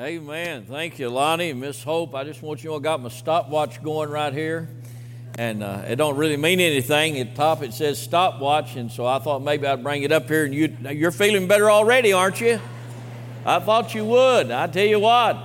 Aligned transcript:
Amen. 0.00 0.64
Thank 0.64 0.98
you, 0.98 1.10
Lonnie. 1.10 1.50
And 1.50 1.60
Miss 1.60 1.82
Hope, 1.82 2.14
I 2.14 2.24
just 2.24 2.40
want 2.40 2.64
you 2.64 2.70
to 2.70 2.76
I 2.76 2.78
got 2.78 3.02
my 3.02 3.10
stopwatch 3.10 3.82
going 3.82 4.08
right 4.08 4.32
here. 4.32 4.66
And 5.34 5.62
uh, 5.62 5.82
it 5.86 5.96
don't 5.96 6.16
really 6.16 6.38
mean 6.38 6.58
anything. 6.58 7.18
At 7.18 7.32
the 7.32 7.36
top 7.36 7.62
it 7.62 7.74
says 7.74 8.00
stopwatch, 8.00 8.76
and 8.76 8.90
so 8.90 9.04
I 9.04 9.18
thought 9.18 9.42
maybe 9.42 9.66
I'd 9.66 9.82
bring 9.82 10.02
it 10.02 10.10
up 10.10 10.26
here. 10.26 10.46
And 10.46 10.54
you, 10.54 10.74
you're 10.88 11.10
feeling 11.10 11.48
better 11.48 11.70
already, 11.70 12.14
aren't 12.14 12.40
you? 12.40 12.58
I 13.44 13.58
thought 13.58 13.94
you 13.94 14.06
would. 14.06 14.50
I 14.50 14.68
tell 14.68 14.86
you 14.86 15.00
what, 15.00 15.36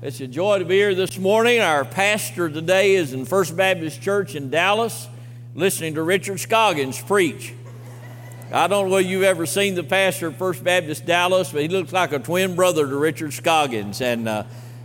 it's 0.00 0.20
a 0.20 0.28
joy 0.28 0.60
to 0.60 0.64
be 0.64 0.76
here 0.76 0.94
this 0.94 1.18
morning. 1.18 1.58
Our 1.58 1.84
pastor 1.84 2.48
today 2.48 2.94
is 2.94 3.12
in 3.12 3.24
First 3.24 3.56
Baptist 3.56 4.00
Church 4.00 4.36
in 4.36 4.48
Dallas, 4.48 5.08
listening 5.56 5.96
to 5.96 6.02
Richard 6.02 6.38
Scoggins 6.38 7.02
preach. 7.02 7.52
I 8.50 8.66
don't 8.66 8.86
know 8.86 8.94
whether 8.94 9.06
you've 9.06 9.24
ever 9.24 9.44
seen 9.44 9.74
the 9.74 9.84
pastor 9.84 10.28
of 10.28 10.36
First 10.36 10.64
Baptist 10.64 11.04
Dallas, 11.04 11.52
but 11.52 11.60
he 11.60 11.68
looks 11.68 11.92
like 11.92 12.12
a 12.12 12.18
twin 12.18 12.56
brother 12.56 12.88
to 12.88 12.96
Richard 12.96 13.34
Scoggins. 13.34 14.00
And 14.00 14.26
uh, 14.26 14.44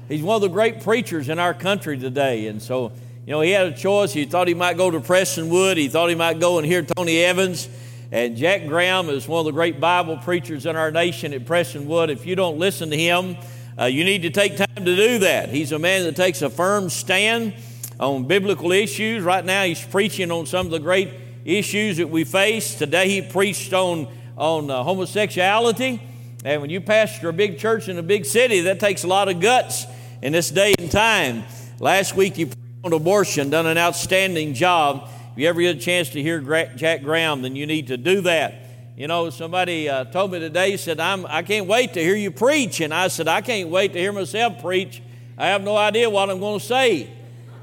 he's 0.09 0.22
one 0.22 0.36
of 0.36 0.41
the 0.41 0.49
great 0.49 0.81
preachers 0.81 1.30
in 1.30 1.39
our 1.39 1.53
country 1.53 1.98
today. 1.98 2.48
And 2.48 2.62
so, 2.62 2.91
you 3.26 3.31
know, 3.31 3.39
he 3.39 3.52
had 3.52 3.67
a 3.67 3.72
choice. 3.72 4.12
He 4.12 4.26
thought 4.26 4.49
he 4.49 4.53
might 4.53 4.76
go 4.76 4.91
to 4.91 4.99
Prestonwood, 4.99 5.77
he 5.77 5.88
thought 5.88 6.09
he 6.09 6.16
might 6.16 6.41
go 6.41 6.58
and 6.58 6.67
hear 6.67 6.84
Tony 6.84 7.20
Evans. 7.20 7.70
And 8.12 8.36
Jack 8.36 8.67
Graham 8.67 9.08
is 9.08 9.30
one 9.30 9.39
of 9.39 9.45
the 9.45 9.53
great 9.53 9.80
Bible 9.80 10.17
preachers 10.17 10.66
in 10.66 10.75
our 10.75 10.91
nation 10.91 11.34
at 11.34 11.45
Prestonwood. 11.45 12.09
If 12.09 12.25
you 12.25 12.36
don't 12.36 12.59
listen 12.59 12.89
to 12.89 12.98
him, 12.98 13.38
uh, 13.80 13.86
you 13.86 14.03
need 14.03 14.23
to 14.23 14.30
take 14.30 14.58
time 14.58 14.75
to 14.75 14.95
do 14.95 15.20
that. 15.20 15.48
He's 15.48 15.72
a 15.72 15.80
man 15.80 16.03
that 16.03 16.17
takes 16.17 16.41
a 16.41 16.50
firm 16.50 16.89
stand 16.89 17.53
on 17.98 18.25
biblical 18.25 18.73
issues. 18.73 19.23
Right 19.23 19.45
now, 19.45 19.64
he's 19.64 19.81
preaching 19.81 20.31
on 20.31 20.48
some 20.48 20.66
of 20.66 20.72
the 20.73 20.80
great 20.80 21.23
issues 21.45 21.97
that 21.97 22.09
we 22.09 22.23
face. 22.23 22.75
Today 22.75 23.09
he 23.09 23.21
preached 23.21 23.73
on, 23.73 24.07
on 24.38 24.70
uh, 24.70 24.83
homosexuality. 24.83 26.02
And 26.45 26.61
when 26.61 26.69
you 26.69 26.81
pastor 26.81 27.30
a 27.30 27.33
big 27.33 27.58
church 27.58 27.88
in 27.88 27.97
a 27.97 28.03
big 28.03 28.25
city, 28.25 28.61
that 28.61 28.80
takes 28.80 29.03
a 29.03 29.08
lot 29.08 29.30
of 29.30 29.39
guts 29.39 29.85
in 30.22 30.33
this 30.33 30.50
day 30.50 30.73
and 30.77 30.91
time. 30.91 31.44
Last 31.80 32.16
week 32.16 32.38
you 32.38 32.47
preached 32.47 32.59
on 32.83 32.94
abortion, 32.94 33.50
done 33.50 33.66
an 33.66 33.77
outstanding 33.77 34.53
job. 34.53 35.09
If 35.31 35.39
you 35.39 35.47
ever 35.47 35.61
get 35.61 35.77
a 35.77 35.80
chance 35.80 36.09
to 36.09 36.22
hear 36.22 36.39
Jack 36.75 37.02
Graham, 37.02 37.41
then 37.41 37.55
you 37.55 37.66
need 37.66 37.88
to 37.88 37.97
do 37.97 38.22
that. 38.22 38.63
You 38.95 39.07
know, 39.07 39.31
somebody 39.31 39.89
uh, 39.89 40.05
told 40.05 40.31
me 40.31 40.39
today, 40.39 40.78
said, 40.78 41.00
I'm, 41.00 41.25
I 41.25 41.41
can't 41.41 41.66
wait 41.66 41.94
to 41.94 42.00
hear 42.00 42.16
you 42.16 42.30
preach. 42.30 42.80
And 42.80 42.94
I 42.94 43.07
said, 43.07 43.28
I 43.28 43.41
can't 43.41 43.69
wait 43.69 43.94
to 43.94 44.00
hear 44.00 44.11
myself 44.11 44.61
preach. 44.61 45.02
I 45.35 45.47
have 45.47 45.63
no 45.63 45.75
idea 45.75 46.09
what 46.09 46.30
I'm 46.30 46.39
going 46.39 46.59
to 46.59 46.66
say. 46.66 47.09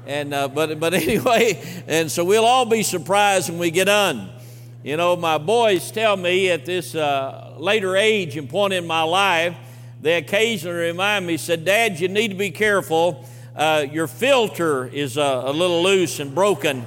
And, 0.05 0.33
uh, 0.33 0.47
but, 0.47 0.79
but 0.79 0.93
anyway, 0.95 1.61
and 1.87 2.11
so 2.11 2.23
we'll 2.23 2.45
all 2.45 2.65
be 2.65 2.83
surprised 2.83 3.49
when 3.49 3.59
we 3.59 3.71
get 3.71 3.85
done. 3.85 4.29
You 4.83 4.97
know, 4.97 5.15
my 5.15 5.37
boys 5.37 5.91
tell 5.91 6.17
me 6.17 6.49
at 6.49 6.65
this 6.65 6.95
uh, 6.95 7.55
later 7.57 7.95
age 7.95 8.35
and 8.35 8.49
point 8.49 8.73
in 8.73 8.87
my 8.87 9.03
life, 9.03 9.55
they 10.01 10.17
occasionally 10.17 10.87
remind 10.87 11.27
me, 11.27 11.37
said, 11.37 11.63
Dad, 11.63 11.99
you 11.99 12.07
need 12.07 12.29
to 12.29 12.35
be 12.35 12.49
careful. 12.49 13.27
Uh, 13.55 13.85
your 13.91 14.07
filter 14.07 14.87
is 14.87 15.17
uh, 15.17 15.43
a 15.45 15.53
little 15.53 15.83
loose 15.83 16.19
and 16.19 16.33
broken 16.33 16.85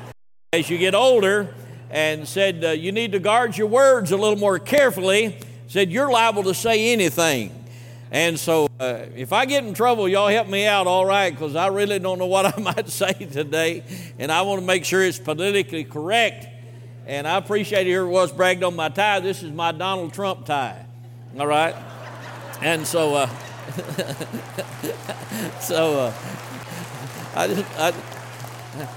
as 0.53 0.69
you 0.69 0.79
get 0.79 0.95
older. 0.95 1.55
And 1.91 2.27
said, 2.27 2.65
uh, 2.65 2.71
you 2.71 2.91
need 2.91 3.13
to 3.13 3.21
guard 3.21 3.57
your 3.57 3.69
words 3.69 4.11
a 4.11 4.17
little 4.17 4.39
more 4.39 4.59
carefully. 4.59 5.39
Said, 5.69 5.93
you're 5.93 6.11
liable 6.11 6.43
to 6.45 6.55
say 6.55 6.93
anything. 6.93 7.64
And 8.11 8.39
so, 8.39 8.69
uh, 8.79 9.07
if 9.17 9.33
I 9.33 9.45
get 9.45 9.65
in 9.65 9.75
trouble, 9.75 10.09
y'all 10.09 10.29
help 10.29 10.49
me 10.49 10.67
out, 10.67 10.87
all 10.87 11.05
right, 11.05 11.31
because 11.31 11.57
I 11.57 11.69
really 11.69 11.99
don't 11.99 12.19
know 12.19 12.27
what 12.27 12.47
I 12.59 12.61
might 12.61 12.89
say 12.89 13.13
today, 13.13 13.83
and 14.19 14.31
I 14.31 14.43
want 14.43 14.61
to 14.61 14.67
make 14.67 14.85
sure 14.85 15.03
it's 15.03 15.19
politically 15.19 15.85
correct. 15.85 16.47
And 17.07 17.29
I 17.29 17.37
appreciate 17.37 17.87
here 17.87 18.03
it 18.03 18.09
was 18.09 18.33
bragged 18.33 18.63
on 18.63 18.77
my 18.77 18.89
tie. 18.89 19.21
This 19.21 19.43
is 19.43 19.51
my 19.51 19.73
Donald 19.73 20.15
Trump 20.15 20.47
tie, 20.47 20.87
all 21.39 21.47
right. 21.47 21.75
And 22.63 22.87
so, 22.87 23.15
uh, 23.15 23.27
so 25.61 26.01
uh, 26.01 26.15
I, 27.35 27.49
just, 27.49 27.79
I, 27.79 27.93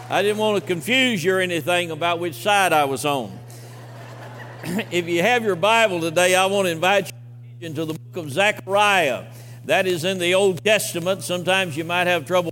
I 0.10 0.22
didn't 0.22 0.38
want 0.38 0.62
to 0.62 0.68
confuse 0.68 1.24
you 1.24 1.36
or 1.36 1.40
anything 1.40 1.92
about 1.92 2.20
which 2.20 2.36
side 2.36 2.72
I 2.72 2.86
was 2.86 3.04
on. 3.04 3.38
if 4.92 5.08
you 5.08 5.22
have 5.22 5.44
your 5.44 5.56
Bible 5.56 6.02
today, 6.02 6.36
I 6.36 6.46
want 6.46 6.68
to 6.68 6.72
invite 6.72 7.12
you 7.60 7.68
into 7.68 7.86
the 7.86 7.98
of 8.18 8.32
Zechariah. 8.32 9.26
That 9.66 9.88
is 9.88 10.04
in 10.04 10.18
the 10.18 10.34
Old 10.34 10.64
Testament. 10.64 11.24
Sometimes 11.24 11.78
you 11.78 11.84
might 11.84 12.08
have 12.08 12.26
trouble, 12.26 12.52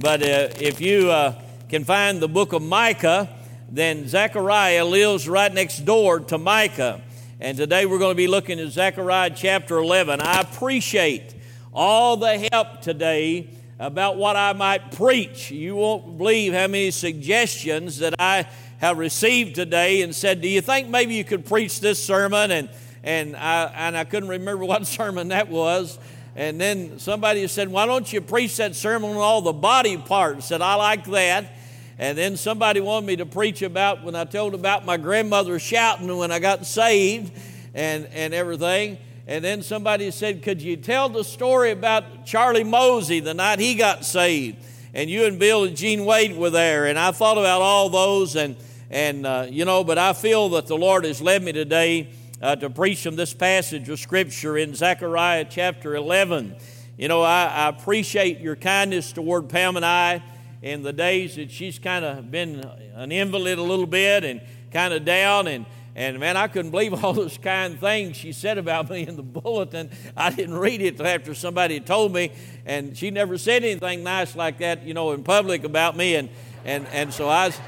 but 0.00 0.22
uh, 0.22 0.48
if 0.58 0.80
you 0.80 1.10
uh, 1.10 1.40
can 1.68 1.84
find 1.84 2.20
the 2.20 2.28
book 2.28 2.52
of 2.52 2.62
Micah, 2.62 3.28
then 3.70 4.08
Zechariah 4.08 4.84
lives 4.84 5.28
right 5.28 5.52
next 5.52 5.84
door 5.84 6.20
to 6.20 6.38
Micah. 6.38 7.02
And 7.40 7.56
today 7.56 7.84
we're 7.84 7.98
going 7.98 8.12
to 8.12 8.16
be 8.16 8.28
looking 8.28 8.58
at 8.58 8.68
Zechariah 8.68 9.32
chapter 9.34 9.76
11. 9.76 10.20
I 10.20 10.40
appreciate 10.40 11.34
all 11.72 12.16
the 12.16 12.48
help 12.52 12.80
today 12.80 13.50
about 13.78 14.16
what 14.16 14.36
I 14.36 14.52
might 14.52 14.92
preach. 14.92 15.50
You 15.50 15.76
won't 15.76 16.16
believe 16.16 16.52
how 16.52 16.68
many 16.68 16.90
suggestions 16.90 17.98
that 17.98 18.14
I 18.18 18.46
have 18.78 18.98
received 18.98 19.54
today 19.54 20.02
and 20.02 20.14
said, 20.14 20.40
Do 20.40 20.48
you 20.48 20.60
think 20.60 20.88
maybe 20.88 21.14
you 21.14 21.24
could 21.24 21.44
preach 21.44 21.80
this 21.80 22.02
sermon? 22.02 22.50
And 22.50 22.68
and 23.04 23.36
I, 23.36 23.70
and 23.76 23.96
I 23.96 24.04
couldn't 24.04 24.30
remember 24.30 24.64
what 24.66 24.86
sermon 24.86 25.28
that 25.28 25.48
was. 25.48 25.98
And 26.36 26.60
then 26.60 26.98
somebody 26.98 27.46
said, 27.46 27.68
Why 27.68 27.86
don't 27.86 28.12
you 28.12 28.20
preach 28.20 28.56
that 28.56 28.74
sermon 28.74 29.10
on 29.10 29.16
all 29.18 29.42
the 29.42 29.52
body 29.52 29.96
parts? 29.96 30.46
Said, 30.46 30.62
I 30.62 30.74
like 30.74 31.04
that. 31.04 31.52
And 31.96 32.18
then 32.18 32.36
somebody 32.36 32.80
wanted 32.80 33.06
me 33.06 33.16
to 33.16 33.26
preach 33.26 33.62
about 33.62 34.02
when 34.02 34.16
I 34.16 34.24
told 34.24 34.54
about 34.54 34.84
my 34.84 34.96
grandmother 34.96 35.60
shouting 35.60 36.16
when 36.16 36.32
I 36.32 36.40
got 36.40 36.66
saved 36.66 37.32
and, 37.72 38.06
and 38.06 38.34
everything. 38.34 38.98
And 39.28 39.44
then 39.44 39.62
somebody 39.62 40.10
said, 40.10 40.42
Could 40.42 40.60
you 40.60 40.76
tell 40.76 41.08
the 41.08 41.22
story 41.22 41.70
about 41.70 42.26
Charlie 42.26 42.64
Mosey 42.64 43.20
the 43.20 43.34
night 43.34 43.60
he 43.60 43.76
got 43.76 44.04
saved? 44.04 44.56
And 44.92 45.08
you 45.08 45.26
and 45.26 45.38
Bill 45.38 45.64
and 45.64 45.76
Gene 45.76 46.04
Wade 46.04 46.36
were 46.36 46.50
there. 46.50 46.86
And 46.86 46.98
I 46.98 47.12
thought 47.12 47.38
about 47.38 47.62
all 47.62 47.90
those. 47.90 48.34
And, 48.34 48.56
and 48.90 49.24
uh, 49.24 49.46
you 49.48 49.64
know, 49.64 49.84
but 49.84 49.98
I 49.98 50.14
feel 50.14 50.48
that 50.50 50.66
the 50.66 50.76
Lord 50.76 51.04
has 51.04 51.22
led 51.22 51.44
me 51.44 51.52
today 51.52 52.08
uh, 52.44 52.54
to 52.54 52.68
preach 52.68 53.02
from 53.02 53.16
this 53.16 53.32
passage 53.32 53.88
of 53.88 53.98
Scripture 53.98 54.58
in 54.58 54.74
Zechariah 54.74 55.46
chapter 55.48 55.96
11. 55.96 56.54
You 56.98 57.08
know, 57.08 57.22
I, 57.22 57.46
I 57.46 57.68
appreciate 57.70 58.40
your 58.40 58.54
kindness 58.54 59.12
toward 59.12 59.48
Pam 59.48 59.76
and 59.76 59.84
I 59.84 60.22
in 60.60 60.82
the 60.82 60.92
days 60.92 61.36
that 61.36 61.50
she's 61.50 61.78
kind 61.78 62.04
of 62.04 62.30
been 62.30 62.62
an 62.92 63.10
invalid 63.10 63.58
a 63.58 63.62
little 63.62 63.86
bit 63.86 64.24
and 64.24 64.42
kind 64.70 64.92
of 64.92 65.06
down 65.06 65.48
and 65.48 65.64
and 65.96 66.18
man, 66.18 66.36
I 66.36 66.48
couldn't 66.48 66.72
believe 66.72 66.92
all 67.04 67.14
those 67.14 67.38
kind 67.38 67.80
things 67.80 68.16
she 68.16 68.32
said 68.32 68.58
about 68.58 68.90
me 68.90 69.06
in 69.06 69.16
the 69.16 69.22
bulletin. 69.22 69.88
I 70.14 70.28
didn't 70.28 70.58
read 70.58 70.82
it 70.82 71.00
after 71.00 71.34
somebody 71.34 71.80
told 71.80 72.12
me, 72.12 72.32
and 72.66 72.94
she 72.94 73.10
never 73.10 73.38
said 73.38 73.64
anything 73.64 74.02
nice 74.02 74.36
like 74.36 74.58
that, 74.58 74.82
you 74.82 74.92
know, 74.92 75.12
in 75.12 75.22
public 75.22 75.64
about 75.64 75.96
me. 75.96 76.16
And 76.16 76.28
and 76.66 76.86
and 76.88 77.14
so 77.14 77.26
I 77.26 77.46
was 77.46 77.60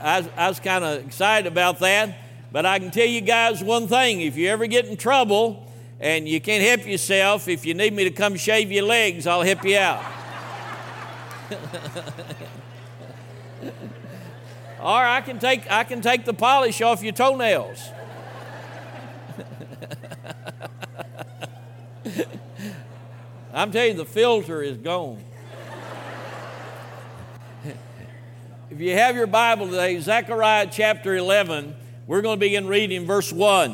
I 0.00 0.20
was, 0.20 0.28
I 0.36 0.48
was 0.48 0.60
kind 0.60 0.84
of 0.84 1.04
excited 1.04 1.50
about 1.50 1.80
that. 1.80 2.29
But 2.52 2.66
I 2.66 2.78
can 2.78 2.90
tell 2.90 3.06
you 3.06 3.20
guys 3.20 3.62
one 3.62 3.86
thing 3.86 4.22
if 4.22 4.36
you 4.36 4.48
ever 4.48 4.66
get 4.66 4.86
in 4.86 4.96
trouble 4.96 5.70
and 6.00 6.28
you 6.28 6.40
can't 6.40 6.64
help 6.64 6.86
yourself, 6.86 7.46
if 7.46 7.64
you 7.64 7.74
need 7.74 7.92
me 7.92 8.04
to 8.04 8.10
come 8.10 8.36
shave 8.36 8.72
your 8.72 8.84
legs, 8.84 9.26
I'll 9.26 9.42
help 9.42 9.64
you 9.64 9.78
out. 9.78 10.02
or 14.80 15.04
I 15.04 15.20
can 15.20 15.38
take 15.38 15.70
I 15.70 15.84
can 15.84 16.00
take 16.00 16.24
the 16.24 16.32
polish 16.32 16.80
off 16.80 17.02
your 17.02 17.12
toenails. 17.12 17.90
I'm 23.52 23.70
telling 23.72 23.90
you, 23.92 23.96
the 23.96 24.04
filter 24.04 24.62
is 24.62 24.76
gone. 24.76 25.22
if 28.70 28.80
you 28.80 28.92
have 28.92 29.16
your 29.16 29.26
Bible 29.26 29.66
today, 29.66 29.98
Zechariah 30.00 30.68
chapter 30.70 31.16
11, 31.16 31.74
we're 32.10 32.22
going 32.22 32.40
to 32.40 32.44
begin 32.44 32.66
reading 32.66 33.06
verse 33.06 33.32
1. 33.32 33.72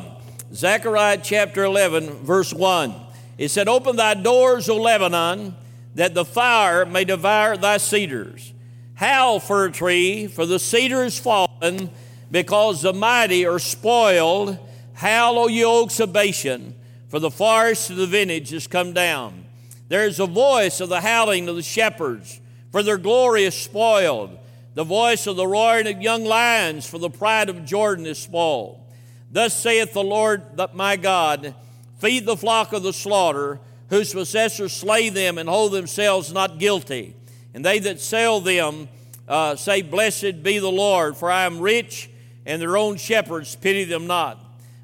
Zechariah 0.52 1.20
chapter 1.22 1.64
11, 1.64 2.10
verse 2.22 2.52
1. 2.52 2.94
It 3.38 3.48
said, 3.48 3.66
Open 3.66 3.96
thy 3.96 4.12
doors, 4.12 4.68
O 4.68 4.76
Lebanon, 4.76 5.56
that 5.94 6.12
the 6.12 6.26
fire 6.26 6.84
may 6.84 7.04
devour 7.04 7.56
thy 7.56 7.78
cedars. 7.78 8.52
Howl, 8.92 9.40
fir 9.40 9.70
tree, 9.70 10.26
for 10.26 10.44
the 10.44 10.58
cedar 10.58 11.02
is 11.04 11.18
fallen, 11.18 11.88
because 12.30 12.82
the 12.82 12.92
mighty 12.92 13.46
are 13.46 13.58
spoiled. 13.58 14.58
Howl, 14.92 15.38
O 15.38 15.48
ye 15.48 15.64
oaks 15.64 15.98
of 15.98 16.12
Bashan, 16.12 16.74
for 17.08 17.18
the 17.18 17.30
forest 17.30 17.88
of 17.88 17.96
the 17.96 18.06
vintage 18.06 18.52
is 18.52 18.66
come 18.66 18.92
down. 18.92 19.46
There 19.88 20.06
is 20.06 20.20
a 20.20 20.26
voice 20.26 20.80
of 20.80 20.90
the 20.90 21.00
howling 21.00 21.48
of 21.48 21.56
the 21.56 21.62
shepherds, 21.62 22.38
for 22.70 22.82
their 22.82 22.98
glory 22.98 23.44
is 23.44 23.54
spoiled 23.54 24.38
the 24.76 24.84
voice 24.84 25.26
of 25.26 25.34
the 25.34 25.46
roaring 25.48 25.88
of 25.88 26.00
young 26.00 26.24
lions, 26.24 26.86
for 26.86 26.98
the 26.98 27.10
pride 27.10 27.48
of 27.48 27.64
Jordan 27.64 28.06
is 28.06 28.18
small. 28.18 28.86
Thus 29.32 29.52
saith 29.52 29.92
the 29.92 30.04
Lord 30.04 30.56
that 30.56 30.76
my 30.76 30.94
God 30.94 31.56
Feed 31.98 32.26
the 32.26 32.36
flock 32.36 32.72
of 32.72 32.82
the 32.82 32.92
slaughter, 32.92 33.58
whose 33.88 34.12
possessors 34.12 34.72
slay 34.72 35.08
them 35.08 35.38
and 35.38 35.48
hold 35.48 35.72
themselves 35.72 36.32
not 36.32 36.58
guilty. 36.58 37.14
And 37.54 37.64
they 37.64 37.78
that 37.80 38.00
sell 38.00 38.40
them 38.40 38.88
uh, 39.26 39.56
say, 39.56 39.82
Blessed 39.82 40.42
be 40.42 40.58
the 40.58 40.70
Lord, 40.70 41.16
for 41.16 41.30
I 41.30 41.44
am 41.44 41.60
rich, 41.60 42.10
and 42.44 42.60
their 42.60 42.76
own 42.76 42.96
shepherds 42.96 43.56
pity 43.56 43.84
them 43.84 44.06
not. 44.06 44.38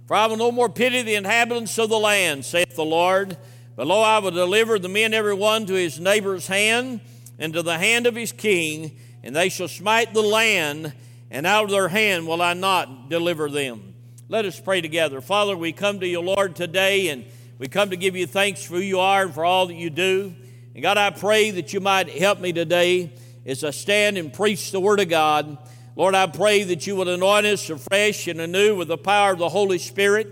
For 0.07 0.15
I 0.15 0.27
will 0.27 0.37
no 0.37 0.51
more 0.51 0.69
pity 0.69 1.03
the 1.03 1.17
inhabitants 1.17 1.79
of 1.79 1.91
the 1.91 1.99
land, 1.99 2.45
saith 2.45 2.75
the 2.75 2.85
Lord, 2.85 3.37
But 3.77 3.87
lo, 3.87 4.01
I 4.01 4.19
will 4.19 4.31
deliver 4.31 4.79
the 4.79 4.89
men 4.89 5.13
every 5.13 5.35
one 5.35 5.67
to 5.67 5.75
his 5.75 6.01
neighbor's 6.01 6.47
hand, 6.47 7.01
and 7.39 7.53
to 7.53 7.63
the 7.63 7.79
hand 7.79 8.07
of 8.07 8.17
his 8.17 8.33
king, 8.33 8.97
and 9.23 9.35
they 9.35 9.49
shall 9.49 9.69
smite 9.69 10.15
the 10.15 10.23
land, 10.23 10.93
and 11.31 11.47
out 11.47 11.65
of 11.65 11.71
their 11.71 11.89
hand 11.89 12.27
will 12.27 12.43
I 12.43 12.55
not 12.55 13.09
deliver 13.09 13.49
them. 13.49 13.95
Let 14.29 14.45
us 14.45 14.59
pray 14.59 14.81
together. 14.81 15.21
Father, 15.21 15.57
we 15.57 15.73
come 15.73 16.01
to 16.01 16.07
you, 16.07 16.21
Lord, 16.21 16.57
today, 16.57 17.09
and 17.09 17.25
we 17.59 17.69
come 17.69 17.91
to 17.91 17.97
give 17.97 18.17
you 18.17 18.27
thanks 18.27 18.65
for 18.65 18.75
who 18.75 18.81
you 18.81 19.01
are 19.01 19.23
and 19.23 19.35
for 19.35 19.45
all 19.45 19.67
that 19.67 19.75
you 19.75 19.91
do. 19.91 20.35
And 20.75 20.83
God, 20.83 20.97
I 20.97 21.11
pray 21.11 21.51
that 21.51 21.73
you 21.73 21.81
might 21.81 22.09
help 22.09 22.41
me 22.41 22.53
today 22.53 23.13
as 23.45 23.63
I 23.63 23.71
stand 23.71 24.17
and 24.17 24.33
preach 24.33 24.71
the 24.71 24.81
Word 24.81 25.01
of 25.01 25.09
God. 25.09 25.59
Lord, 25.95 26.15
I 26.15 26.27
pray 26.27 26.63
that 26.65 26.87
you 26.87 26.97
would 26.97 27.09
anoint 27.09 27.45
us 27.45 27.69
afresh 27.69 28.27
and 28.27 28.41
anew 28.41 28.77
with 28.77 28.89
the 28.89 28.97
power 28.97 29.33
of 29.33 29.39
the 29.39 29.51
Holy 29.51 29.79
Spirit. 29.79 30.29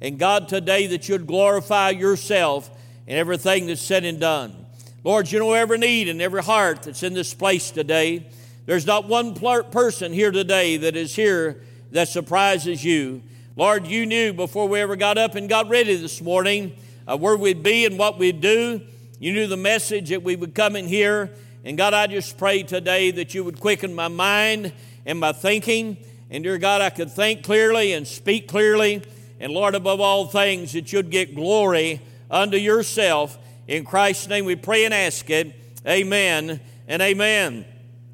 And 0.00 0.18
God, 0.18 0.48
today 0.48 0.86
that 0.88 1.08
you'd 1.08 1.26
glorify 1.26 1.90
yourself 1.90 2.70
in 3.06 3.16
everything 3.16 3.66
that's 3.66 3.80
said 3.80 4.04
and 4.04 4.20
done. 4.20 4.57
Lord, 5.08 5.32
you 5.32 5.38
know 5.38 5.54
every 5.54 5.78
need 5.78 6.10
and 6.10 6.20
every 6.20 6.42
heart 6.42 6.82
that's 6.82 7.02
in 7.02 7.14
this 7.14 7.32
place 7.32 7.70
today. 7.70 8.26
There's 8.66 8.84
not 8.84 9.08
one 9.08 9.32
person 9.32 10.12
here 10.12 10.30
today 10.30 10.76
that 10.76 10.96
is 10.96 11.16
here 11.16 11.62
that 11.92 12.08
surprises 12.08 12.84
you. 12.84 13.22
Lord, 13.56 13.86
you 13.86 14.04
knew 14.04 14.34
before 14.34 14.68
we 14.68 14.80
ever 14.80 14.96
got 14.96 15.16
up 15.16 15.34
and 15.34 15.48
got 15.48 15.70
ready 15.70 15.96
this 15.96 16.20
morning 16.20 16.76
uh, 17.06 17.16
where 17.16 17.38
we'd 17.38 17.62
be 17.62 17.86
and 17.86 17.98
what 17.98 18.18
we'd 18.18 18.42
do. 18.42 18.82
You 19.18 19.32
knew 19.32 19.46
the 19.46 19.56
message 19.56 20.10
that 20.10 20.22
we 20.22 20.36
would 20.36 20.54
come 20.54 20.76
in 20.76 20.86
here. 20.86 21.30
And 21.64 21.78
God, 21.78 21.94
I 21.94 22.06
just 22.06 22.36
pray 22.36 22.62
today 22.62 23.10
that 23.12 23.32
you 23.32 23.44
would 23.44 23.60
quicken 23.60 23.94
my 23.94 24.08
mind 24.08 24.74
and 25.06 25.18
my 25.18 25.32
thinking. 25.32 25.96
And 26.28 26.44
dear 26.44 26.58
God, 26.58 26.82
I 26.82 26.90
could 26.90 27.10
think 27.10 27.44
clearly 27.44 27.94
and 27.94 28.06
speak 28.06 28.46
clearly. 28.46 29.02
And 29.40 29.52
Lord, 29.52 29.74
above 29.74 30.02
all 30.02 30.26
things, 30.26 30.72
that 30.74 30.92
you'd 30.92 31.08
get 31.08 31.34
glory 31.34 32.02
unto 32.30 32.58
yourself. 32.58 33.38
In 33.68 33.84
Christ's 33.84 34.28
name 34.28 34.46
we 34.46 34.56
pray 34.56 34.86
and 34.86 34.94
ask 34.94 35.28
it. 35.28 35.54
Amen 35.86 36.58
and 36.86 37.02
amen. 37.02 37.66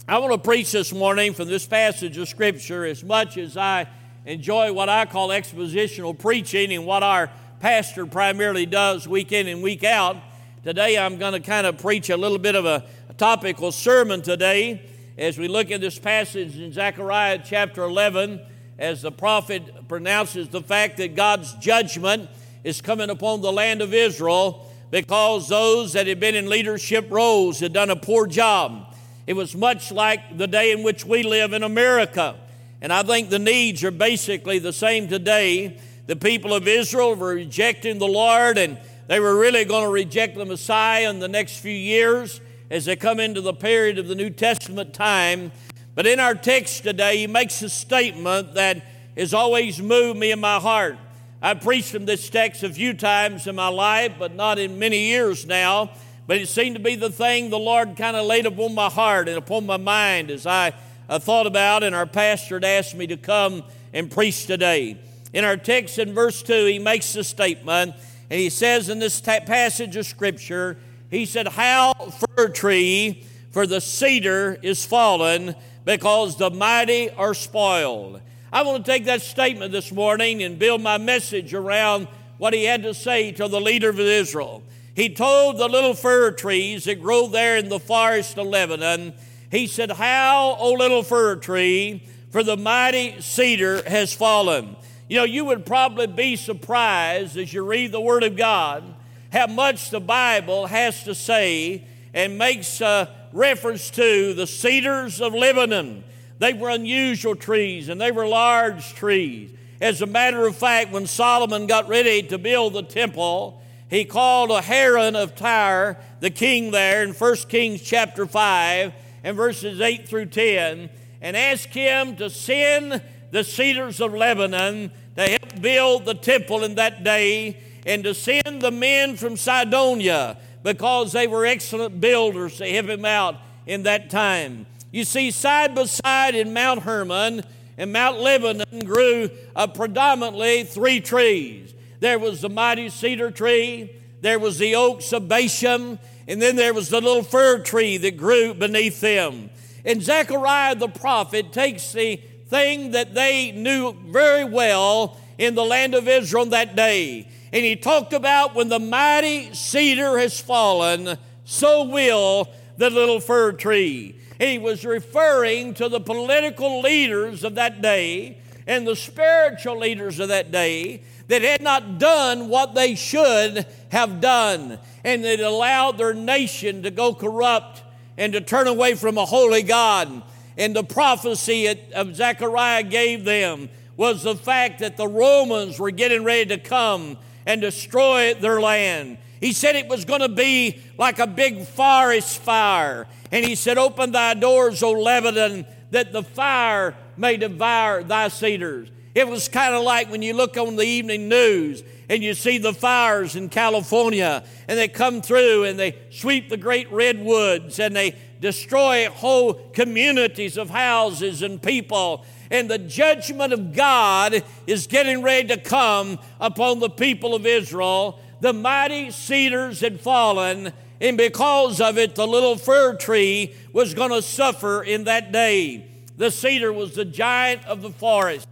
I 0.09 0.19
want 0.19 0.33
to 0.33 0.39
preach 0.39 0.73
this 0.73 0.93
morning 0.93 1.33
from 1.33 1.47
this 1.47 1.65
passage 1.65 2.19
of 2.19 2.29
Scripture 2.29 2.85
as 2.85 3.05
much 3.05 3.39
as 3.39 3.57
I 3.57 3.87
enjoy 4.27 4.73
what 4.73 4.89
I 4.89 5.07
call 5.07 5.29
expositional 5.29 6.19
preaching 6.19 6.73
and 6.73 6.85
what 6.85 7.05
our 7.05 7.31
pastor 7.61 8.05
primarily 8.05 8.67
does 8.67 9.07
week 9.07 9.31
in 9.31 9.47
and 9.47 9.63
week 9.63 9.85
out. 9.85 10.17
Today 10.65 10.99
I'm 10.99 11.19
going 11.19 11.35
to 11.35 11.41
kind 11.41 11.69
of 11.69 11.79
preach 11.79 12.11
a 12.11 12.17
little 12.17 12.39
bit 12.39 12.57
of 12.57 12.67
a, 12.67 12.85
topical 13.17 13.71
sermon 13.71 14.23
today 14.23 14.83
as 15.17 15.39
we 15.39 15.47
look 15.47 15.71
at 15.71 15.81
this 15.81 16.01
passage 16.01 16.59
in 16.59 16.73
Zechariah 16.73 17.41
chapter 17.45 17.85
11 17.85 18.41
as 18.77 19.03
the 19.03 19.13
prophet 19.13 19.87
pronounces 19.87 20.49
the 20.49 20.61
fact 20.61 20.97
that 20.97 21.15
God's 21.15 21.55
judgment 21.55 22.29
is 22.65 22.81
coming 22.81 23.09
upon 23.09 23.41
the 23.41 23.53
land 23.53 23.83
of 23.83 23.95
Israel 23.95 24.69
because 24.95 25.49
those 25.49 25.95
that 25.95 26.07
had 26.07 26.21
been 26.21 26.37
in 26.37 26.49
leadership 26.49 27.11
roles 27.11 27.59
had 27.59 27.73
done 27.73 27.91
a 27.91 27.97
poor 27.97 28.29
job. 28.29 28.95
It 29.27 29.33
was 29.33 29.57
much 29.57 29.91
like 29.91 30.39
the 30.39 30.47
day 30.47 30.71
in 30.71 30.85
which 30.85 31.05
we 31.05 31.25
live 31.25 31.53
in 31.53 31.65
America. 31.65 32.37
And 32.81 32.93
I 32.93 33.03
think 33.03 33.29
the 33.29 33.41
needs 33.41 33.83
are 33.83 33.91
basically 33.91 34.61
the 34.61 34.73
same 34.73 35.09
today. 35.09 35.81
The 36.07 36.15
people 36.15 36.55
of 36.55 36.69
Israel 36.69 37.17
were 37.17 37.35
rejecting 37.35 37.99
the 37.99 38.07
Lord, 38.07 38.57
and 38.57 38.79
they 39.09 39.19
were 39.19 39.37
really 39.37 39.65
going 39.65 39.83
to 39.83 39.91
reject 39.91 40.37
the 40.37 40.45
Messiah 40.45 41.11
in 41.11 41.19
the 41.19 41.27
next 41.27 41.59
few 41.59 41.73
years 41.73 42.41
as 42.71 42.85
they 42.85 42.95
come 42.95 43.19
into 43.19 43.41
the 43.41 43.53
period 43.53 43.99
of 43.99 44.07
the 44.07 44.15
New 44.15 44.31
Testament 44.31 44.95
time. 44.95 45.51
But 45.97 46.07
in 46.07 46.21
our 46.21 46.37
text 46.37 46.85
today, 46.85 47.17
he 47.17 47.27
makes 47.27 47.61
a 47.63 47.69
statement 47.69 48.55
that 48.55 48.87
has 49.17 49.35
always 49.35 49.83
moved 49.83 50.21
me 50.21 50.31
in 50.31 50.39
my 50.39 50.61
heart. 50.61 50.99
I've 51.45 51.61
preached 51.61 51.91
from 51.91 52.07
this 52.07 52.31
text 52.31 52.63
a 52.63 52.71
few 52.71 52.95
times 52.95 53.47
in 53.47 53.55
my 53.55 53.69
life, 53.69 54.15
but 54.19 54.35
not 54.35 54.59
in 54.59 54.79
many 54.79 55.09
years 55.09 55.45
now. 55.45 55.91
But 56.27 56.39
it 56.39 56.49
seemed 56.49 56.77
to 56.77 56.81
be 56.81 56.95
the 56.95 57.11
thing 57.11 57.51
the 57.51 57.59
Lord 57.59 57.99
kind 57.99 58.17
of 58.17 58.25
laid 58.25 58.47
upon 58.47 58.75
my 58.75 58.89
heart 58.89 59.29
and 59.29 59.37
upon 59.37 59.67
my 59.67 59.77
mind 59.77 60.31
as 60.31 60.47
I 60.47 60.73
uh, 61.07 61.19
thought 61.19 61.47
about, 61.47 61.83
and 61.83 61.95
our 61.95 62.07
pastor 62.07 62.55
had 62.55 62.65
asked 62.65 62.95
me 62.95 63.07
to 63.09 63.19
come 63.19 63.63
and 63.93 64.11
preach 64.11 64.47
today. 64.47 64.99
In 65.35 65.45
our 65.45 65.59
text 65.59 65.99
in 65.99 66.15
verse 66.15 66.43
2, 66.43 66.65
he 66.65 66.79
makes 66.79 67.15
a 67.15 67.23
statement, 67.23 67.95
and 68.31 68.41
he 68.41 68.49
says 68.49 68.89
in 68.89 68.99
this 68.99 69.21
ta- 69.21 69.41
passage 69.41 69.97
of 69.97 70.07
Scripture, 70.07 70.79
he 71.11 71.27
said, 71.27 71.47
How 71.49 71.93
fir 71.93 72.49
tree, 72.49 73.23
for 73.51 73.67
the 73.67 73.83
cedar 73.83 74.59
is 74.63 74.87
fallen, 74.87 75.55
because 75.85 76.39
the 76.39 76.49
mighty 76.49 77.11
are 77.11 77.35
spoiled. 77.35 78.23
I 78.55 78.63
want 78.63 78.85
to 78.85 78.93
take 78.93 79.07
that 79.07 79.21
statement 79.21 79.73
this 79.73 79.91
morning 79.91 80.45
and 80.45 80.61
build 80.61 80.81
my 80.81 80.97
message 80.97 81.53
around 81.53 82.07
what 82.39 82.55
he 82.55 82.63
had 82.63 82.85
to 82.85 82.95
say 82.95 83.33
to 83.33 83.49
the 83.49 83.61
leader 83.61 83.89
of 83.89 83.99
Israel. 83.99 84.63
He 84.95 85.09
told 85.09 85.59
the 85.59 85.67
little 85.67 85.95
fir 85.95 86.31
trees 86.31 86.85
that 86.85 87.03
grow 87.03 87.27
there 87.27 87.57
in 87.57 87.69
the 87.69 87.81
forest 87.81 88.39
of 88.39 88.47
Lebanon, 88.47 89.13
he 89.51 89.67
said, 89.67 89.91
How, 89.91 90.57
O 90.61 90.71
little 90.75 91.03
fir 91.03 91.35
tree, 91.35 92.07
for 92.31 92.45
the 92.45 92.57
mighty 92.57 93.21
cedar 93.21 93.83
has 93.89 94.15
fallen. 94.15 94.77
You 95.09 95.17
know, 95.17 95.25
you 95.25 95.47
would 95.47 95.67
probably 95.67 96.07
be 96.07 96.37
surprised 96.37 97.37
as 97.37 97.53
you 97.53 97.65
read 97.65 97.91
the 97.91 98.01
Word 98.01 98.23
of 98.23 98.37
God 98.37 98.85
how 99.33 99.49
much 99.49 99.91
the 99.91 99.99
Bible 99.99 100.67
has 100.67 101.03
to 101.03 101.15
say 101.17 101.85
and 102.15 102.39
makes 102.39 102.81
a 102.81 103.13
reference 103.33 103.91
to 103.91 104.33
the 104.33 104.47
cedars 104.47 105.21
of 105.21 105.35
Lebanon. 105.35 106.05
They 106.39 106.53
were 106.53 106.71
unusual 106.71 107.37
trees 107.37 107.89
and 107.89 108.01
they 108.01 108.11
were 108.11 108.27
large 108.27 108.95
trees. 108.95 109.51
As 109.81 110.01
a 110.01 110.07
matter 110.07 110.47
of 110.47 110.57
fact, 110.57 110.93
when 110.93 111.07
Solomon 111.07 111.67
got 111.67 111.89
ready 111.89 112.23
to 112.25 112.39
build 112.39 112.73
the 112.73 112.83
temple, 112.83 113.61
he 113.89 114.05
called 114.05 114.51
Aharon 114.51 115.15
of 115.15 115.35
Tyre, 115.35 115.99
the 116.21 116.31
king 116.31 116.71
there, 116.71 117.03
in 117.03 117.13
1 117.13 117.37
Kings 117.49 117.83
chapter 117.83 118.27
5 118.27 118.93
and 119.23 119.37
verses 119.37 119.81
8 119.81 120.09
through 120.09 120.27
10, 120.27 120.91
and 121.21 121.37
asked 121.37 121.75
him 121.75 122.17
to 122.17 122.31
send 122.31 123.03
the 123.31 123.45
cedars 123.45 124.01
of 124.01 124.15
Lebanon 124.15 124.91
to 125.17 125.23
help 125.23 125.61
build 125.61 126.05
the 126.05 126.15
temple 126.15 126.65
in 126.65 126.77
that 126.77 127.05
day, 127.05 127.61
and 127.87 128.05
to 128.05 128.15
send 128.15 128.63
the 128.63 128.71
men 128.71 129.17
from 129.17 129.37
Sidonia 129.37 130.39
because 130.63 131.13
they 131.13 131.27
were 131.27 131.45
excellent 131.45 132.01
builders 132.01 132.57
to 132.57 132.67
help 132.67 132.87
him 132.87 133.05
out 133.05 133.37
in 133.67 133.83
that 133.85 134.09
time. 134.11 134.67
You 134.95 135.05
see, 135.05 135.33
side 135.33 135.75
by 135.75 135.87
side 135.87 136.37
in 136.37 136.53
Mount 136.53 136.85
Hermon 136.85 137.43
and 137.77 137.93
Mount 137.93 138.21
Lebanon 138.21 138.85
grew 138.85 139.29
uh, 139.57 139.67
predominantly 139.67 140.63
three 140.63 141.01
trees. 141.01 141.75
There 141.99 142.21
was 142.21 142.43
the 142.43 142.49
mighty 142.49 142.89
cedar 142.91 143.33
tree, 143.33 143.91
there 144.21 144.39
was 144.39 144.59
the 144.59 144.77
oaks 144.77 145.13
of 145.13 145.27
Bashan, 145.27 145.99
and 146.29 146.41
then 146.41 146.55
there 146.55 146.73
was 146.73 146.91
the 146.91 147.01
little 147.01 147.25
fir 147.25 147.59
tree 147.59 147.97
that 147.97 148.17
grew 148.17 148.55
beneath 148.55 149.01
them. 149.01 149.51
And 149.85 150.01
Zechariah 150.01 150.77
the 150.77 150.87
prophet 150.87 151.53
takes 151.53 151.91
the 151.91 152.21
thing 152.47 152.93
that 152.93 153.15
they 153.15 153.51
knew 153.51 153.95
very 153.95 154.45
well 154.45 155.19
in 155.39 155.57
the 155.57 155.65
land 155.65 155.97
of 155.97 156.07
Israel 156.07 156.47
that 156.47 156.77
day. 156.77 157.29
And 157.53 157.65
he 157.65 157.75
talked 157.75 158.13
about 158.13 158.55
when 158.55 158.69
the 158.69 158.79
mighty 158.79 159.55
cedar 159.55 160.19
has 160.19 160.41
fallen, 160.41 161.19
so 161.45 161.83
will 161.83 162.49
the 162.77 162.91
little 162.91 163.19
fir 163.19 163.51
tree. 163.51 164.21
He 164.39 164.59
was 164.59 164.85
referring 164.85 165.75
to 165.75 165.89
the 165.89 166.01
political 166.01 166.81
leaders 166.81 167.45
of 167.45 167.55
that 167.55 167.83
day 167.83 168.39
and 168.67 168.87
the 168.87 168.97
spiritual 168.97 169.79
leaders 169.79 170.19
of 170.21 170.29
that 170.29 170.51
day 170.51 171.03
that 171.29 171.43
had 171.43 171.63
not 171.63 171.99
done 171.99 172.49
what 172.49 172.75
they 172.75 172.95
should 172.95 173.67
have 173.91 174.21
done 174.21 174.79
and 175.05 175.25
that 175.25 175.41
allowed 175.41 175.99
their 175.99 176.15
nation 176.15 176.83
to 176.83 176.91
go 176.91 177.15
corrupt 177.15 177.83
and 178.17 178.33
to 178.33 178.41
turn 178.41 178.67
away 178.67 178.95
from 178.95 179.19
a 179.19 179.25
holy 179.25 179.63
God. 179.63 180.23
And 180.57 180.75
the 180.75 180.85
prophecy 180.85 181.69
of 181.95 182.15
Zechariah 182.15 182.85
gave 182.85 183.25
them 183.25 183.69
was 183.97 184.23
the 184.23 184.37
fact 184.37 184.81
that 184.81 184.97
the 184.97 185.09
Romans 185.09 185.79
were 185.79 185.91
getting 185.91 186.25
ready 186.25 186.47
to 186.47 186.59
come 186.59 187.17
and 187.47 187.61
destroy 187.61 188.35
their 188.35 188.61
land. 188.61 189.19
He 189.41 189.53
said 189.53 189.77
it 189.77 189.89
was 189.89 190.05
going 190.05 190.21
to 190.21 190.29
be 190.29 190.81
like 190.97 191.19
a 191.19 191.27
big 191.27 191.67
forest 191.67 192.39
fire. 192.39 193.07
And 193.35 193.45
he 193.45 193.57
said, 193.57 193.79
Open 193.79 194.13
thy 194.13 194.35
doors, 194.35 194.81
O 194.81 194.93
Lebanon, 194.93 195.67
that 195.91 196.13
the 196.13 196.23
fire 196.23 196.95
may 197.17 197.37
devour 197.37 198.05
thy 198.05 198.29
cedars. 198.29 198.93
It 199.13 199.27
was 199.27 199.49
kind 199.49 199.75
of 199.75 199.83
like 199.83 200.09
when 200.09 200.23
you 200.23 200.35
look 200.35 200.57
on 200.57 200.77
the 200.77 200.85
evening 200.85 201.29
news 201.29 201.83
and 202.09 202.23
you 202.23 202.35
see 202.35 202.59
the 202.59 202.73
fires 202.73 203.35
in 203.35 203.49
California 203.49 204.45
and 204.69 204.79
they 204.79 204.87
come 204.87 205.21
through 205.21 205.65
and 205.65 205.77
they 205.77 205.99
sweep 206.11 206.49
the 206.49 206.57
great 206.57 206.93
redwoods 206.93 207.81
and 207.81 207.97
they 207.97 208.15
destroy 208.41 209.09
whole 209.09 209.55
communities 209.55 210.57
of 210.57 210.71
houses 210.71 211.43
and 211.43 211.61
people. 211.61 212.25
And 212.53 212.71
the 212.71 212.79
judgment 212.79 213.53
of 213.53 213.73
God 213.73 214.45
is 214.69 214.87
getting 214.87 215.23
ready 215.23 215.49
to 215.49 215.57
come 215.57 216.21
upon 216.39 216.79
the 216.79 216.91
people 216.91 217.35
of 217.35 217.47
Israel 217.47 218.21
the 218.45 218.53
mighty 218.53 219.11
cedars 219.11 219.81
had 219.81 220.03
fallen, 220.03 220.75
and 221.01 221.17
because 221.17 221.81
of 221.81 221.99
it, 221.99 222.15
the 222.15 222.27
little 222.27 222.57
fir 222.57 222.97
tree 222.97 223.55
was 223.73 223.95
going 223.95 224.11
to 224.11 224.23
suffer 224.23 224.83
in 224.83 225.05
that 225.05 225.33
day. 225.33 225.87
The 226.17 226.31
cedar 226.31 226.73
was 226.73 226.95
the 226.95 227.05
giant 227.05 227.65
of 227.67 227.83
the 227.83 227.91
forest. 227.91 228.47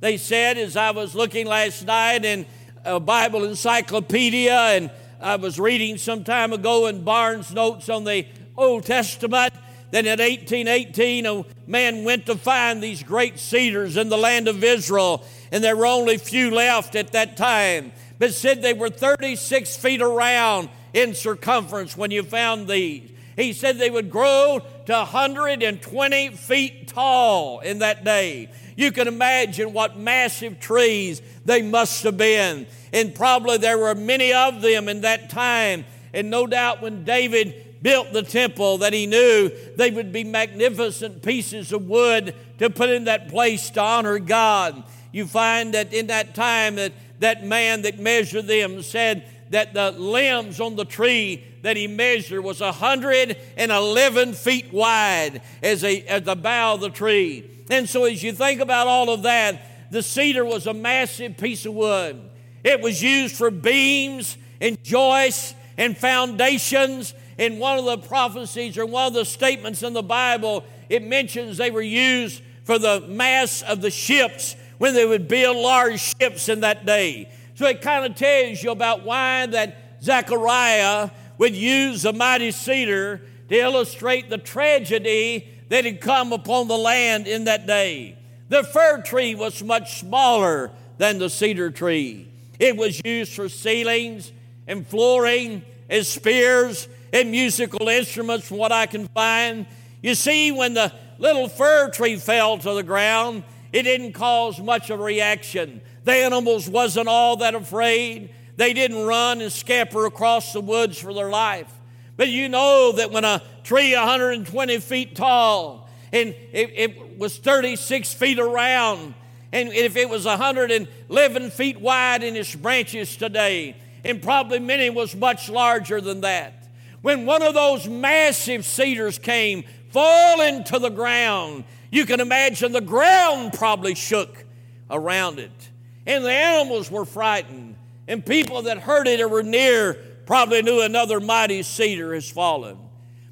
They 0.00 0.18
said, 0.18 0.58
as 0.58 0.76
I 0.76 0.90
was 0.90 1.14
looking 1.14 1.46
last 1.46 1.86
night 1.86 2.24
in 2.24 2.44
a 2.84 3.00
Bible 3.00 3.44
encyclopedia, 3.44 4.52
and 4.52 4.90
I 5.20 5.36
was 5.36 5.58
reading 5.58 5.96
some 5.96 6.22
time 6.22 6.52
ago 6.52 6.86
in 6.86 7.02
Barnes' 7.02 7.52
notes 7.52 7.88
on 7.88 8.04
the 8.04 8.26
Old 8.56 8.84
Testament 8.84 9.54
that 9.90 10.04
in 10.04 10.18
1818 10.18 11.26
a 11.26 11.44
man 11.66 12.04
went 12.04 12.26
to 12.26 12.36
find 12.36 12.82
these 12.82 13.02
great 13.02 13.38
cedars 13.38 13.96
in 13.96 14.08
the 14.08 14.18
land 14.18 14.48
of 14.48 14.62
Israel, 14.62 15.24
and 15.50 15.64
there 15.64 15.76
were 15.76 15.86
only 15.86 16.18
few 16.18 16.50
left 16.50 16.94
at 16.94 17.12
that 17.12 17.36
time. 17.36 17.92
But 18.18 18.34
said 18.34 18.62
they 18.62 18.74
were 18.74 18.90
36 18.90 19.76
feet 19.76 20.02
around 20.02 20.68
in 20.96 21.14
circumference 21.14 21.94
when 21.96 22.10
you 22.10 22.22
found 22.22 22.66
these. 22.66 23.10
He 23.36 23.52
said 23.52 23.76
they 23.76 23.90
would 23.90 24.10
grow 24.10 24.62
to 24.86 24.92
120 24.92 26.28
feet 26.30 26.88
tall 26.88 27.60
in 27.60 27.80
that 27.80 28.02
day. 28.02 28.48
You 28.76 28.90
can 28.92 29.06
imagine 29.06 29.74
what 29.74 29.98
massive 29.98 30.58
trees 30.58 31.20
they 31.44 31.60
must 31.60 32.02
have 32.04 32.16
been. 32.16 32.66
And 32.94 33.14
probably 33.14 33.58
there 33.58 33.76
were 33.76 33.94
many 33.94 34.32
of 34.32 34.62
them 34.62 34.88
in 34.88 35.02
that 35.02 35.28
time. 35.28 35.84
And 36.14 36.30
no 36.30 36.46
doubt 36.46 36.80
when 36.80 37.04
David 37.04 37.82
built 37.82 38.14
the 38.14 38.22
temple 38.22 38.78
that 38.78 38.94
he 38.94 39.06
knew 39.06 39.50
they 39.76 39.90
would 39.90 40.12
be 40.12 40.24
magnificent 40.24 41.22
pieces 41.22 41.72
of 41.72 41.86
wood 41.86 42.34
to 42.58 42.70
put 42.70 42.88
in 42.88 43.04
that 43.04 43.28
place 43.28 43.68
to 43.70 43.82
honor 43.82 44.18
God. 44.18 44.82
You 45.12 45.26
find 45.26 45.74
that 45.74 45.92
in 45.92 46.06
that 46.06 46.34
time 46.34 46.76
that 46.76 46.94
that 47.20 47.44
man 47.44 47.82
that 47.82 47.98
measured 47.98 48.46
them 48.46 48.82
said 48.82 49.26
that 49.50 49.74
the 49.74 49.92
limbs 49.92 50.60
on 50.60 50.76
the 50.76 50.84
tree 50.84 51.44
that 51.62 51.76
he 51.76 51.86
measured 51.86 52.42
was 52.42 52.60
111 52.60 54.32
feet 54.34 54.72
wide 54.72 55.40
as, 55.62 55.84
a, 55.84 56.02
as 56.02 56.22
the 56.22 56.36
bough 56.36 56.74
of 56.74 56.80
the 56.80 56.90
tree. 56.90 57.50
And 57.70 57.88
so, 57.88 58.04
as 58.04 58.22
you 58.22 58.32
think 58.32 58.60
about 58.60 58.86
all 58.86 59.10
of 59.10 59.22
that, 59.22 59.90
the 59.90 60.02
cedar 60.02 60.44
was 60.44 60.66
a 60.66 60.74
massive 60.74 61.36
piece 61.36 61.66
of 61.66 61.74
wood. 61.74 62.20
It 62.62 62.80
was 62.80 63.02
used 63.02 63.36
for 63.36 63.50
beams 63.50 64.36
and 64.60 64.82
joists 64.82 65.54
and 65.76 65.96
foundations. 65.96 67.14
In 67.38 67.58
one 67.58 67.78
of 67.78 67.84
the 67.84 67.98
prophecies 67.98 68.78
or 68.78 68.86
one 68.86 69.08
of 69.08 69.14
the 69.14 69.24
statements 69.24 69.82
in 69.82 69.92
the 69.92 70.02
Bible, 70.02 70.64
it 70.88 71.02
mentions 71.02 71.58
they 71.58 71.70
were 71.70 71.82
used 71.82 72.42
for 72.64 72.78
the 72.78 73.00
mass 73.08 73.62
of 73.62 73.80
the 73.82 73.90
ships 73.90 74.56
when 74.78 74.94
they 74.94 75.04
would 75.04 75.28
build 75.28 75.56
large 75.56 76.00
ships 76.18 76.48
in 76.48 76.60
that 76.60 76.86
day. 76.86 77.28
So 77.56 77.66
it 77.66 77.80
kind 77.80 78.04
of 78.04 78.14
tells 78.14 78.62
you 78.62 78.70
about 78.70 79.02
why 79.02 79.46
that 79.46 80.02
Zechariah 80.02 81.10
would 81.38 81.56
use 81.56 82.02
the 82.02 82.12
mighty 82.12 82.50
cedar 82.50 83.22
to 83.48 83.54
illustrate 83.54 84.28
the 84.28 84.36
tragedy 84.36 85.48
that 85.70 85.86
had 85.86 86.02
come 86.02 86.34
upon 86.34 86.68
the 86.68 86.76
land 86.76 87.26
in 87.26 87.44
that 87.44 87.66
day. 87.66 88.18
The 88.50 88.62
fir 88.62 89.00
tree 89.00 89.34
was 89.34 89.62
much 89.62 90.00
smaller 90.00 90.70
than 90.98 91.18
the 91.18 91.30
cedar 91.30 91.70
tree. 91.70 92.28
It 92.58 92.76
was 92.76 93.00
used 93.04 93.32
for 93.32 93.48
ceilings 93.48 94.32
and 94.66 94.86
flooring, 94.86 95.64
as 95.88 96.08
spears 96.08 96.88
and 97.10 97.30
musical 97.30 97.88
instruments, 97.88 98.46
from 98.46 98.58
what 98.58 98.70
I 98.70 98.84
can 98.84 99.08
find. 99.08 99.64
You 100.02 100.14
see, 100.14 100.52
when 100.52 100.74
the 100.74 100.92
little 101.18 101.48
fir 101.48 101.90
tree 101.90 102.16
fell 102.16 102.58
to 102.58 102.74
the 102.74 102.82
ground, 102.82 103.44
it 103.72 103.84
didn't 103.84 104.12
cause 104.12 104.60
much 104.60 104.90
of 104.90 105.00
a 105.00 105.02
reaction. 105.02 105.80
The 106.06 106.12
animals 106.12 106.68
wasn't 106.68 107.08
all 107.08 107.38
that 107.38 107.56
afraid. 107.56 108.30
They 108.56 108.72
didn't 108.72 109.04
run 109.04 109.40
and 109.40 109.50
scamper 109.50 110.06
across 110.06 110.52
the 110.52 110.60
woods 110.60 111.00
for 111.00 111.12
their 111.12 111.28
life. 111.28 111.72
But 112.16 112.28
you 112.28 112.48
know 112.48 112.92
that 112.92 113.10
when 113.10 113.24
a 113.24 113.42
tree 113.64 113.92
120 113.92 114.78
feet 114.78 115.16
tall 115.16 115.90
and 116.12 116.28
it, 116.52 116.72
it 116.76 117.18
was 117.18 117.36
36 117.36 118.14
feet 118.14 118.38
around, 118.38 119.14
and 119.50 119.70
if 119.70 119.96
it 119.96 120.08
was 120.08 120.24
111 120.24 121.50
feet 121.50 121.80
wide 121.80 122.22
in 122.22 122.36
its 122.36 122.54
branches 122.54 123.16
today, 123.16 123.74
and 124.04 124.22
probably 124.22 124.60
many 124.60 124.88
was 124.88 125.16
much 125.16 125.48
larger 125.48 126.00
than 126.00 126.20
that. 126.20 126.68
When 127.02 127.26
one 127.26 127.42
of 127.42 127.54
those 127.54 127.88
massive 127.88 128.64
cedars 128.64 129.18
came 129.18 129.64
falling 129.90 130.62
to 130.64 130.78
the 130.78 130.88
ground, 130.88 131.64
you 131.90 132.06
can 132.06 132.20
imagine 132.20 132.70
the 132.70 132.80
ground 132.80 133.54
probably 133.54 133.96
shook 133.96 134.44
around 134.88 135.40
it. 135.40 135.70
And 136.06 136.24
the 136.24 136.32
animals 136.32 136.90
were 136.90 137.04
frightened. 137.04 137.76
And 138.08 138.24
people 138.24 138.62
that 138.62 138.78
heard 138.78 139.08
it 139.08 139.20
or 139.20 139.28
were 139.28 139.42
near 139.42 139.94
probably 140.26 140.62
knew 140.62 140.80
another 140.80 141.20
mighty 141.20 141.62
cedar 141.62 142.14
has 142.14 142.30
fallen. 142.30 142.78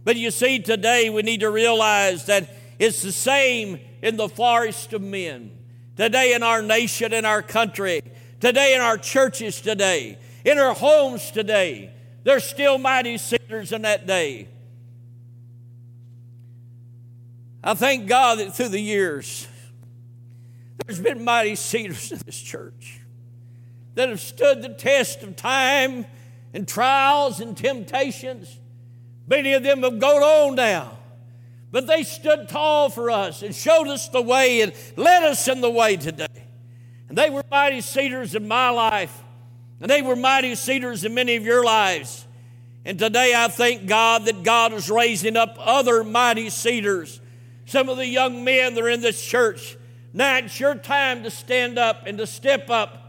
But 0.04 0.16
you 0.16 0.30
see, 0.30 0.58
today 0.58 1.10
we 1.10 1.22
need 1.22 1.40
to 1.40 1.50
realize 1.50 2.26
that 2.26 2.48
it's 2.78 3.02
the 3.02 3.12
same 3.12 3.78
in 4.02 4.16
the 4.16 4.28
forest 4.28 4.92
of 4.92 5.02
men. 5.02 5.50
Today 5.96 6.34
in 6.34 6.42
our 6.42 6.60
nation, 6.60 7.12
in 7.12 7.24
our 7.24 7.42
country, 7.42 8.02
today 8.40 8.74
in 8.74 8.80
our 8.80 8.98
churches 8.98 9.60
today, 9.60 10.18
in 10.44 10.58
our 10.58 10.74
homes 10.74 11.30
today, 11.30 11.92
there's 12.24 12.44
still 12.44 12.78
mighty 12.78 13.16
cedars 13.16 13.72
in 13.72 13.82
that 13.82 14.06
day. 14.06 14.48
I 17.62 17.74
thank 17.74 18.08
God 18.08 18.38
that 18.40 18.54
through 18.54 18.68
the 18.68 18.80
years, 18.80 19.46
there's 20.78 21.00
been 21.00 21.24
mighty 21.24 21.54
cedars 21.54 22.12
in 22.12 22.20
this 22.26 22.40
church 22.40 23.00
that 23.94 24.08
have 24.08 24.20
stood 24.20 24.62
the 24.62 24.70
test 24.70 25.22
of 25.22 25.36
time 25.36 26.04
and 26.52 26.66
trials 26.66 27.40
and 27.40 27.56
temptations. 27.56 28.58
Many 29.26 29.54
of 29.54 29.62
them 29.62 29.82
have 29.82 29.98
gone 29.98 30.22
on 30.22 30.54
now, 30.56 30.98
but 31.70 31.86
they 31.86 32.02
stood 32.02 32.48
tall 32.48 32.90
for 32.90 33.10
us 33.10 33.42
and 33.42 33.54
showed 33.54 33.88
us 33.88 34.08
the 34.08 34.20
way 34.20 34.60
and 34.60 34.72
led 34.96 35.22
us 35.22 35.48
in 35.48 35.60
the 35.60 35.70
way 35.70 35.96
today. 35.96 36.26
And 37.08 37.16
they 37.16 37.30
were 37.30 37.44
mighty 37.50 37.80
cedars 37.80 38.34
in 38.34 38.48
my 38.48 38.70
life, 38.70 39.22
and 39.80 39.90
they 39.90 40.02
were 40.02 40.16
mighty 40.16 40.54
cedars 40.54 41.04
in 41.04 41.14
many 41.14 41.36
of 41.36 41.44
your 41.44 41.64
lives. 41.64 42.26
And 42.84 42.98
today 42.98 43.32
I 43.34 43.48
thank 43.48 43.86
God 43.86 44.26
that 44.26 44.42
God 44.42 44.72
is 44.72 44.90
raising 44.90 45.36
up 45.36 45.56
other 45.58 46.04
mighty 46.04 46.50
cedars. 46.50 47.20
Some 47.66 47.88
of 47.88 47.96
the 47.96 48.06
young 48.06 48.44
men 48.44 48.74
that 48.74 48.84
are 48.84 48.88
in 48.88 49.00
this 49.00 49.24
church, 49.24 49.78
now 50.14 50.38
it's 50.38 50.58
your 50.58 50.74
time 50.74 51.22
to 51.24 51.30
stand 51.30 51.78
up 51.78 52.06
and 52.06 52.16
to 52.16 52.26
step 52.26 52.70
up 52.70 53.04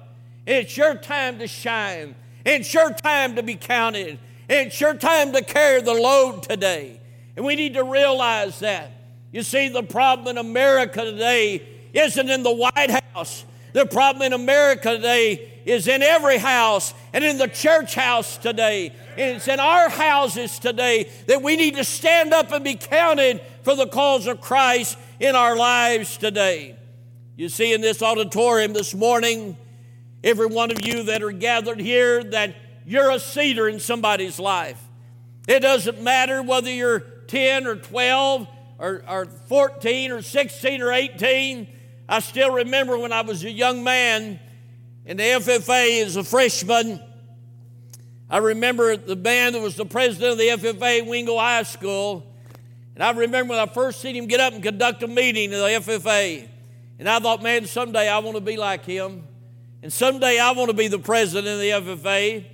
it's 0.46 0.78
your 0.78 0.96
time 0.96 1.40
to 1.40 1.48
shine. 1.48 2.16
It's 2.46 2.74
your 2.74 2.92
time 2.92 3.36
to 3.36 3.44
be 3.44 3.56
counted. 3.56 4.20
It's 4.48 4.80
your 4.80 4.94
time 4.94 5.34
to 5.34 5.44
carry 5.44 5.82
the 5.82 5.94
load 5.94 6.44
today. 6.44 7.00
And 7.36 7.44
we 7.46 7.56
need 7.56 7.74
to 7.74 7.84
realize 7.84 8.60
that. 8.60 8.92
You 9.32 9.42
see, 9.42 9.70
the 9.70 9.84
problem 9.84 10.38
in 10.38 10.38
America 10.38 11.04
today 11.04 11.68
isn't 11.94 12.30
in 12.30 12.44
the 12.44 12.54
White 12.54 13.04
House. 13.14 13.46
The 13.74 13.86
problem 13.86 14.22
in 14.22 14.34
America 14.34 14.96
today 14.96 15.52
is 15.66 15.88
in 15.88 16.04
every 16.04 16.38
house 16.38 16.94
and 17.12 17.24
in 17.24 17.40
the 17.40 17.48
church 17.48 17.96
house 17.96 18.38
today. 18.38 18.94
And 19.18 19.38
it's 19.38 19.48
in 19.48 19.60
our 19.60 19.90
houses 19.90 20.60
today 20.60 21.10
that 21.26 21.42
we 21.42 21.56
need 21.56 21.76
to 21.76 21.84
stand 21.84 22.34
up 22.34 22.52
and 22.52 22.64
be 22.64 22.76
counted 22.76 23.42
for 23.64 23.76
the 23.76 23.88
cause 23.88 24.28
of 24.28 24.40
Christ 24.40 24.98
in 25.20 25.36
our 25.36 25.56
lives 25.56 26.18
today. 26.18 26.78
You 27.38 27.50
see, 27.50 27.74
in 27.74 27.82
this 27.82 28.02
auditorium 28.02 28.72
this 28.72 28.94
morning, 28.94 29.58
every 30.24 30.46
one 30.46 30.72
of 30.72 30.86
you 30.86 31.04
that 31.04 31.22
are 31.22 31.34
gathered 31.34 31.82
here, 31.82 32.24
that 32.24 32.56
you're 32.86 33.12
a 33.12 33.20
cedar 33.20 33.68
in 33.68 33.82
somebody's 33.82 34.40
life. 34.40 34.82
It 35.46 35.60
doesn't 35.60 36.02
matter 36.02 36.42
whether 36.42 36.72
you're 36.72 37.00
10 37.00 37.68
or 37.68 37.76
12 37.76 38.48
or, 38.80 39.04
or 39.08 39.26
14 39.26 40.12
or 40.12 40.22
16 40.22 40.82
or 40.82 40.94
18. 40.94 41.68
I 42.08 42.20
still 42.20 42.52
remember 42.52 42.98
when 42.98 43.12
I 43.12 43.22
was 43.22 43.44
a 43.44 43.52
young 43.52 43.84
man 43.84 44.40
in 45.06 45.18
the 45.18 45.24
FFA 45.24 46.06
as 46.06 46.16
a 46.16 46.24
freshman. 46.24 47.02
I 48.30 48.38
remember 48.38 48.96
the 48.96 49.18
man 49.18 49.54
that 49.54 49.62
was 49.62 49.76
the 49.76 49.86
president 49.86 50.32
of 50.32 50.38
the 50.38 50.70
FFA 50.70 51.06
Wingo 51.06 51.38
High 51.38 51.64
School. 51.64 52.26
And 52.96 53.04
I 53.04 53.12
remember 53.12 53.52
when 53.52 53.60
I 53.60 53.66
first 53.66 54.00
seen 54.00 54.16
him 54.16 54.28
get 54.28 54.40
up 54.40 54.54
and 54.54 54.64
conduct 54.64 55.04
a 55.04 55.08
meeting 55.08 55.52
in 55.52 55.60
the 55.60 55.68
FFA. 55.68 56.50
And 57.00 57.10
I 57.10 57.20
thought, 57.20 57.44
man, 57.44 57.66
someday 57.66 58.08
I 58.08 58.20
want 58.20 58.36
to 58.36 58.42
be 58.42 58.58
like 58.58 58.86
him. 58.86 59.24
And 59.82 59.92
someday 59.92 60.40
I 60.40 60.52
want 60.52 60.70
to 60.70 60.76
be 60.76 60.88
the 60.88 61.00
president 61.00 61.48
of 61.48 61.60
the 61.60 61.94
FFA. 61.96 62.46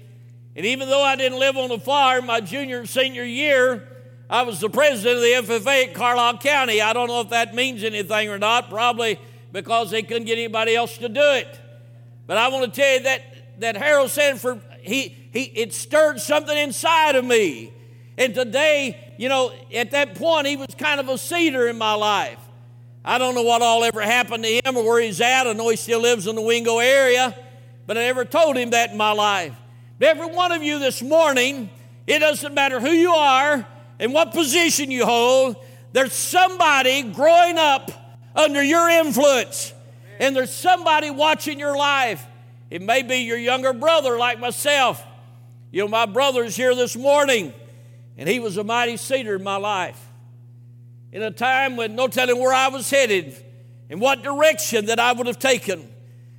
And 0.55 0.65
even 0.65 0.89
though 0.89 1.03
I 1.03 1.15
didn't 1.15 1.39
live 1.39 1.55
on 1.57 1.69
the 1.69 1.79
farm 1.79 2.25
my 2.25 2.41
junior 2.41 2.79
and 2.79 2.89
senior 2.89 3.23
year, 3.23 3.87
I 4.29 4.43
was 4.43 4.59
the 4.59 4.69
president 4.69 5.17
of 5.17 5.47
the 5.47 5.53
FFA 5.53 5.87
at 5.87 5.93
Carlisle 5.93 6.39
County. 6.39 6.81
I 6.81 6.93
don't 6.93 7.07
know 7.07 7.21
if 7.21 7.29
that 7.29 7.53
means 7.53 7.83
anything 7.83 8.29
or 8.29 8.37
not, 8.37 8.69
probably 8.69 9.19
because 9.51 9.91
they 9.91 10.03
couldn't 10.03 10.25
get 10.25 10.37
anybody 10.37 10.75
else 10.75 10.97
to 10.97 11.09
do 11.09 11.21
it. 11.21 11.59
But 12.27 12.37
I 12.37 12.47
want 12.47 12.73
to 12.73 12.81
tell 12.81 12.93
you 12.93 13.03
that, 13.03 13.21
that 13.59 13.75
Harold 13.77 14.09
Sanford, 14.09 14.61
he, 14.81 15.15
he, 15.31 15.43
it 15.43 15.73
stirred 15.73 16.19
something 16.19 16.57
inside 16.57 17.15
of 17.15 17.25
me. 17.25 17.73
And 18.17 18.33
today, 18.33 19.13
you 19.17 19.29
know, 19.29 19.51
at 19.73 19.91
that 19.91 20.15
point, 20.15 20.47
he 20.47 20.55
was 20.55 20.73
kind 20.77 20.99
of 20.99 21.09
a 21.09 21.17
cedar 21.17 21.67
in 21.67 21.77
my 21.77 21.93
life. 21.93 22.39
I 23.03 23.17
don't 23.17 23.33
know 23.33 23.41
what 23.41 23.61
all 23.61 23.83
ever 23.83 24.01
happened 24.01 24.43
to 24.43 24.61
him 24.63 24.77
or 24.77 24.83
where 24.83 25.01
he's 25.01 25.21
at. 25.21 25.47
I 25.47 25.53
know 25.53 25.69
he 25.69 25.75
still 25.75 26.01
lives 26.01 26.27
in 26.27 26.35
the 26.35 26.41
Wingo 26.41 26.79
area, 26.79 27.35
but 27.87 27.97
I 27.97 28.01
never 28.01 28.25
told 28.25 28.57
him 28.57 28.71
that 28.71 28.91
in 28.91 28.97
my 28.97 29.11
life. 29.11 29.55
But 29.97 30.09
every 30.09 30.27
one 30.27 30.51
of 30.51 30.61
you 30.63 30.79
this 30.79 31.01
morning, 31.01 31.69
it 32.05 32.19
doesn't 32.19 32.53
matter 32.53 32.79
who 32.79 32.91
you 32.91 33.11
are 33.11 33.65
and 33.99 34.13
what 34.13 34.33
position 34.33 34.89
you 34.89 35.05
hold, 35.05 35.55
there's 35.93 36.13
somebody 36.13 37.03
growing 37.03 37.57
up 37.57 37.91
under 38.35 38.63
your 38.63 38.89
influence, 38.89 39.73
and 40.19 40.35
there's 40.35 40.51
somebody 40.51 41.09
watching 41.09 41.59
your 41.59 41.77
life. 41.77 42.25
It 42.69 42.81
may 42.81 43.03
be 43.03 43.17
your 43.17 43.37
younger 43.37 43.73
brother 43.73 44.17
like 44.17 44.39
myself. 44.39 45.05
You 45.71 45.83
know, 45.83 45.87
my 45.87 46.05
brother's 46.05 46.55
here 46.55 46.73
this 46.73 46.95
morning, 46.95 47.53
and 48.17 48.27
he 48.27 48.39
was 48.39 48.57
a 48.57 48.63
mighty 48.63 48.97
cedar 48.97 49.35
in 49.35 49.43
my 49.43 49.57
life. 49.57 50.10
In 51.11 51.21
a 51.23 51.31
time 51.31 51.75
when 51.75 51.95
no 51.95 52.07
telling 52.07 52.39
where 52.39 52.53
I 52.53 52.69
was 52.69 52.89
headed 52.89 53.35
and 53.89 53.99
what 53.99 54.23
direction 54.23 54.85
that 54.85 54.99
I 54.99 55.11
would 55.11 55.27
have 55.27 55.39
taken. 55.39 55.87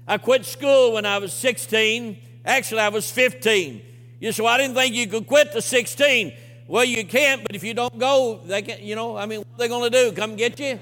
I 0.08 0.18
quit 0.18 0.46
school 0.46 0.94
when 0.94 1.06
I 1.06 1.18
was 1.18 1.32
16. 1.32 2.18
Actually, 2.44 2.80
I 2.80 2.88
was 2.88 3.10
15. 3.10 3.82
You 4.20 4.32
so 4.32 4.46
I 4.46 4.56
didn't 4.56 4.74
think 4.74 4.94
you 4.94 5.06
could 5.06 5.26
quit 5.26 5.52
to 5.52 5.60
16. 5.60 6.32
Well, 6.66 6.84
you 6.84 7.04
can't, 7.04 7.42
but 7.42 7.54
if 7.54 7.62
you 7.62 7.74
don't 7.74 7.98
go, 7.98 8.40
they 8.44 8.62
can, 8.62 8.84
you 8.84 8.94
know, 8.94 9.16
I 9.16 9.26
mean, 9.26 9.40
what 9.40 9.46
are 9.54 9.58
they 9.58 9.68
going 9.68 9.90
to 9.90 10.10
do? 10.10 10.12
Come 10.12 10.36
get 10.36 10.58
you? 10.58 10.78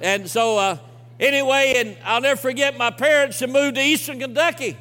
And 0.00 0.30
so, 0.30 0.58
uh, 0.58 0.78
anyway, 1.18 1.74
and 1.76 1.96
I'll 2.04 2.20
never 2.20 2.38
forget 2.38 2.78
my 2.78 2.90
parents 2.90 3.40
had 3.40 3.50
moved 3.50 3.74
to 3.76 3.82
Eastern 3.82 4.20
Kentucky. 4.20 4.76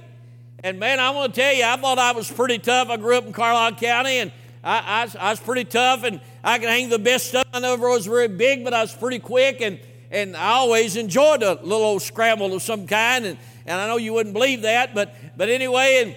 And 0.63 0.79
man, 0.79 0.99
I 0.99 1.09
want 1.11 1.33
to 1.33 1.41
tell 1.41 1.53
you, 1.53 1.63
I 1.63 1.77
thought 1.77 1.97
I 1.97 2.11
was 2.11 2.29
pretty 2.29 2.59
tough. 2.59 2.89
I 2.89 2.97
grew 2.97 3.17
up 3.17 3.25
in 3.25 3.33
Carlisle 3.33 3.75
County, 3.75 4.17
and 4.19 4.31
I, 4.63 5.07
I, 5.17 5.27
I 5.27 5.29
was 5.31 5.39
pretty 5.39 5.63
tough, 5.63 6.03
and 6.03 6.19
I 6.43 6.59
could 6.59 6.69
hang 6.69 6.89
the 6.89 6.99
best 6.99 7.27
stuff. 7.27 7.45
I 7.53 7.59
never 7.59 7.89
was 7.89 8.05
very 8.05 8.27
big, 8.27 8.63
but 8.63 8.73
I 8.73 8.81
was 8.81 8.93
pretty 8.93 9.19
quick, 9.19 9.61
and, 9.61 9.79
and 10.09 10.37
I 10.37 10.51
always 10.51 10.95
enjoyed 10.95 11.43
a 11.43 11.53
little 11.53 11.83
old 11.83 12.01
scramble 12.01 12.53
of 12.53 12.61
some 12.61 12.87
kind. 12.87 13.25
And, 13.25 13.37
and 13.65 13.79
I 13.79 13.87
know 13.87 13.97
you 13.97 14.13
wouldn't 14.13 14.33
believe 14.33 14.61
that, 14.63 14.95
but, 14.95 15.15
but 15.37 15.49
anyway, 15.49 16.15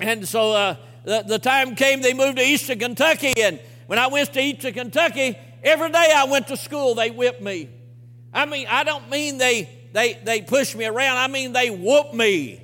and, 0.00 0.08
and 0.08 0.28
so 0.28 0.52
uh, 0.52 0.76
the, 1.04 1.24
the 1.26 1.38
time 1.38 1.74
came 1.74 2.00
they 2.00 2.14
moved 2.14 2.38
to 2.38 2.44
Eastern 2.44 2.78
Kentucky, 2.78 3.34
and 3.40 3.60
when 3.86 3.98
I 3.98 4.06
went 4.06 4.32
to 4.34 4.40
Eastern 4.40 4.72
Kentucky, 4.72 5.36
every 5.64 5.90
day 5.90 6.12
I 6.14 6.24
went 6.24 6.48
to 6.48 6.56
school, 6.56 6.94
they 6.94 7.10
whipped 7.10 7.42
me. 7.42 7.68
I 8.32 8.46
mean, 8.46 8.66
I 8.68 8.84
don't 8.84 9.10
mean 9.10 9.38
they, 9.38 9.68
they, 9.92 10.14
they 10.22 10.42
pushed 10.42 10.76
me 10.76 10.86
around, 10.86 11.18
I 11.18 11.26
mean 11.26 11.52
they 11.52 11.70
whooped 11.70 12.14
me. 12.14 12.62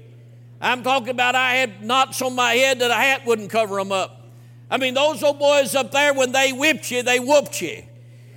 I'm 0.60 0.82
talking 0.82 1.10
about 1.10 1.34
I 1.34 1.54
had 1.54 1.84
knots 1.84 2.22
on 2.22 2.34
my 2.34 2.52
head 2.54 2.78
that 2.78 2.90
a 2.90 2.94
hat 2.94 3.26
wouldn't 3.26 3.50
cover 3.50 3.76
them 3.76 3.92
up. 3.92 4.15
I 4.70 4.78
mean, 4.78 4.94
those 4.94 5.22
old 5.22 5.38
boys 5.38 5.74
up 5.74 5.92
there, 5.92 6.12
when 6.12 6.32
they 6.32 6.52
whipped 6.52 6.90
you, 6.90 7.02
they 7.02 7.20
whooped 7.20 7.60
you. 7.62 7.82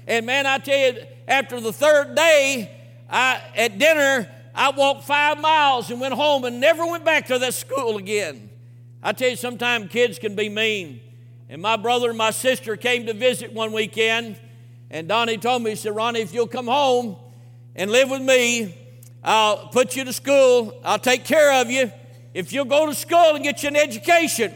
And 0.07 0.25
man, 0.25 0.45
I 0.45 0.57
tell 0.59 0.77
you, 0.77 1.01
after 1.27 1.59
the 1.59 1.74
third 1.74 2.15
day, 2.15 2.71
I, 3.09 3.41
at 3.55 3.77
dinner, 3.79 4.29
I 4.53 4.71
walked 4.71 5.05
five 5.05 5.39
miles 5.39 5.89
and 5.89 6.00
went 6.00 6.13
home 6.13 6.43
and 6.45 6.59
never 6.59 6.86
went 6.86 7.05
back 7.05 7.27
to 7.27 7.39
that 7.39 7.53
school 7.53 7.98
again. 7.98 8.50
I 9.01 9.13
tell 9.13 9.29
you, 9.29 9.36
sometimes 9.36 9.91
kids 9.91 10.19
can 10.19 10.36
be 10.36 10.50
mean. 10.50 11.01
And 11.50 11.62
my 11.62 11.77
brother 11.77 12.09
and 12.09 12.17
my 12.17 12.31
sister 12.31 12.75
came 12.77 13.07
to 13.07 13.13
visit 13.13 13.53
one 13.53 13.71
weekend, 13.71 14.39
and 14.91 15.07
Donnie 15.07 15.38
told 15.38 15.63
me, 15.63 15.71
he 15.71 15.75
said, 15.75 15.95
Ronnie, 15.95 16.21
if 16.21 16.33
you'll 16.33 16.48
come 16.48 16.67
home 16.67 17.15
and 17.75 17.91
live 17.91 18.09
with 18.09 18.21
me, 18.21 18.75
I'll 19.24 19.67
put 19.67 19.95
you 19.95 20.03
to 20.05 20.13
school, 20.13 20.79
I'll 20.83 21.00
take 21.00 21.25
care 21.25 21.62
of 21.62 21.71
you. 21.71 21.91
If 22.33 22.53
you'll 22.53 22.65
go 22.65 22.86
to 22.86 22.93
school 22.93 23.36
and 23.36 23.43
get 23.43 23.63
you 23.63 23.69
an 23.69 23.75
education. 23.75 24.53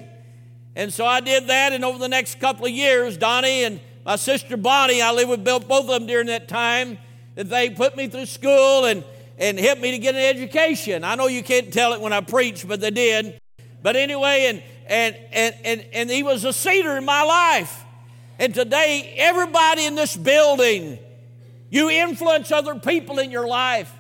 And 0.76 0.92
so 0.92 1.06
I 1.06 1.20
did 1.20 1.48
that, 1.48 1.72
and 1.74 1.86
over 1.86 2.00
the 2.00 2.10
next 2.10 2.40
couple 2.40 2.66
of 2.66 2.72
years, 2.72 3.18
Donnie 3.18 3.64
and 3.64 3.80
my 4.06 4.16
sister 4.16 4.58
Bonnie, 4.58 5.02
I 5.02 5.12
lived 5.12 5.30
with 5.30 5.46
both 5.46 5.70
of 5.70 5.88
them 5.88 6.08
during 6.08 6.28
that 6.28 6.48
time, 6.48 6.98
that 7.36 7.50
they 7.50 7.70
put 7.70 7.96
me 7.96 8.08
through 8.08 8.26
school 8.26 8.86
and, 8.86 9.04
and 9.38 9.58
helped 9.60 9.82
me 9.82 9.92
to 9.92 10.00
get 10.00 10.16
an 10.16 10.22
education. 10.22 11.04
I 11.04 11.16
know 11.16 11.28
you 11.28 11.44
can't 11.44 11.72
tell 11.72 11.94
it 11.94 12.02
when 12.02 12.12
I 12.12 12.22
preach, 12.22 12.68
but 12.68 12.82
they 12.82 12.92
did. 12.92 13.40
But 13.82 13.96
anyway, 13.96 14.48
and, 14.50 14.64
and, 14.88 15.16
and, 15.32 15.56
and, 15.64 15.86
and 15.94 16.10
he 16.10 16.24
was 16.24 16.44
a 16.44 16.54
cedar 16.54 16.98
in 16.98 17.06
my 17.06 17.24
life. 17.24 17.84
And 18.40 18.54
today, 18.54 19.14
everybody 19.18 19.86
in 19.86 19.96
this 19.96 20.18
building, 20.18 20.98
you 21.70 21.90
influence 21.90 22.52
other 22.52 22.76
people 22.76 23.20
in 23.20 23.32
your 23.32 23.48
life. 23.48 23.92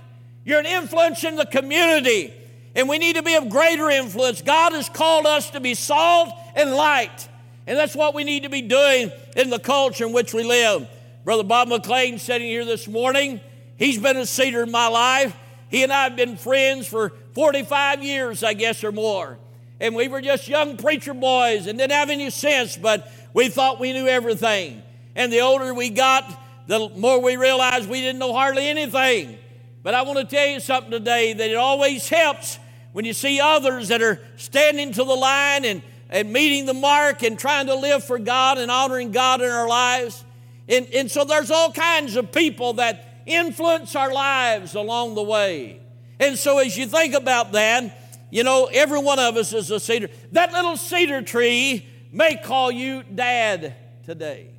You're 0.44 0.60
an 0.60 0.66
influence 0.66 1.24
in 1.24 1.36
the 1.36 1.46
community. 1.46 2.34
And 2.76 2.90
we 2.90 2.98
need 2.98 3.16
to 3.16 3.24
be 3.24 3.36
of 3.36 3.50
greater 3.50 3.90
influence. 3.90 4.42
God 4.42 4.74
has 4.74 4.90
called 4.90 5.26
us 5.26 5.52
to 5.52 5.60
be 5.60 5.76
salt 5.76 6.34
and 6.56 6.72
light. 6.72 7.28
And 7.68 7.78
that's 7.78 7.96
what 7.96 8.14
we 8.14 8.24
need 8.24 8.44
to 8.44 8.50
be 8.50 8.62
doing 8.62 9.12
in 9.36 9.50
the 9.50 9.60
culture 9.60 10.06
in 10.06 10.14
which 10.14 10.34
we 10.34 10.44
live. 10.44 10.88
Brother 11.24 11.44
Bob 11.44 11.68
McLean 11.70 12.18
sitting 12.20 12.48
here 12.48 12.66
this 12.66 12.88
morning, 12.88 13.40
he's 13.78 13.98
been 14.00 14.18
a 14.18 14.26
cedar 14.26 14.64
in 14.64 14.72
my 14.72 14.88
life. 14.88 15.36
He 15.70 15.84
and 15.84 15.94
I 15.94 16.04
have 16.04 16.16
been 16.16 16.36
friends 16.36 16.88
for 16.88 17.14
45 17.34 18.04
years, 18.04 18.44
I 18.44 18.54
guess, 18.54 18.84
or 18.84 18.92
more. 18.92 19.38
And 19.80 19.96
we 19.96 20.08
were 20.08 20.22
just 20.22 20.48
young 20.48 20.78
preacher 20.78 21.14
boys 21.14 21.68
and 21.68 21.80
didn't 21.80 21.92
have 21.92 22.10
any 22.10 22.30
sense, 22.30 22.78
but 22.78 23.12
we 23.34 23.50
thought 23.50 23.80
we 23.80 23.94
knew 23.94 24.08
everything. 24.08 24.84
And 25.16 25.32
the 25.32 25.42
older 25.42 25.74
we 25.74 25.90
got, 25.90 26.40
the 26.68 26.90
more 26.90 27.22
we 27.22 27.38
realized 27.38 27.90
we 27.90 28.02
didn't 28.02 28.20
know 28.20 28.34
hardly 28.34 28.68
anything. 28.68 29.38
But 29.84 29.94
I 29.94 30.04
want 30.04 30.20
to 30.20 30.26
tell 30.26 30.48
you 30.48 30.60
something 30.60 30.92
today 30.92 31.34
that 31.34 31.50
it 31.50 31.56
always 31.56 32.08
helps 32.08 32.60
when 32.94 33.06
you 33.06 33.14
see 33.14 33.40
others 33.42 33.90
that 33.90 34.02
are 34.02 34.20
standing 34.38 34.94
to 34.94 35.04
the 35.04 35.16
line 35.16 35.66
and, 35.66 35.82
and 36.10 36.32
meeting 36.32 36.66
the 36.66 36.74
mark 36.74 37.24
and 37.24 37.38
trying 37.38 37.68
to 37.68 37.76
live 37.76 38.04
for 38.04 38.18
God 38.18 38.58
and 38.58 38.72
honoring 38.72 39.12
God 39.12 39.42
in 39.42 39.50
our 39.50 39.68
lives. 39.68 40.24
And, 40.70 40.88
and 40.94 41.12
so 41.12 41.26
there's 41.26 41.52
all 41.52 41.72
kinds 41.72 42.16
of 42.16 42.32
people 42.32 42.74
that 42.74 43.24
influence 43.26 43.96
our 43.96 44.14
lives 44.14 44.76
along 44.76 45.16
the 45.16 45.24
way. 45.24 45.82
And 46.20 46.38
so 46.38 46.60
as 46.60 46.78
you 46.78 46.86
think 46.88 47.16
about 47.16 47.52
that, 47.54 48.00
you 48.30 48.44
know, 48.44 48.70
every 48.72 49.00
one 49.00 49.20
of 49.20 49.36
us 49.36 49.54
is 49.54 49.70
a 49.72 49.80
cedar. 49.80 50.10
That 50.32 50.54
little 50.54 50.78
cedar 50.78 51.22
tree 51.22 51.86
may 52.12 52.38
call 52.38 52.72
you 52.72 53.04
dad 53.04 53.76
today. 54.06 54.50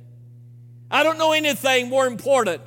I 0.91 1.03
don't 1.03 1.17
know 1.17 1.31
anything 1.31 1.89
more 1.89 2.05
important 2.05 2.61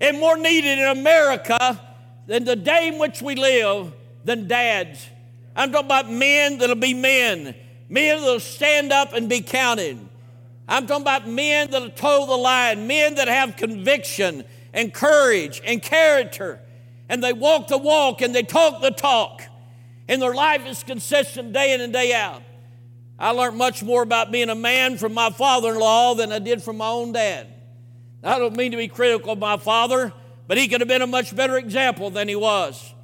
and 0.00 0.18
more 0.18 0.36
needed 0.36 0.78
in 0.78 0.88
America 0.88 1.80
than 2.26 2.44
the 2.44 2.56
day 2.56 2.88
in 2.88 2.98
which 2.98 3.20
we 3.22 3.34
live 3.34 3.92
than 4.24 4.48
dads. 4.48 5.08
I'm 5.56 5.72
talking 5.72 5.86
about 5.86 6.10
men 6.10 6.58
that'll 6.58 6.76
be 6.76 6.94
men, 6.94 7.54
men 7.88 8.20
that'll 8.20 8.40
stand 8.40 8.92
up 8.92 9.12
and 9.12 9.28
be 9.28 9.40
counted. 9.40 9.98
I'm 10.68 10.86
talking 10.86 11.02
about 11.02 11.28
men 11.28 11.70
that'll 11.70 11.90
toe 11.90 12.26
the 12.26 12.36
line, 12.36 12.86
men 12.86 13.16
that 13.16 13.28
have 13.28 13.56
conviction 13.56 14.44
and 14.72 14.94
courage 14.94 15.60
and 15.64 15.82
character, 15.82 16.60
and 17.08 17.22
they 17.22 17.32
walk 17.32 17.68
the 17.68 17.78
walk 17.78 18.22
and 18.22 18.34
they 18.34 18.44
talk 18.44 18.80
the 18.80 18.92
talk, 18.92 19.42
and 20.08 20.22
their 20.22 20.34
life 20.34 20.64
is 20.66 20.82
consistent 20.84 21.52
day 21.52 21.74
in 21.74 21.80
and 21.80 21.92
day 21.92 22.14
out. 22.14 22.42
I 23.18 23.30
learned 23.30 23.58
much 23.58 23.82
more 23.82 24.02
about 24.02 24.32
being 24.32 24.48
a 24.48 24.54
man 24.54 24.96
from 24.96 25.12
my 25.12 25.30
father 25.30 25.72
in 25.72 25.78
law 25.78 26.14
than 26.14 26.32
I 26.32 26.38
did 26.38 26.62
from 26.62 26.78
my 26.78 26.88
own 26.88 27.12
dad. 27.12 27.48
I 28.22 28.38
don't 28.38 28.56
mean 28.56 28.70
to 28.70 28.76
be 28.76 28.88
critical 28.88 29.32
of 29.32 29.38
my 29.38 29.56
father, 29.56 30.12
but 30.46 30.56
he 30.56 30.68
could 30.68 30.80
have 30.80 30.88
been 30.88 31.02
a 31.02 31.06
much 31.06 31.34
better 31.34 31.58
example 31.58 32.10
than 32.10 32.28
he 32.28 32.36
was. 32.36 32.94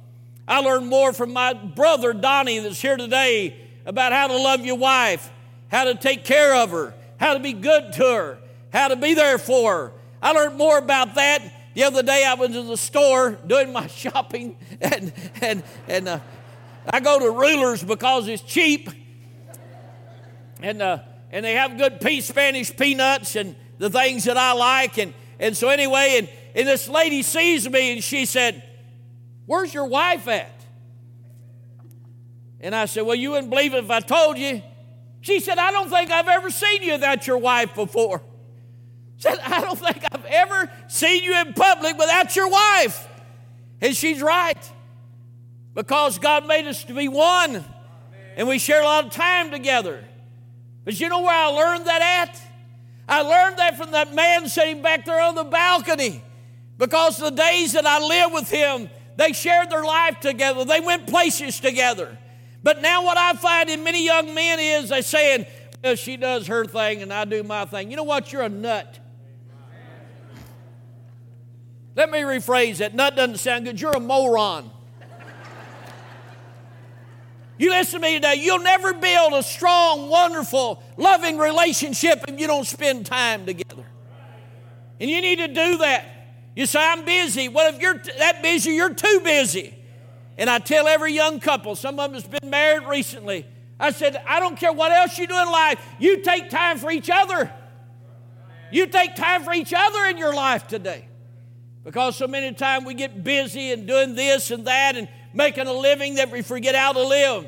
I 0.47 0.59
learned 0.61 0.87
more 0.87 1.11
from 1.11 1.33
my 1.33 1.53
brother 1.53 2.13
Donnie 2.13 2.59
that's 2.59 2.81
here 2.81 2.95
today 2.95 3.55
about 3.85 4.13
how 4.13 4.27
to 4.27 4.37
love 4.37 4.65
your 4.65 4.77
wife, 4.77 5.29
how 5.69 5.83
to 5.83 5.95
take 5.95 6.23
care 6.23 6.55
of 6.55 6.71
her, 6.71 6.93
how 7.19 7.33
to 7.33 7.39
be 7.39 7.53
good 7.53 7.93
to 7.93 8.03
her, 8.03 8.39
how 8.71 8.87
to 8.87 8.95
be 8.95 9.13
there 9.13 9.37
for 9.37 9.73
her. 9.73 9.91
I 10.21 10.31
learned 10.31 10.57
more 10.57 10.77
about 10.77 11.15
that 11.15 11.41
the 11.73 11.83
other 11.83 12.01
day. 12.01 12.25
I 12.25 12.35
was 12.35 12.55
in 12.55 12.67
the 12.67 12.77
store 12.77 13.37
doing 13.45 13.73
my 13.73 13.87
shopping, 13.87 14.57
and 14.81 15.13
and 15.41 15.63
and 15.87 16.07
uh, 16.07 16.19
I 16.89 17.01
go 17.01 17.19
to 17.19 17.31
Rulers 17.31 17.83
because 17.83 18.27
it's 18.27 18.41
cheap, 18.41 18.89
and 20.61 20.81
uh, 20.81 20.99
and 21.31 21.45
they 21.45 21.53
have 21.53 21.77
good 21.77 21.99
pea 21.99 22.21
Spanish 22.21 22.75
peanuts 22.75 23.35
and 23.35 23.55
the 23.79 23.89
things 23.89 24.23
that 24.23 24.37
I 24.37 24.53
like, 24.53 24.97
and 24.97 25.13
and 25.39 25.55
so 25.55 25.69
anyway, 25.69 26.15
and 26.19 26.29
and 26.55 26.67
this 26.67 26.89
lady 26.89 27.21
sees 27.21 27.69
me 27.69 27.93
and 27.93 28.03
she 28.03 28.25
said, 28.25 28.63
Where's 29.47 29.73
your 29.73 29.85
wife 29.85 30.27
at? 30.27 30.51
And 32.59 32.75
I 32.75 32.85
said, 32.85 33.03
Well, 33.03 33.15
you 33.15 33.31
wouldn't 33.31 33.49
believe 33.49 33.73
it 33.73 33.83
if 33.83 33.89
I 33.89 34.01
told 34.01 34.37
you. 34.37 34.61
She 35.21 35.39
said, 35.39 35.57
I 35.57 35.71
don't 35.71 35.89
think 35.89 36.11
I've 36.11 36.27
ever 36.27 36.51
seen 36.51 36.83
you 36.83 36.93
without 36.93 37.25
your 37.25 37.39
wife 37.39 37.73
before. 37.73 38.21
She 39.17 39.23
Said, 39.23 39.39
I 39.39 39.61
don't 39.61 39.79
think 39.79 40.03
I've 40.11 40.25
ever 40.25 40.71
seen 40.87 41.23
you 41.23 41.35
in 41.39 41.53
public 41.53 41.97
without 41.97 42.35
your 42.35 42.49
wife. 42.49 43.07
And 43.81 43.95
she's 43.95 44.21
right. 44.21 44.71
Because 45.73 46.19
God 46.19 46.45
made 46.45 46.67
us 46.67 46.83
to 46.85 46.93
be 46.93 47.07
one. 47.07 47.65
And 48.35 48.47
we 48.47 48.59
share 48.59 48.81
a 48.81 48.85
lot 48.85 49.05
of 49.05 49.11
time 49.11 49.49
together. 49.49 50.03
But 50.85 50.99
you 50.99 51.09
know 51.09 51.21
where 51.21 51.33
I 51.33 51.47
learned 51.47 51.87
that 51.87 52.01
at? 52.01 52.41
I 53.09 53.21
learned 53.21 53.57
that 53.57 53.77
from 53.77 53.91
that 53.91 54.13
man 54.13 54.47
sitting 54.49 54.81
back 54.81 55.05
there 55.05 55.21
on 55.21 55.35
the 55.35 55.43
balcony. 55.43 56.23
Because 56.77 57.17
the 57.17 57.31
days 57.31 57.73
that 57.73 57.85
I 57.85 57.99
lived 57.99 58.33
with 58.33 58.49
him, 58.49 58.89
they 59.17 59.33
shared 59.33 59.69
their 59.69 59.83
life 59.83 60.19
together, 60.19 60.63
they 60.63 60.79
went 60.79 61.07
places 61.07 61.59
together. 61.59 62.17
But 62.63 62.81
now, 62.81 63.03
what 63.03 63.17
I 63.17 63.33
find 63.33 63.69
in 63.69 63.83
many 63.83 64.05
young 64.05 64.33
men 64.33 64.59
is 64.59 64.89
they're 64.89 65.01
saying, 65.01 65.45
well, 65.83 65.95
she 65.95 66.17
does 66.17 66.47
her 66.47 66.65
thing 66.65 67.01
and 67.01 67.13
I 67.13 67.25
do 67.25 67.43
my 67.43 67.65
thing. 67.65 67.91
You 67.91 67.97
know 67.97 68.03
what? 68.03 68.31
You're 68.31 68.41
a 68.43 68.49
nut. 68.49 68.99
Let 71.95 72.11
me 72.11 72.19
rephrase 72.19 72.77
that. 72.77 72.93
Nut 72.93 73.15
doesn't 73.15 73.37
sound 73.37 73.65
good. 73.65 73.79
You're 73.79 73.95
a 73.95 73.99
moron. 73.99 74.69
You 77.57 77.71
listen 77.71 78.01
to 78.01 78.07
me 78.07 78.15
today, 78.15 78.35
you'll 78.35 78.59
never 78.59 78.93
build 78.93 79.33
a 79.33 79.41
strong, 79.41 80.09
wonderful, 80.09 80.83
loving 80.95 81.39
relationship 81.39 82.23
if 82.27 82.39
you 82.39 82.45
don't 82.45 82.67
spend 82.67 83.07
time 83.07 83.47
together. 83.47 83.83
And 84.99 85.09
you 85.09 85.21
need 85.21 85.37
to 85.37 85.47
do 85.47 85.77
that. 85.79 86.16
You 86.57 86.65
say, 86.65 86.79
I'm 86.81 87.05
busy. 87.05 87.49
Well, 87.49 87.71
if 87.71 87.79
you're 87.79 88.01
that 88.17 88.41
busy, 88.41 88.71
you're 88.71 88.91
too 88.91 89.21
busy. 89.23 89.75
And 90.39 90.49
I 90.49 90.57
tell 90.57 90.87
every 90.87 91.13
young 91.13 91.39
couple, 91.39 91.75
some 91.75 91.99
of 91.99 92.11
them 92.11 92.19
has 92.19 92.27
been 92.27 92.49
married 92.49 92.87
recently, 92.87 93.45
I 93.79 93.91
said, 93.91 94.19
I 94.27 94.39
don't 94.39 94.57
care 94.57 94.73
what 94.73 94.91
else 94.91 95.19
you 95.19 95.27
do 95.27 95.37
in 95.39 95.51
life, 95.51 95.79
you 95.99 96.23
take 96.23 96.49
time 96.49 96.79
for 96.79 96.89
each 96.89 97.11
other. 97.11 97.53
You 98.71 98.87
take 98.87 99.15
time 99.15 99.43
for 99.43 99.53
each 99.53 99.71
other 99.71 100.05
in 100.05 100.17
your 100.17 100.33
life 100.33 100.65
today. 100.65 101.07
Because 101.83 102.15
so 102.15 102.27
many 102.27 102.51
times 102.55 102.87
we 102.87 102.95
get 102.95 103.23
busy 103.23 103.71
and 103.71 103.85
doing 103.85 104.15
this 104.15 104.49
and 104.49 104.65
that 104.65 104.97
and 104.97 105.07
making 105.35 105.67
a 105.67 105.73
living 105.73 106.15
that 106.15 106.31
we 106.31 106.41
forget 106.41 106.73
how 106.73 106.91
to 106.91 107.03
live. 107.03 107.47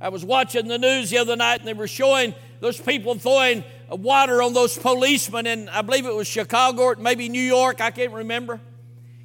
I 0.00 0.10
was 0.10 0.24
watching 0.24 0.68
the 0.68 0.78
news 0.78 1.10
the 1.10 1.18
other 1.18 1.34
night 1.34 1.58
and 1.58 1.66
they 1.66 1.74
were 1.74 1.88
showing 1.88 2.36
those 2.60 2.80
people 2.80 3.16
throwing 3.16 3.64
water 3.90 4.42
on 4.42 4.52
those 4.52 4.76
policemen, 4.76 5.46
and 5.46 5.70
I 5.70 5.82
believe 5.82 6.06
it 6.06 6.14
was 6.14 6.26
Chicago 6.26 6.82
or 6.82 6.96
maybe 6.96 7.28
New 7.28 7.42
York, 7.42 7.80
I 7.80 7.90
can't 7.90 8.12
remember. 8.12 8.60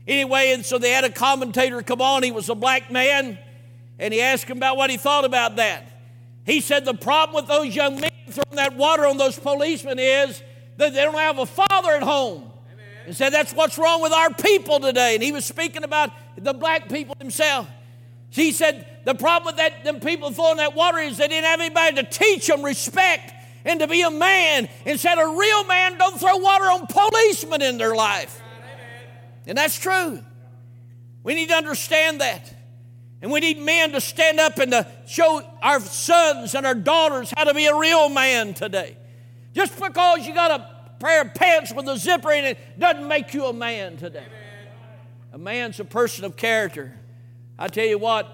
Anyway, 0.08 0.52
and 0.52 0.66
so 0.66 0.78
they 0.78 0.92
had 0.92 1.04
a 1.04 1.12
commentator 1.12 1.82
come 1.82 2.02
on, 2.02 2.24
he 2.24 2.32
was 2.32 2.50
a 2.50 2.56
black 2.56 2.92
man, 2.92 3.38
and 4.00 4.14
he 4.14 4.22
asked 4.22 4.46
him 4.46 4.58
about 4.58 4.78
what 4.78 4.90
he 4.90 4.98
thought 4.98 5.26
about 5.26 5.58
that. 5.58 5.86
He 6.46 6.62
said 6.62 6.86
the 6.86 6.96
problem 6.96 7.36
with 7.36 7.48
those 7.48 7.76
young 7.76 8.00
men 8.00 8.12
throwing 8.30 8.56
that 8.56 8.76
water 8.76 9.06
on 9.06 9.18
those 9.18 9.38
policemen 9.38 10.00
is 10.00 10.42
that 10.78 10.94
they 10.94 11.04
don't 11.04 11.14
have 11.14 11.38
a 11.38 11.46
father 11.46 11.92
at 11.92 12.04
home. 12.04 12.52
He 13.06 13.14
said 13.14 13.32
that's 13.32 13.54
what's 13.54 13.78
wrong 13.78 14.02
with 14.02 14.12
our 14.12 14.32
people 14.34 14.80
today. 14.80 15.16
And 15.16 15.24
he 15.24 15.32
was 15.32 15.46
speaking 15.46 15.84
about 15.84 16.12
the 16.38 16.54
black 16.54 16.90
people 16.90 17.16
himself. 17.20 17.68
He 18.30 18.52
said 18.52 18.86
the 19.06 19.16
problem 19.16 19.56
with 19.56 19.58
that 19.58 19.84
them 19.84 20.00
people 20.00 20.32
throwing 20.32 20.58
that 20.58 20.76
water 20.76 21.00
is 21.00 21.18
they 21.18 21.28
didn't 21.28 21.46
have 21.46 21.60
anybody 21.60 21.96
to 21.96 22.04
teach 22.04 22.48
them 22.48 22.62
respect 22.64 23.34
and 23.70 23.80
to 23.82 23.88
be 23.88 24.02
a 24.02 24.12
man. 24.12 24.68
And 24.86 25.00
said 25.00 25.16
a 25.16 25.28
real 25.28 25.64
man 25.66 25.98
don't 25.98 26.20
throw 26.20 26.38
water 26.38 26.66
on 26.66 26.88
policemen 26.88 27.62
in 27.62 27.78
their 27.78 27.96
life. 27.96 28.42
And 29.46 29.58
that's 29.58 29.78
true. 29.78 30.20
We 31.24 31.36
need 31.36 31.50
to 31.50 31.56
understand 31.56 32.22
that. 32.22 32.56
And 33.22 33.32
we 33.32 33.42
need 33.42 33.60
men 33.60 33.92
to 33.92 34.02
stand 34.02 34.40
up 34.40 34.58
and 34.58 34.72
to 34.72 34.88
show 35.08 35.42
our 35.62 35.80
sons 35.82 36.56
and 36.56 36.66
our 36.66 36.76
daughters 36.76 37.34
how 37.36 37.44
to 37.44 37.54
be 37.54 37.66
a 37.66 37.76
real 37.76 38.10
man 38.10 38.54
today. 38.54 38.96
Just 39.54 39.80
because 39.80 40.26
you 40.26 40.34
got 40.34 40.52
a 40.52 40.96
pair 41.00 41.22
of 41.22 41.34
pants 41.34 41.74
with 41.74 41.88
a 41.88 41.98
zipper 41.98 42.32
in 42.32 42.46
it 42.46 42.58
doesn't 42.80 43.08
make 43.08 43.34
you 43.34 43.46
a 43.46 43.54
man 43.54 43.98
today. 43.98 44.26
A 45.34 45.38
man's 45.38 45.80
a 45.80 45.86
person 45.86 46.26
of 46.26 46.36
character. 46.36 46.98
I 47.58 47.68
tell 47.68 47.86
you 47.86 47.98
what, 47.98 48.34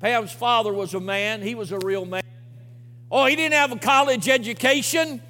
Pam's 0.00 0.32
father 0.32 0.72
was 0.72 0.94
a 0.94 1.00
man, 1.00 1.42
he 1.42 1.54
was 1.54 1.72
a 1.72 1.78
real 1.78 2.04
man. 2.04 2.22
Oh, 3.10 3.26
he 3.26 3.36
didn't 3.36 3.54
have 3.54 3.72
a 3.72 3.78
college 3.78 4.28
education. 4.28 5.22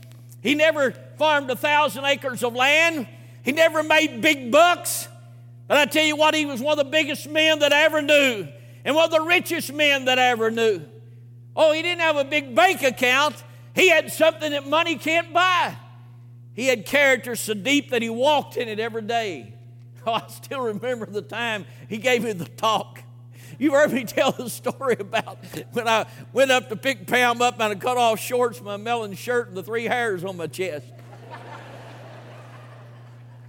He 0.43 0.55
never 0.55 0.93
farmed 1.17 1.51
a 1.51 1.57
thousand 1.57 2.05
acres 2.05 2.43
of 2.43 2.55
land. 2.55 3.07
He 3.43 3.53
never 3.53 3.83
made 3.83 4.21
big 4.21 4.51
bucks. 4.51 5.09
But 5.67 5.79
I 5.79 5.87
tell 5.87 6.05
you 6.05 6.17
what, 6.17 6.35
he 6.35 6.47
was 6.47 6.61
one 6.61 6.79
of 6.79 6.85
the 6.85 6.91
biggest 6.91 7.29
men 7.29 7.61
that 7.61 7.73
I 7.73 7.83
ever 7.83 8.03
knew 8.03 8.49
and 8.85 8.97
one 8.97 9.05
of 9.05 9.11
the 9.11 9.21
richest 9.21 9.73
men 9.73 10.07
that 10.07 10.19
I 10.19 10.27
ever 10.27 10.51
knew. 10.51 10.83
Oh, 11.55 11.73
he 11.73 11.83
didn't 11.83 12.01
have 12.01 12.17
a 12.17 12.25
big 12.25 12.55
bank 12.55 12.83
account. 12.83 13.43
He 13.75 13.91
had 13.91 14.11
something 14.11 14.53
that 14.53 14.67
money 14.67 14.97
can't 14.97 15.33
buy. 15.33 15.77
He 16.55 16.67
had 16.67 16.87
character 16.87 17.37
so 17.37 17.55
deep 17.55 17.91
that 17.91 18.03
he 18.03 18.11
walked 18.11 18.57
in 18.57 18.69
it 18.69 18.81
every 18.81 19.03
day. 19.03 19.55
Oh, 20.07 20.12
I 20.12 20.27
still 20.29 20.61
remember 20.61 21.05
the 21.05 21.21
time 21.21 21.67
he 21.88 21.99
gave 21.99 22.25
me 22.25 22.33
the 22.33 22.47
talk. 22.47 23.03
You 23.59 23.73
heard 23.73 23.92
me 23.92 24.05
tell 24.07 24.33
the 24.33 24.49
story 24.49 24.97
about 24.99 25.38
when 25.73 25.88
I 25.88 26.07
went 26.33 26.51
up 26.51 26.68
to 26.68 26.77
pick 26.77 27.07
Pam 27.07 27.42
up 27.42 27.55
and 27.61 27.73
I 27.73 27.75
cut 27.75 27.97
off 27.97 28.21
shorts, 28.21 28.62
my 28.62 28.77
melon 28.77 29.14
shirt, 29.14 29.49
and 29.49 29.57
the 29.57 29.62
three 29.62 29.85
hairs 29.85 30.25
on 30.25 30.37
my 30.37 30.47
chest. 30.47 30.87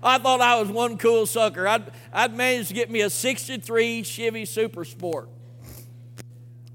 I 0.01 0.17
thought 0.17 0.39
I 0.39 0.59
was 0.59 0.69
one 0.69 0.97
cool 0.97 1.25
sucker. 1.25 1.67
I'd, 1.67 1.91
I'd 2.13 2.33
managed 2.33 2.69
to 2.69 2.73
get 2.73 2.89
me 2.89 3.01
a 3.01 3.09
63 3.09 4.03
Chevy 4.03 4.45
Super 4.45 4.85
Sport. 4.85 5.29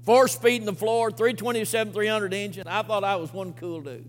Four 0.03 0.27
speed 0.27 0.57
in 0.57 0.65
the 0.67 0.75
floor, 0.75 1.09
327, 1.09 1.91
300 1.91 2.33
engine. 2.35 2.67
I 2.67 2.83
thought 2.83 3.03
I 3.03 3.15
was 3.15 3.33
one 3.33 3.53
cool 3.53 3.81
dude. 3.81 4.07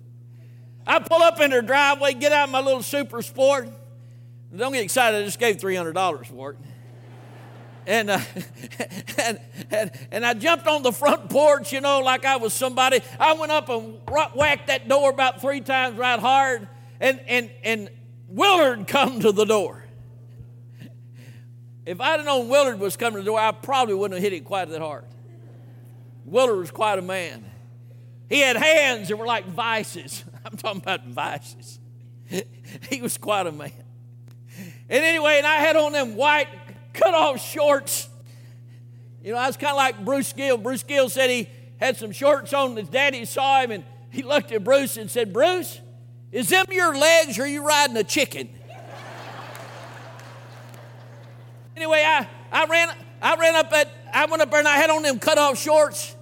I 0.87 0.99
pull 0.99 1.23
up 1.23 1.41
in 1.41 1.51
their 1.51 1.63
driveway, 1.63 2.13
get 2.13 2.33
out 2.33 2.51
my 2.51 2.61
little 2.61 2.83
Super 2.83 3.23
Sport. 3.23 3.69
Don't 4.55 4.73
get 4.73 4.83
excited, 4.83 5.23
I 5.23 5.25
just 5.25 5.39
gave 5.39 5.57
$300 5.57 6.27
for 6.27 6.51
it. 6.53 6.59
And, 7.87 8.11
uh, 8.11 8.19
and, 9.19 9.41
and, 9.71 9.91
and 10.11 10.27
I 10.27 10.35
jumped 10.35 10.67
on 10.67 10.83
the 10.83 10.93
front 10.93 11.31
porch, 11.31 11.73
you 11.73 11.81
know, 11.81 12.01
like 12.01 12.25
I 12.25 12.37
was 12.37 12.53
somebody. 12.53 13.01
I 13.19 13.35
went 13.35 13.53
up 13.53 13.69
and 13.69 13.99
whacked 14.09 14.67
that 14.67 14.89
door 14.89 15.11
about 15.11 15.41
three 15.41 15.61
times 15.61 15.97
right 15.97 16.19
hard. 16.19 16.69
And, 17.01 17.21
and, 17.29 17.51
and 17.63 17.91
Willard 18.29 18.87
come 18.89 19.21
to 19.21 19.33
the 19.33 19.45
door. 19.45 19.85
If 21.85 22.01
I'd 22.01 22.17
have 22.17 22.25
known 22.25 22.49
Willard 22.49 22.81
was 22.81 22.97
coming 22.97 23.19
to 23.19 23.21
the 23.21 23.27
door, 23.27 23.39
I 23.39 23.53
probably 23.53 23.95
wouldn't 23.95 24.21
have 24.21 24.23
hit 24.23 24.37
it 24.37 24.45
quite 24.45 24.69
that 24.71 24.81
hard. 24.81 25.05
Willard 26.25 26.59
was 26.59 26.73
quite 26.73 26.99
a 26.99 27.03
man. 27.03 27.45
He 28.29 28.41
had 28.41 28.57
hands 28.57 29.09
that 29.09 29.17
were 29.17 29.27
like 29.27 29.47
vices. 29.47 30.25
I'm 30.45 30.57
talking 30.57 30.81
about 30.81 31.07
vices. 31.07 31.79
he 32.91 33.01
was 33.01 33.17
quite 33.17 33.47
a 33.47 33.53
man. 33.53 33.71
And 34.89 35.05
anyway, 35.05 35.37
and 35.39 35.47
I 35.47 35.57
had 35.57 35.77
on 35.77 35.93
them 35.93 36.17
white 36.17 36.49
cut 36.97 37.15
off 37.15 37.41
shorts. 37.41 38.09
You 39.23 39.33
know, 39.33 39.39
I 39.39 39.47
was 39.47 39.57
kind 39.57 39.71
of 39.71 39.77
like 39.77 40.05
Bruce 40.05 40.33
Gill. 40.33 40.59
Bruce 40.59 40.83
Gill 40.83 41.09
said 41.09 41.31
he 41.31 41.49
had 41.79 41.97
some 41.97 42.13
shorts 42.13 42.53
on. 42.53 42.77
His 42.77 42.89
daddy 42.89 43.25
saw 43.25 43.61
him 43.61 43.71
and 43.71 43.85
he 44.11 44.23
looked 44.23 44.53
at 44.53 44.65
Bruce 44.65 44.97
and 44.97 45.11
said, 45.11 45.33
Bruce, 45.33 45.81
is 46.33 46.49
them 46.49 46.67
your 46.71 46.97
legs 46.97 47.39
or 47.39 47.43
are 47.43 47.47
you 47.47 47.65
riding 47.67 47.97
a 47.97 48.05
chicken? 48.05 48.49
anyway, 51.77 52.03
I, 52.05 52.29
I 52.51 52.67
ran 52.67 52.89
I 53.21 53.37
ran 53.37 53.57
up 53.57 53.73
at 53.73 53.91
I 54.13 54.27
went 54.27 54.43
up 54.43 54.51
there 54.51 54.61
and 54.61 54.69
I 54.69 54.77
had 54.77 54.91
on 54.91 55.03
them 55.03 55.19
cut 55.19 55.39
off 55.39 55.59
shorts. 55.59 56.15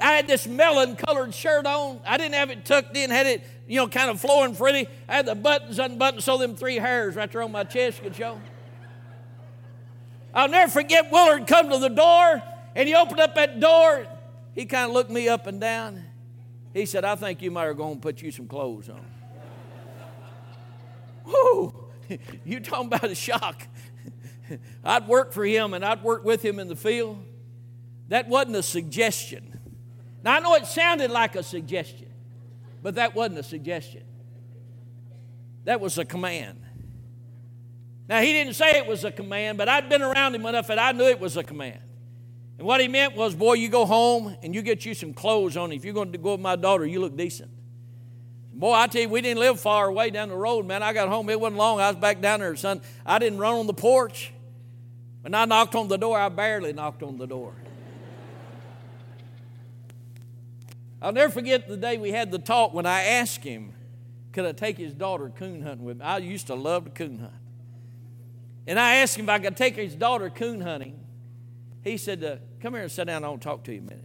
I 0.00 0.12
had 0.12 0.26
this 0.26 0.46
melon 0.46 0.96
colored 0.96 1.34
shirt 1.34 1.66
on. 1.66 2.00
I 2.06 2.16
didn't 2.16 2.34
have 2.34 2.50
it 2.50 2.64
tucked 2.64 2.96
in, 2.96 3.10
had 3.10 3.26
it, 3.26 3.46
you 3.68 3.76
know, 3.76 3.88
kind 3.88 4.10
of 4.10 4.20
flowing 4.20 4.56
pretty. 4.56 4.88
I 5.08 5.14
had 5.14 5.26
the 5.26 5.34
buttons 5.34 5.78
unbuttoned 5.78 6.22
so 6.22 6.38
them 6.38 6.56
three 6.56 6.76
hairs 6.76 7.14
right 7.14 7.30
there 7.30 7.42
on 7.42 7.52
my 7.52 7.64
chest 7.64 8.02
could 8.02 8.16
show. 8.16 8.40
I'll 10.34 10.48
never 10.48 10.70
forget 10.70 11.10
Willard 11.10 11.46
come 11.46 11.70
to 11.70 11.78
the 11.78 11.88
door 11.88 12.42
and 12.74 12.88
he 12.88 12.94
opened 12.94 13.20
up 13.20 13.34
that 13.34 13.60
door. 13.60 14.06
He 14.54 14.66
kind 14.66 14.88
of 14.88 14.92
looked 14.92 15.10
me 15.10 15.28
up 15.28 15.46
and 15.46 15.60
down. 15.60 16.04
He 16.72 16.86
said, 16.86 17.04
I 17.04 17.14
think 17.16 17.42
you 17.42 17.50
might 17.50 17.64
have 17.64 17.76
gone 17.76 17.92
and 17.92 18.02
put 18.02 18.22
you 18.22 18.30
some 18.30 18.46
clothes 18.46 18.88
on. 18.88 19.04
Whoo! 21.24 21.74
You 22.44 22.60
talking 22.60 22.88
about 22.88 23.04
a 23.04 23.14
shock. 23.14 23.66
I'd 24.84 25.08
work 25.08 25.32
for 25.32 25.46
him 25.46 25.72
and 25.72 25.82
I'd 25.82 26.02
work 26.02 26.24
with 26.24 26.44
him 26.44 26.58
in 26.58 26.68
the 26.68 26.76
field. 26.76 27.24
That 28.08 28.28
wasn't 28.28 28.56
a 28.56 28.62
suggestion. 28.62 29.58
Now 30.22 30.36
I 30.36 30.40
know 30.40 30.54
it 30.54 30.66
sounded 30.66 31.10
like 31.10 31.34
a 31.36 31.42
suggestion, 31.42 32.12
but 32.82 32.96
that 32.96 33.14
wasn't 33.14 33.38
a 33.38 33.42
suggestion. 33.42 34.04
That 35.64 35.80
was 35.80 35.96
a 35.96 36.04
command. 36.04 36.61
Now, 38.12 38.20
he 38.20 38.30
didn't 38.34 38.52
say 38.52 38.76
it 38.76 38.86
was 38.86 39.04
a 39.04 39.10
command, 39.10 39.56
but 39.56 39.70
I'd 39.70 39.88
been 39.88 40.02
around 40.02 40.34
him 40.34 40.44
enough 40.44 40.66
that 40.66 40.78
I 40.78 40.92
knew 40.92 41.04
it 41.04 41.18
was 41.18 41.38
a 41.38 41.42
command. 41.42 41.80
And 42.58 42.66
what 42.66 42.78
he 42.82 42.86
meant 42.86 43.16
was, 43.16 43.34
boy, 43.34 43.54
you 43.54 43.70
go 43.70 43.86
home 43.86 44.36
and 44.42 44.54
you 44.54 44.60
get 44.60 44.84
you 44.84 44.92
some 44.92 45.14
clothes 45.14 45.56
on. 45.56 45.72
If 45.72 45.82
you're 45.82 45.94
going 45.94 46.12
to 46.12 46.18
go 46.18 46.32
with 46.32 46.42
my 46.42 46.54
daughter, 46.56 46.84
you 46.84 47.00
look 47.00 47.16
decent. 47.16 47.50
Boy, 48.52 48.74
I 48.74 48.86
tell 48.86 49.00
you, 49.00 49.08
we 49.08 49.22
didn't 49.22 49.40
live 49.40 49.58
far 49.58 49.88
away 49.88 50.10
down 50.10 50.28
the 50.28 50.36
road, 50.36 50.66
man. 50.66 50.82
I 50.82 50.92
got 50.92 51.08
home, 51.08 51.30
it 51.30 51.40
wasn't 51.40 51.56
long. 51.56 51.80
I 51.80 51.88
was 51.88 51.96
back 51.96 52.20
down 52.20 52.40
there, 52.40 52.54
son. 52.54 52.82
I 53.06 53.18
didn't 53.18 53.38
run 53.38 53.54
on 53.54 53.66
the 53.66 53.72
porch. 53.72 54.30
When 55.22 55.34
I 55.34 55.46
knocked 55.46 55.74
on 55.74 55.88
the 55.88 55.96
door, 55.96 56.18
I 56.18 56.28
barely 56.28 56.74
knocked 56.74 57.02
on 57.02 57.16
the 57.16 57.26
door. 57.26 57.54
I'll 61.00 61.12
never 61.12 61.32
forget 61.32 61.66
the 61.66 61.78
day 61.78 61.96
we 61.96 62.10
had 62.10 62.30
the 62.30 62.38
talk 62.38 62.74
when 62.74 62.84
I 62.84 63.04
asked 63.04 63.42
him, 63.42 63.72
could 64.32 64.44
I 64.44 64.52
take 64.52 64.76
his 64.76 64.92
daughter 64.92 65.30
coon 65.30 65.62
hunting 65.62 65.86
with 65.86 66.00
me? 66.00 66.04
I 66.04 66.18
used 66.18 66.48
to 66.48 66.54
love 66.54 66.84
to 66.84 66.90
coon 66.90 67.20
hunt. 67.20 67.32
And 68.66 68.78
I 68.78 68.96
asked 68.96 69.16
him 69.16 69.26
if 69.26 69.30
I 69.30 69.38
could 69.38 69.56
take 69.56 69.76
his 69.76 69.94
daughter 69.94 70.30
coon 70.30 70.60
hunting. 70.60 71.00
He 71.82 71.96
said, 71.96 72.22
uh, 72.22 72.36
Come 72.60 72.74
here 72.74 72.82
and 72.82 72.92
sit 72.92 73.06
down. 73.06 73.24
I 73.24 73.28
want 73.28 73.42
to 73.42 73.48
talk 73.48 73.64
to 73.64 73.72
you 73.72 73.80
a 73.80 73.82
minute. 73.82 74.04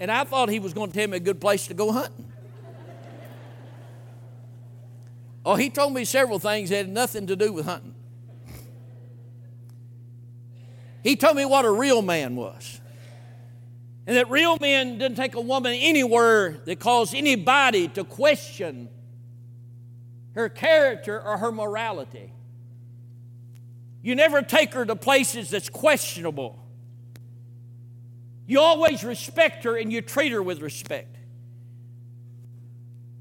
And 0.00 0.10
I 0.10 0.24
thought 0.24 0.48
he 0.48 0.58
was 0.58 0.74
going 0.74 0.90
to 0.90 0.98
tell 0.98 1.08
me 1.08 1.18
a 1.18 1.20
good 1.20 1.40
place 1.40 1.68
to 1.68 1.74
go 1.74 1.92
hunting. 1.92 2.32
Oh, 5.46 5.54
he 5.54 5.70
told 5.70 5.92
me 5.92 6.04
several 6.04 6.38
things 6.38 6.70
that 6.70 6.76
had 6.76 6.88
nothing 6.88 7.26
to 7.28 7.36
do 7.36 7.52
with 7.52 7.66
hunting. 7.66 7.94
He 11.02 11.16
told 11.16 11.36
me 11.36 11.44
what 11.44 11.64
a 11.64 11.70
real 11.70 12.00
man 12.00 12.34
was. 12.34 12.80
And 14.06 14.16
that 14.16 14.30
real 14.30 14.58
men 14.58 14.98
didn't 14.98 15.16
take 15.16 15.34
a 15.34 15.40
woman 15.40 15.72
anywhere 15.74 16.58
that 16.64 16.80
caused 16.80 17.14
anybody 17.14 17.88
to 17.88 18.04
question 18.04 18.88
her 20.34 20.48
character 20.48 21.22
or 21.22 21.38
her 21.38 21.52
morality. 21.52 22.32
You 24.04 24.14
never 24.14 24.42
take 24.42 24.74
her 24.74 24.84
to 24.84 24.96
places 24.96 25.48
that's 25.48 25.70
questionable. 25.70 26.62
You 28.46 28.60
always 28.60 29.02
respect 29.02 29.64
her 29.64 29.78
and 29.78 29.90
you 29.90 30.02
treat 30.02 30.30
her 30.32 30.42
with 30.42 30.60
respect. 30.60 31.16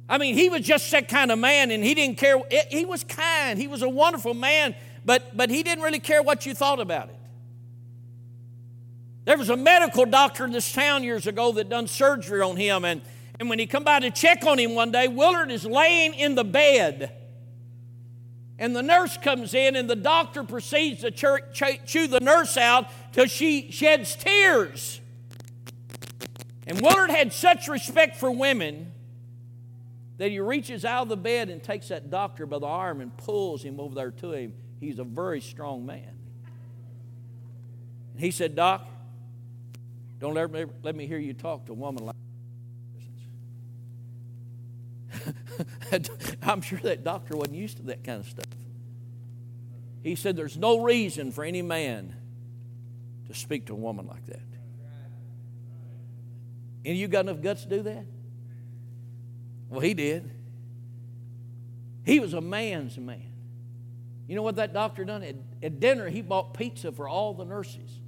I 0.10 0.18
mean, 0.18 0.36
he 0.36 0.50
was 0.50 0.60
just 0.60 0.92
that 0.92 1.08
kind 1.08 1.32
of 1.32 1.40
man 1.40 1.72
and 1.72 1.82
he 1.82 1.94
didn't 1.96 2.18
care. 2.18 2.38
He 2.70 2.84
was 2.84 3.06
kind, 3.06 3.58
he 3.58 3.70
was 3.70 3.82
a 3.82 3.88
wonderful 3.88 4.34
man, 4.34 4.76
but, 5.06 5.38
but 5.38 5.50
he 5.50 5.64
didn't 5.64 5.86
really 5.86 6.02
care 6.02 6.22
what 6.22 6.46
you 6.46 6.54
thought 6.54 6.82
about 6.82 7.08
it. 7.08 7.16
There 9.24 9.38
was 9.38 9.50
a 9.50 9.56
medical 9.56 10.06
doctor 10.06 10.44
in 10.44 10.52
this 10.52 10.74
town 10.74 11.06
years 11.06 11.28
ago 11.28 11.54
that 11.54 11.70
done 11.70 11.88
surgery 11.88 12.42
on 12.42 12.58
him, 12.58 12.84
and, 12.84 13.02
and 13.40 13.48
when 13.48 13.58
he 13.58 13.68
come 13.68 13.86
by 13.86 14.02
to 14.02 14.12
check 14.12 14.46
on 14.46 14.60
him 14.60 14.76
one 14.76 14.92
day, 14.92 15.08
Willard 15.08 15.50
is 15.50 15.66
laying 15.66 16.14
in 16.14 16.36
the 16.36 16.44
bed. 16.44 17.23
And 18.64 18.74
the 18.74 18.82
nurse 18.82 19.18
comes 19.18 19.54
in, 19.54 19.76
and 19.76 19.90
the 19.90 19.96
doctor 19.98 20.42
proceeds 20.42 21.02
to 21.02 21.12
chew 21.12 22.08
the 22.08 22.22
nurse 22.22 22.56
out 22.56 22.90
till 23.12 23.26
she 23.26 23.70
sheds 23.72 24.16
tears. 24.16 25.02
And 26.66 26.80
Willard 26.80 27.10
had 27.10 27.34
such 27.34 27.68
respect 27.68 28.16
for 28.16 28.32
women 28.32 28.94
that 30.16 30.32
he 30.32 30.40
reaches 30.40 30.86
out 30.86 31.02
of 31.02 31.10
the 31.10 31.18
bed 31.18 31.50
and 31.50 31.62
takes 31.62 31.90
that 31.90 32.10
doctor 32.10 32.46
by 32.46 32.60
the 32.60 32.66
arm 32.66 33.02
and 33.02 33.18
pulls 33.18 33.62
him 33.64 33.82
over 33.82 33.96
there 33.96 34.12
to 34.12 34.32
him. 34.32 34.54
He's 34.80 34.98
a 34.98 35.04
very 35.04 35.42
strong 35.42 35.86
man. 35.86 36.18
And 38.14 38.22
he 38.22 38.32
said, 38.32 38.56
Doc, 38.56 38.88
don't 40.20 40.36
me, 40.54 40.64
let 40.84 40.96
me 40.96 41.06
hear 41.06 41.20
you 41.20 41.34
talk 41.34 41.66
to 41.66 41.74
a 41.74 41.76
woman 41.76 42.06
like 42.06 42.16
I'm 46.42 46.62
sure 46.62 46.80
that 46.80 47.04
doctor 47.04 47.36
wasn't 47.36 47.58
used 47.58 47.78
to 47.78 47.84
that 47.84 48.04
kind 48.04 48.20
of 48.20 48.28
stuff. 48.28 48.46
He 50.04 50.16
said, 50.16 50.36
There's 50.36 50.58
no 50.58 50.84
reason 50.84 51.32
for 51.32 51.44
any 51.44 51.62
man 51.62 52.16
to 53.28 53.34
speak 53.34 53.68
to 53.68 53.74
a 53.74 53.78
woman 53.78 54.08
like 54.08 54.26
that. 54.28 54.42
And 56.86 56.98
you 56.98 57.08
got 57.08 57.22
enough 57.22 57.42
guts 57.42 57.64
to 57.64 57.70
do 57.70 57.82
that? 57.84 58.06
Well, 59.70 59.80
he 59.80 59.94
did. 59.94 60.30
He 62.06 62.20
was 62.20 62.34
a 62.34 62.42
man's 62.42 62.98
man. 62.98 63.24
You 64.28 64.36
know 64.36 64.42
what 64.42 64.58
that 64.58 64.74
doctor 64.74 65.06
done? 65.06 65.24
At, 65.24 65.36
at 65.62 65.80
dinner, 65.80 66.10
he 66.10 66.22
bought 66.22 66.54
pizza 66.54 66.92
for 66.92 67.08
all 67.08 67.34
the 67.34 67.46
nurses. 67.46 68.00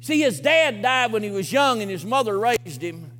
See, 0.00 0.20
his 0.20 0.40
dad 0.40 0.82
died 0.82 1.12
when 1.12 1.22
he 1.22 1.30
was 1.30 1.52
young 1.52 1.82
and 1.82 1.90
his 1.90 2.04
mother 2.04 2.38
raised 2.38 2.82
him. 2.82 3.10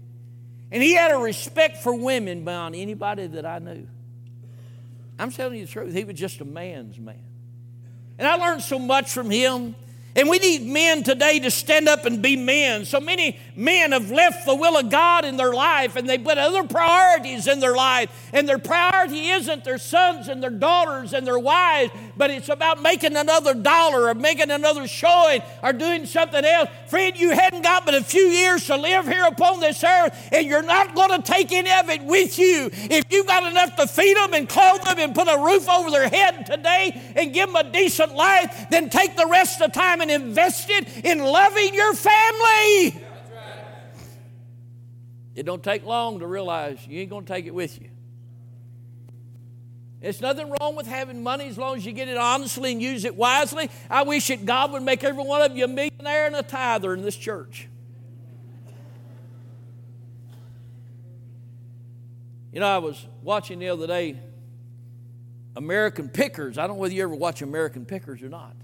And 0.73 0.83
he 0.83 0.95
had 0.95 1.11
a 1.11 1.19
respect 1.19 1.79
for 1.79 1.95
women 1.95 2.45
beyond 2.45 2.75
anybody 2.75 3.27
that 3.27 3.45
I 3.45 3.59
knew. 3.59 3.87
I'm 5.19 5.31
telling 5.31 5.59
you 5.59 5.67
the 5.67 5.73
truth, 5.73 5.93
he 5.93 6.05
was 6.05 6.17
just 6.17 6.41
a 6.41 6.45
man's 6.45 6.99
man. 6.99 7.23
And 8.19 8.27
I 8.27 8.37
learned 8.37 8.63
so 8.63 8.79
much 8.79 9.11
from 9.11 9.31
him. 9.31 9.75
And 10.17 10.29
we 10.29 10.39
need 10.39 10.67
men 10.67 11.05
today 11.05 11.39
to 11.41 11.51
stand 11.51 11.89
up 11.89 12.05
and 12.05 12.21
be 12.21 12.37
men. 12.37 12.85
So 12.85 13.01
many 13.01 13.39
men 13.55 13.93
have 13.93 14.11
left 14.11 14.45
the 14.45 14.55
will 14.55 14.77
of 14.77 14.91
God 14.91 15.25
in 15.25 15.37
their 15.37 15.53
life 15.53 15.95
and 15.95 16.09
they 16.09 16.19
put 16.19 16.37
other 16.37 16.65
priorities 16.65 17.47
in 17.47 17.61
their 17.61 17.77
life. 17.77 18.31
And 18.33 18.49
their 18.49 18.59
priority 18.59 19.29
isn't 19.29 19.63
their 19.63 19.79
sons 19.79 20.29
and 20.29 20.43
their 20.43 20.51
daughters 20.51 21.13
and 21.13 21.27
their 21.27 21.39
wives, 21.39 21.93
but 22.21 22.31
it's 22.31 22.51
about 22.51 22.83
making 22.83 23.17
another 23.17 23.55
dollar 23.55 24.09
or 24.09 24.15
making 24.15 24.51
another 24.51 24.87
showing 24.87 25.41
or 25.63 25.73
doing 25.73 26.05
something 26.05 26.45
else. 26.45 26.69
Friend, 26.89 27.19
you 27.19 27.31
hadn't 27.31 27.63
got 27.63 27.87
but 27.87 27.95
a 27.95 28.05
few 28.05 28.21
years 28.21 28.67
to 28.67 28.77
live 28.77 29.07
here 29.07 29.25
upon 29.25 29.61
this 29.61 29.83
earth 29.83 30.29
and 30.31 30.47
you're 30.47 30.61
not 30.61 30.95
going 30.95 31.09
to 31.19 31.23
take 31.23 31.51
any 31.51 31.71
of 31.73 31.89
it 31.89 32.03
with 32.03 32.39
you. 32.39 32.69
If 32.73 33.05
you've 33.09 33.27
got 33.27 33.51
enough 33.51 33.75
to 33.77 33.87
feed 33.87 34.19
them 34.19 34.35
and 34.35 34.47
clothe 34.47 34.83
them 34.83 34.99
and 34.99 35.15
put 35.15 35.29
a 35.29 35.39
roof 35.39 35.67
over 35.67 35.91
their 35.91 36.11
head 36.11 36.45
today 36.45 37.15
and 37.17 37.33
give 37.33 37.55
them 37.55 37.57
a 37.57 37.73
decent 37.73 38.15
life, 38.15 38.67
then 38.71 38.91
take 38.91 39.17
the 39.17 39.27
rest 39.27 39.63
of 39.63 39.73
the 39.73 39.81
time 39.81 40.03
and 40.03 40.11
invest 40.11 40.69
it 40.69 41.03
in 41.03 41.21
loving 41.21 41.73
your 41.73 41.95
family. 41.95 43.03
It 45.35 45.47
don't 45.47 45.65
take 45.65 45.87
long 45.87 46.19
to 46.19 46.27
realize 46.27 46.87
you 46.87 47.01
ain't 47.01 47.09
going 47.09 47.25
to 47.25 47.33
take 47.33 47.47
it 47.47 47.55
with 47.55 47.81
you. 47.81 47.89
It's 50.01 50.21
nothing 50.21 50.51
wrong 50.61 50.77
with 50.77 50.87
having 50.87 51.23
money 51.23 51.47
as 51.49 51.59
long 51.59 51.77
as 51.77 51.85
you 51.85 51.93
get 51.93 52.09
it 52.09 52.17
honestly 52.17 52.73
and 52.73 52.81
use 52.81 53.05
it 53.05 53.17
wisely. 53.17 53.71
I 53.91 54.03
wish 54.03 54.29
that 54.29 54.47
God 54.47 54.73
would 54.73 54.83
make 54.83 55.05
every 55.05 55.23
one 55.23 55.43
of 55.43 55.57
you 55.57 55.65
a 55.65 55.69
millionaire 55.69 56.27
and 56.27 56.37
a 56.37 56.43
tither 56.43 56.95
in 56.95 57.03
this 57.03 57.17
church. 57.17 57.69
You 62.53 62.61
know, 62.61 62.67
I 62.67 62.79
was 62.79 63.07
watching 63.23 63.59
the 63.59 63.69
other 63.69 63.87
day 63.87 64.19
American 65.55 66.09
Pickers. 66.09 66.57
I 66.57 66.67
don't 66.67 66.77
know 66.77 66.81
whether 66.81 66.95
you 66.95 67.03
ever 67.03 67.15
watch 67.15 67.43
American 67.43 67.85
Pickers 67.85 68.23
or 68.23 68.29
not. 68.29 68.57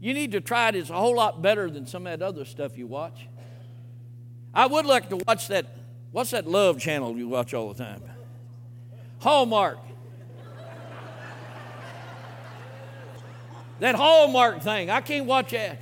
You 0.00 0.14
need 0.14 0.32
to 0.32 0.40
try 0.40 0.68
it. 0.68 0.76
It's 0.76 0.90
a 0.90 0.94
whole 0.94 1.16
lot 1.16 1.42
better 1.42 1.68
than 1.68 1.86
some 1.86 2.06
of 2.06 2.18
that 2.18 2.24
other 2.24 2.44
stuff 2.44 2.78
you 2.78 2.86
watch. 2.86 3.26
I 4.54 4.66
would 4.66 4.86
like 4.86 5.08
to 5.10 5.16
watch 5.26 5.48
that. 5.48 5.66
What's 6.12 6.30
that 6.30 6.46
love 6.46 6.78
channel 6.78 7.16
you 7.16 7.28
watch 7.28 7.54
all 7.54 7.72
the 7.72 7.82
time? 7.82 8.02
Hallmark. 9.20 9.78
That 13.80 13.94
Hallmark 13.94 14.62
thing. 14.62 14.90
I 14.90 15.00
can't 15.00 15.26
watch 15.26 15.50
that. 15.50 15.80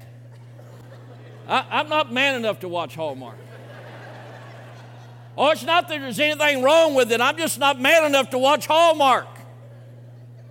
I, 1.49 1.81
am 1.81 1.89
not 1.89 2.13
man 2.13 2.37
enough 2.37 2.61
to 2.61 2.69
watch 2.69 2.95
Hallmark. 2.95 3.37
Oh, 5.37 5.51
it's 5.51 5.65
not 5.65 5.89
that 5.89 6.01
there's 6.01 6.21
anything 6.21 6.63
wrong 6.63 6.95
with 6.95 7.11
it. 7.13 7.21
I'm 7.21 7.37
just 7.37 7.59
not 7.59 7.81
man 7.81 8.05
enough 8.05 8.31
to 8.31 8.39
watch 8.39 8.67
Hallmark. 8.67 9.29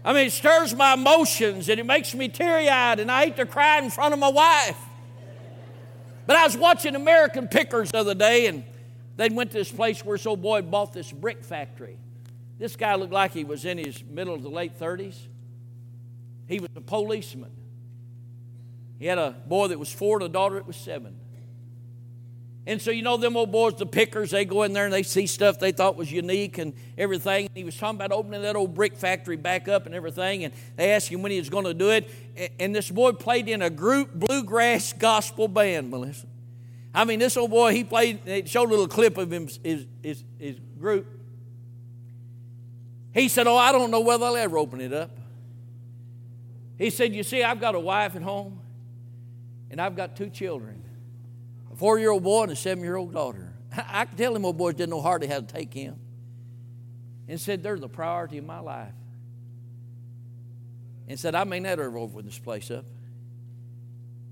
I 0.03 0.13
mean, 0.13 0.27
it 0.27 0.31
stirs 0.31 0.73
my 0.73 0.93
emotions 0.93 1.69
and 1.69 1.79
it 1.79 1.85
makes 1.85 2.15
me 2.15 2.29
teary 2.29 2.69
eyed, 2.69 2.99
and 2.99 3.11
I 3.11 3.25
hate 3.25 3.35
to 3.37 3.45
cry 3.45 3.79
in 3.79 3.89
front 3.89 4.13
of 4.13 4.19
my 4.19 4.29
wife. 4.29 4.77
But 6.25 6.37
I 6.37 6.45
was 6.45 6.57
watching 6.57 6.95
American 6.95 7.47
Pickers 7.47 7.91
the 7.91 7.99
other 7.99 8.15
day, 8.15 8.47
and 8.47 8.63
they 9.17 9.29
went 9.29 9.51
to 9.51 9.57
this 9.57 9.71
place 9.71 10.03
where 10.05 10.17
this 10.17 10.25
old 10.25 10.41
boy 10.41 10.61
bought 10.61 10.93
this 10.93 11.11
brick 11.11 11.43
factory. 11.43 11.97
This 12.57 12.75
guy 12.75 12.95
looked 12.95 13.13
like 13.13 13.31
he 13.31 13.43
was 13.43 13.65
in 13.65 13.77
his 13.77 14.03
middle 14.03 14.37
the 14.37 14.49
late 14.49 14.79
30s. 14.79 15.15
He 16.49 16.59
was 16.59 16.69
a 16.75 16.81
policeman. 16.81 17.51
He 18.97 19.05
had 19.05 19.19
a 19.19 19.35
boy 19.47 19.67
that 19.67 19.77
was 19.77 19.91
four 19.93 20.17
and 20.17 20.25
a 20.25 20.29
daughter 20.29 20.55
that 20.55 20.65
was 20.65 20.75
seven. 20.75 21.15
And 22.65 22.81
so, 22.81 22.91
you 22.91 23.03
know, 23.03 23.17
them 23.17 23.37
old 23.37 23.51
boys, 23.51 23.75
the 23.75 23.85
pickers, 23.85 24.31
they 24.31 24.45
go 24.45 24.63
in 24.63 24.73
there 24.73 24.85
and 24.85 24.93
they 24.93 25.03
see 25.03 25.27
stuff 25.27 25.59
they 25.59 25.71
thought 25.71 25.95
was 25.95 26.11
unique 26.11 26.57
and 26.57 26.73
everything. 26.97 27.45
And 27.45 27.55
he 27.55 27.63
was 27.63 27.77
talking 27.77 27.97
about 27.97 28.11
opening 28.11 28.41
that 28.41 28.55
old 28.55 28.73
brick 28.73 28.95
factory 28.95 29.37
back 29.37 29.67
up 29.67 29.85
and 29.85 29.93
everything. 29.93 30.43
And 30.43 30.53
they 30.75 30.91
asked 30.91 31.07
him 31.07 31.21
when 31.21 31.31
he 31.31 31.37
was 31.37 31.49
going 31.49 31.65
to 31.65 31.73
do 31.73 31.91
it. 31.91 32.09
And 32.59 32.75
this 32.75 32.89
boy 32.89 33.13
played 33.13 33.47
in 33.47 33.61
a 33.61 33.69
group 33.69 34.13
bluegrass 34.13 34.93
gospel 34.93 35.47
band, 35.47 35.91
Melissa. 35.91 36.27
I 36.93 37.05
mean, 37.05 37.19
this 37.19 37.37
old 37.37 37.51
boy, 37.51 37.73
he 37.73 37.83
played, 37.83 38.25
they 38.25 38.43
showed 38.45 38.69
a 38.69 38.71
little 38.71 38.87
clip 38.87 39.17
of 39.17 39.31
him, 39.31 39.47
his, 39.63 39.85
his, 40.01 40.23
his 40.39 40.59
group. 40.79 41.07
He 43.13 43.29
said, 43.29 43.45
Oh, 43.45 43.57
I 43.57 43.71
don't 43.71 43.91
know 43.91 44.01
whether 44.01 44.25
I'll 44.25 44.35
ever 44.35 44.57
open 44.57 44.81
it 44.81 44.93
up. 44.93 45.18
He 46.79 46.89
said, 46.89 47.13
You 47.13 47.21
see, 47.21 47.43
I've 47.43 47.59
got 47.59 47.75
a 47.75 47.79
wife 47.79 48.15
at 48.15 48.23
home 48.23 48.61
and 49.69 49.79
I've 49.79 49.95
got 49.95 50.15
two 50.15 50.29
children 50.29 50.83
a 51.71 51.75
four 51.75 51.99
year 51.99 52.09
old 52.09 52.23
boy 52.23 52.43
and 52.43 52.51
a 52.51 52.55
seven 52.55 52.83
year 52.83 52.95
old 52.95 53.13
daughter. 53.13 53.53
I 53.87 54.05
could 54.05 54.17
tell 54.17 54.33
them 54.33 54.45
old 54.45 54.57
boys 54.57 54.73
didn't 54.73 54.89
know 54.89 55.01
hardly 55.01 55.27
how 55.27 55.41
to 55.41 55.45
take 55.45 55.71
him. 55.73 55.99
And 57.27 57.39
said, 57.39 57.61
They're 57.61 57.77
the 57.77 57.89
priority 57.89 58.39
of 58.39 58.45
my 58.45 58.59
life. 58.59 58.93
And 61.07 61.19
said, 61.19 61.35
I 61.35 61.43
may 61.43 61.59
never 61.59 61.83
ever 61.83 61.97
open 61.97 62.25
this 62.25 62.39
place 62.39 62.71
up. 62.71 62.85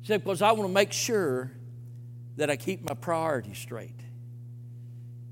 He 0.01 0.07
said, 0.07 0.23
Because 0.23 0.41
I 0.41 0.53
want 0.53 0.69
to 0.69 0.73
make 0.73 0.93
sure 0.93 1.51
that 2.37 2.49
I 2.49 2.55
keep 2.55 2.87
my 2.87 2.95
priorities 2.95 3.57
straight. 3.57 3.99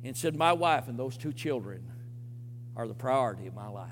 And 0.03 0.17
said, 0.17 0.35
My 0.35 0.51
wife 0.51 0.89
and 0.89 0.99
those 0.99 1.17
two 1.17 1.31
children 1.31 1.89
are 2.75 2.87
the 2.87 2.93
priority 2.93 3.47
of 3.47 3.55
my 3.55 3.69
life. 3.69 3.89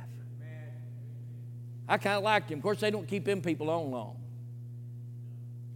I 1.87 1.97
kind 1.97 2.17
of 2.17 2.23
liked 2.23 2.49
him. 2.51 2.59
Of 2.59 2.63
course, 2.63 2.79
they 2.79 2.91
don't 2.91 3.07
keep 3.07 3.25
them 3.25 3.41
people 3.41 3.69
on 3.69 3.91
long. 3.91 4.17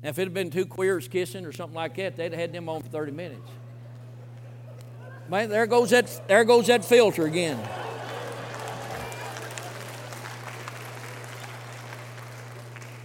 Now, 0.02 0.10
if 0.10 0.20
it 0.20 0.24
had 0.24 0.34
been 0.34 0.50
two 0.50 0.66
queers 0.66 1.08
kissing 1.08 1.46
or 1.46 1.52
something 1.52 1.76
like 1.76 1.96
that, 1.96 2.16
they'd 2.16 2.32
have 2.32 2.40
had 2.40 2.54
them 2.54 2.70
on 2.70 2.82
for 2.82 2.90
30 2.90 3.12
minutes. 3.12 3.50
Man, 5.30 5.50
there 5.50 5.66
goes 5.68 5.90
that, 5.90 6.28
there 6.28 6.46
goes 6.46 6.68
that 6.68 6.86
filter 6.86 7.26
again. 7.26 7.60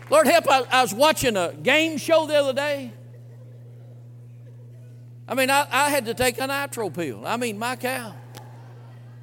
Lord 0.09 0.27
help, 0.27 0.45
I, 0.49 0.63
I, 0.71 0.83
was 0.83 0.93
watching 0.93 1.39
a 1.39 1.55
game 1.55 1.97
show 1.97 2.27
the 2.27 2.35
other 2.35 2.53
day. 2.53 2.93
I 5.27 5.35
mean, 5.35 5.49
I, 5.49 5.67
I 5.71 5.89
had 5.89 6.05
to 6.05 6.13
take 6.13 6.39
a 6.39 6.47
nitro 6.47 6.91
pill. 6.91 7.27
I 7.27 7.39
mean, 7.39 7.59
my 7.59 7.77
cow. 7.77 8.15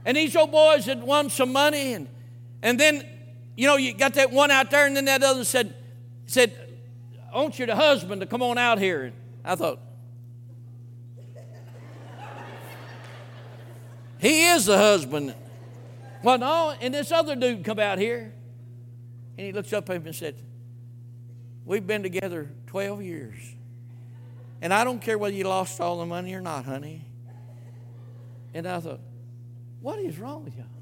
And 0.04 0.18
these 0.18 0.36
old 0.36 0.52
boys 0.52 0.86
had 0.86 1.04
won 1.04 1.30
some 1.30 1.54
money, 1.54 1.94
and, 1.94 2.08
and 2.63 2.80
then, 2.80 3.06
you 3.60 3.67
know, 3.67 3.76
you 3.76 3.93
got 3.93 4.13
that 4.13 4.32
one 4.32 4.52
out 4.52 4.72
there, 4.72 4.88
and 4.88 4.95
then 4.95 5.04
that 5.04 5.22
other 5.22 5.43
said, 5.43 5.76
said, 6.28 6.56
I 7.30 7.41
want 7.41 7.60
you, 7.60 7.65
the 7.65 7.76
husband, 7.76 8.22
to 8.22 8.26
come 8.26 8.41
on 8.41 8.58
out 8.58 8.80
here. 8.80 9.04
And 9.04 9.13
I 9.43 9.56
thought, 9.56 9.82
he 14.17 14.45
is 14.45 14.65
the 14.65 14.78
husband. 14.78 15.36
Well, 16.24 16.38
no, 16.38 16.74
and 16.80 16.93
this 16.93 17.12
other 17.12 17.36
dude 17.36 17.65
come 17.65 17.80
out 17.80 17.98
here, 17.98 18.32
and 19.38 19.48
he 19.48 19.52
looks 19.52 19.74
up 19.74 19.89
at 19.89 19.98
him 19.98 20.06
and 20.06 20.15
said, 20.15 20.36
We've 21.65 21.86
been 21.86 22.02
together 22.02 22.50
12 22.67 23.02
years. 23.02 23.36
And 24.62 24.74
I 24.74 24.86
don't 24.86 25.02
care 25.02 25.17
whether 25.17 25.36
you 25.36 25.43
lost 25.43 25.82
all 25.82 26.00
the 26.00 26.06
money 26.06 26.34
or 26.34 26.39
not, 26.39 26.63
honey. 26.63 27.04
And 28.54 28.65
I 28.65 28.80
thought, 28.80 29.02
what 29.82 30.00
is 30.00 30.17
wrong 30.17 30.45
with 30.45 30.56
y'all? 30.56 30.79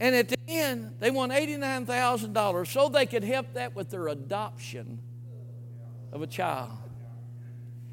And 0.00 0.16
at 0.16 0.28
the 0.28 0.38
end, 0.48 0.94
they 0.98 1.10
won 1.10 1.28
$89,000 1.28 2.66
so 2.66 2.88
they 2.88 3.04
could 3.04 3.22
help 3.22 3.52
that 3.52 3.76
with 3.76 3.90
their 3.90 4.08
adoption 4.08 4.98
of 6.10 6.22
a 6.22 6.26
child. 6.26 6.70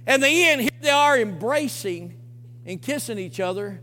And 0.07 0.23
the 0.23 0.29
end, 0.29 0.61
here 0.61 0.71
they 0.81 0.89
are 0.89 1.19
embracing 1.19 2.17
and 2.65 2.81
kissing 2.81 3.17
each 3.19 3.41
other. 3.41 3.81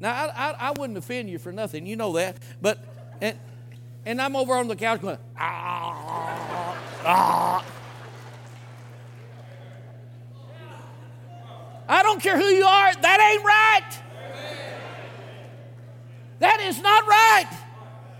Now, 0.00 0.12
I, 0.12 0.28
I, 0.28 0.50
I, 0.68 0.70
wouldn't 0.70 0.96
offend 0.96 1.28
you 1.28 1.38
for 1.38 1.52
nothing. 1.52 1.86
You 1.86 1.96
know 1.96 2.14
that. 2.14 2.38
But, 2.60 2.78
and, 3.20 3.38
and 4.06 4.20
I'm 4.20 4.34
over 4.34 4.54
on 4.54 4.68
the 4.68 4.76
couch 4.76 5.02
going, 5.02 5.18
ah, 5.38 6.76
ah. 7.04 7.64
I 11.88 12.02
don't 12.02 12.22
care 12.22 12.36
who 12.36 12.46
you 12.46 12.64
are, 12.64 12.94
that 12.94 13.32
ain't 13.32 13.44
right. 13.44 14.05
That 16.38 16.60
is 16.60 16.80
not 16.80 17.06
right. 17.06 17.48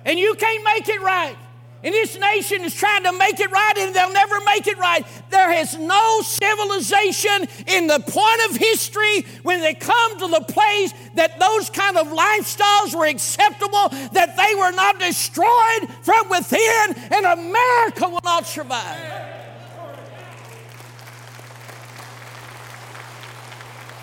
And 0.04 0.18
you 0.18 0.34
can't 0.34 0.64
make 0.64 0.88
it 0.88 1.00
right. 1.00 1.36
And 1.84 1.94
this 1.94 2.18
nation 2.18 2.62
is 2.62 2.74
trying 2.74 3.04
to 3.04 3.12
make 3.12 3.38
it 3.38 3.50
right, 3.50 3.74
and 3.76 3.94
they'll 3.94 4.12
never 4.12 4.40
make 4.40 4.66
it 4.66 4.78
right. 4.78 5.06
There 5.30 5.52
is 5.52 5.78
no 5.78 6.20
civilization 6.22 7.46
in 7.66 7.86
the 7.86 8.00
point 8.00 8.50
of 8.50 8.56
history 8.56 9.24
when 9.42 9.60
they 9.60 9.74
come 9.74 10.18
to 10.18 10.26
the 10.26 10.40
place 10.48 10.92
that 11.14 11.38
those 11.38 11.70
kind 11.70 11.96
of 11.96 12.08
lifestyles 12.08 12.92
were 12.92 13.06
acceptable, 13.06 13.88
that 14.12 14.36
they 14.36 14.54
were 14.56 14.72
not 14.72 14.98
destroyed 14.98 15.88
from 16.02 16.28
within, 16.28 16.94
and 17.12 17.26
America 17.26 18.08
will 18.08 18.20
not 18.24 18.46
survive. 18.46 18.98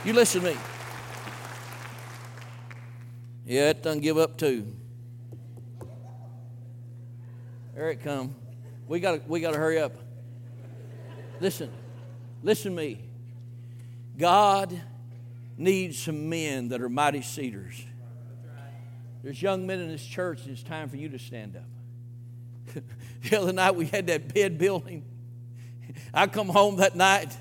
You 0.05 0.13
listen 0.13 0.41
to 0.41 0.51
me. 0.51 0.57
Yeah, 3.45 3.69
it 3.69 3.83
doesn't 3.83 4.01
give 4.01 4.17
up 4.17 4.37
too. 4.37 4.73
There 7.75 7.89
it 7.89 8.03
come. 8.03 8.35
We 8.87 8.99
got 8.99 9.27
we 9.27 9.41
got 9.41 9.51
to 9.51 9.57
hurry 9.57 9.79
up. 9.79 9.95
Listen, 11.39 11.71
listen 12.41 12.71
to 12.71 12.77
me. 12.77 13.01
God 14.17 14.79
needs 15.57 15.97
some 15.97 16.29
men 16.29 16.69
that 16.69 16.81
are 16.81 16.89
mighty 16.89 17.21
cedars. 17.21 17.83
There's 19.23 19.41
young 19.41 19.65
men 19.65 19.79
in 19.79 19.87
this 19.89 20.05
church, 20.05 20.41
and 20.43 20.51
it's 20.51 20.63
time 20.63 20.89
for 20.89 20.97
you 20.97 21.09
to 21.09 21.19
stand 21.19 21.55
up. 21.55 22.83
the 23.23 23.39
other 23.39 23.53
night 23.53 23.75
we 23.75 23.85
had 23.85 24.07
that 24.07 24.33
bed 24.33 24.57
building. 24.57 25.03
I 26.13 26.27
come 26.27 26.49
home 26.49 26.77
that 26.77 26.95
night. 26.95 27.35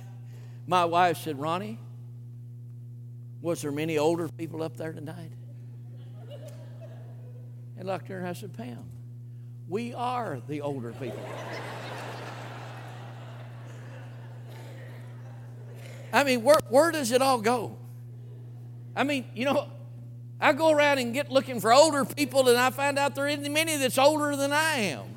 My 0.67 0.85
wife 0.85 1.19
said, 1.19 1.39
Ronnie, 1.39 1.79
was 3.41 3.63
there 3.63 3.73
many 3.73 3.99
older 3.99 4.29
people 4.29 4.63
up 4.63 4.77
there 4.77 4.93
tonight? 4.93 5.33
And 7.83 7.89
looked 7.89 8.05
at 8.05 8.11
her 8.11 8.19
and 8.19 8.29
I 8.29 8.33
said, 8.33 8.57
Pam, 8.57 8.79
we 9.67 9.93
are 9.93 10.41
the 10.47 10.61
older 10.61 10.93
people. 10.93 11.19
I 16.13 16.23
mean, 16.23 16.45
where, 16.45 16.61
where 16.69 16.93
does 16.93 17.11
it 17.11 17.21
all 17.21 17.41
go? 17.41 17.77
I 18.95 19.03
mean, 19.03 19.25
you 19.35 19.47
know, 19.47 19.67
I 20.41 20.53
go 20.53 20.71
around 20.71 20.99
and 20.99 21.13
get 21.13 21.29
looking 21.29 21.61
for 21.61 21.73
older 21.73 22.05
people, 22.05 22.49
and 22.49 22.57
I 22.57 22.71
find 22.71 23.01
out 23.01 23.17
there 23.17 23.27
isn't 23.27 23.53
many 23.53 23.77
that's 23.77 23.99
older 23.99 24.37
than 24.37 24.53
I 24.53 24.75
am. 24.75 25.12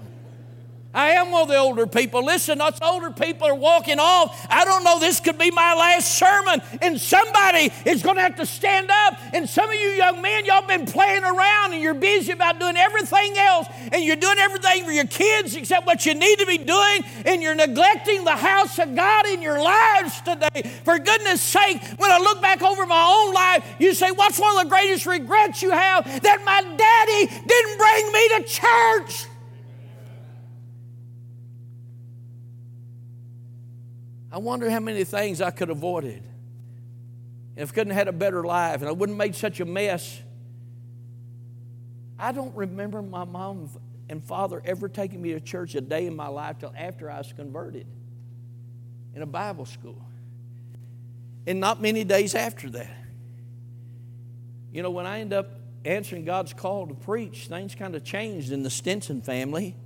I 0.96 1.12
am 1.12 1.30
one 1.30 1.42
of 1.42 1.48
the 1.50 1.58
older 1.58 1.86
people. 1.86 2.24
Listen, 2.24 2.62
us 2.62 2.80
older 2.82 3.12
people 3.12 3.48
are 3.48 3.54
walking 3.54 4.00
off. 4.00 4.48
I 4.50 4.64
don't 4.64 4.86
know, 4.86 4.98
this 4.98 5.20
could 5.20 5.38
be 5.38 5.52
my 5.52 5.76
last 5.76 6.18
sermon, 6.18 6.62
and 6.82 7.00
somebody 7.00 7.70
is 7.86 8.02
going 8.02 8.16
to 8.16 8.22
have 8.22 8.38
to 8.38 8.46
stand 8.46 8.90
up. 8.90 9.20
And 9.34 9.48
some 9.48 9.70
of 9.70 9.76
you 9.76 9.90
young 9.90 10.22
men, 10.22 10.46
y'all 10.46 10.66
been 10.66 10.86
playing 10.86 11.26
around 11.26 11.74
and 11.74 11.82
you're 11.82 11.94
busy 11.94 12.32
about 12.32 12.60
doing 12.60 12.78
everything 12.78 13.38
else, 13.38 13.68
and 13.92 14.06
you're 14.06 14.16
doing 14.16 14.38
everything 14.38 14.86
for 14.86 14.92
your 14.92 15.08
kids 15.08 15.54
except 15.56 15.86
what 15.86 16.06
you 16.06 16.16
need 16.16 16.40
to 16.40 16.46
be 16.46 16.58
doing, 16.58 17.04
and 17.26 17.44
you're 17.44 17.56
neglecting 17.56 18.24
the 18.24 18.36
house 18.36 18.80
of 18.80 18.96
God 18.96 19.28
in 19.28 19.42
your 19.42 19.62
lives 19.62 20.22
today. 20.22 20.72
For 20.86 20.98
goodness 20.98 21.42
sake, 21.42 21.84
when 21.98 22.10
I 22.10 22.20
look 22.20 22.42
back 22.42 22.62
over 22.62 22.86
my 22.86 23.04
own 23.04 23.34
life, 23.34 23.66
you 23.80 23.94
say, 23.94 24.12
What's 24.12 24.40
one 24.40 24.58
of 24.58 24.64
the 24.64 24.70
greatest 24.70 25.06
regrets 25.06 25.62
you 25.62 25.72
have? 25.72 26.06
That 26.22 26.46
my 26.46 26.62
daddy 26.62 27.28
didn't 27.46 27.78
bring 27.78 28.12
me 28.14 28.30
to 28.30 28.44
church. 28.48 29.35
I 34.36 34.38
wonder 34.38 34.70
how 34.70 34.82
many 34.82 35.06
things 35.06 35.40
I 35.40 35.50
could 35.50 35.70
have 35.70 35.78
avoided 35.78 36.22
if 37.56 37.72
I 37.72 37.74
couldn't 37.74 37.94
have 37.94 38.00
had 38.00 38.08
a 38.10 38.18
better 38.18 38.44
life 38.44 38.82
and 38.82 38.90
I 38.90 38.92
wouldn't 38.92 39.18
have 39.18 39.28
made 39.28 39.34
such 39.34 39.62
a 39.62 39.66
mess. 39.66 40.22
I 42.20 42.34
don't 42.34 42.54
remember 42.54 43.02
my 43.02 43.24
mom 43.24 43.70
and 44.10 44.22
father 44.22 44.62
ever 44.66 44.90
taking 44.90 45.22
me 45.22 45.32
to 45.32 45.40
church 45.40 45.74
a 45.76 45.80
day 45.80 46.06
in 46.06 46.18
my 46.18 46.28
life 46.28 46.60
till 46.60 46.74
after 46.78 47.10
I 47.10 47.20
was 47.20 47.32
converted 47.32 47.88
in 49.16 49.22
a 49.22 49.26
Bible 49.26 49.66
school. 49.66 50.06
And 51.48 51.62
not 51.62 51.82
many 51.82 52.04
days 52.04 52.36
after 52.36 52.70
that. 52.72 52.92
You 54.74 54.84
know, 54.84 54.92
when 54.92 55.06
I 55.06 55.22
end 55.22 55.32
up 55.32 55.48
answering 55.86 56.26
God's 56.26 56.52
call 56.52 56.88
to 56.88 56.94
preach, 56.94 57.48
things 57.48 57.74
kind 57.74 57.96
of 57.96 58.04
changed 58.04 58.52
in 58.52 58.64
the 58.64 58.70
Stinson 58.70 59.22
family. 59.22 59.78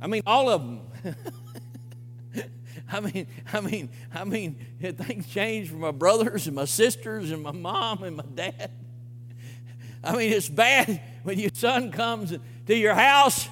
I 0.00 0.06
mean, 0.06 0.22
all 0.24 0.48
of 0.48 0.62
them. 0.62 0.80
I 2.92 3.00
mean, 3.00 3.26
I 3.52 3.60
mean, 3.60 3.90
I 4.12 4.24
mean, 4.24 4.56
things 4.80 5.26
changed 5.28 5.70
for 5.70 5.76
my 5.76 5.92
brothers 5.92 6.46
and 6.46 6.56
my 6.56 6.64
sisters 6.64 7.30
and 7.30 7.42
my 7.42 7.52
mom 7.52 8.02
and 8.02 8.16
my 8.16 8.24
dad. 8.34 8.70
I 10.02 10.16
mean, 10.16 10.32
it's 10.32 10.48
bad 10.48 11.00
when 11.22 11.38
your 11.38 11.50
son 11.52 11.92
comes 11.92 12.36
to 12.66 12.74
your 12.74 12.94
house 12.94 13.48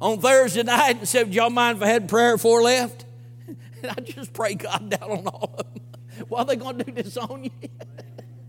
on 0.00 0.20
Thursday 0.20 0.62
night 0.62 0.98
and 0.98 1.08
said, 1.08 1.34
Y'all 1.34 1.50
mind 1.50 1.78
if 1.78 1.82
I 1.82 1.88
had 1.88 2.08
prayer 2.08 2.38
for 2.38 2.62
left? 2.62 3.04
And 3.46 3.58
I 3.98 4.00
just 4.00 4.32
pray 4.32 4.54
God 4.54 4.90
down 4.90 5.10
on 5.10 5.26
all 5.26 5.54
of 5.58 5.74
them. 5.74 5.82
Why 6.28 6.40
are 6.40 6.44
they 6.44 6.56
going 6.56 6.78
to 6.78 6.84
do 6.84 6.92
this 6.92 7.16
on 7.16 7.44
you? 7.44 7.50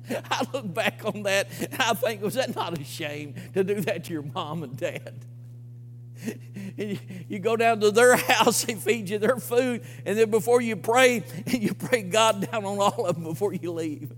I 0.29 0.45
look 0.53 0.71
back 0.71 1.01
on 1.03 1.23
that 1.23 1.47
and 1.59 1.81
I 1.81 1.93
think, 1.93 2.21
was 2.21 2.35
that 2.35 2.55
not 2.55 2.79
a 2.79 2.83
shame 2.83 3.33
to 3.53 3.63
do 3.63 3.81
that 3.81 4.03
to 4.05 4.13
your 4.13 4.21
mom 4.21 4.63
and 4.63 4.77
dad? 4.77 5.25
you 7.27 7.39
go 7.39 7.55
down 7.55 7.79
to 7.81 7.91
their 7.91 8.15
house, 8.15 8.63
they 8.63 8.75
feed 8.75 9.09
you 9.09 9.17
their 9.17 9.37
food, 9.37 9.83
and 10.05 10.17
then 10.17 10.29
before 10.29 10.61
you 10.61 10.75
pray, 10.75 11.23
you 11.47 11.73
pray 11.73 12.01
God 12.03 12.49
down 12.51 12.65
on 12.65 12.79
all 12.79 13.05
of 13.05 13.15
them 13.15 13.23
before 13.23 13.53
you 13.53 13.71
leave. 13.71 14.11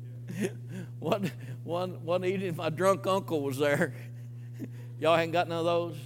One, 0.99 1.31
one, 1.63 2.03
one 2.03 2.25
evening, 2.25 2.55
my 2.55 2.69
drunk 2.69 3.07
uncle 3.07 3.41
was 3.41 3.57
there. 3.57 3.93
Y'all 4.99 5.17
ain't 5.17 5.31
got 5.31 5.47
none 5.47 5.59
of 5.59 5.65
those? 5.65 5.97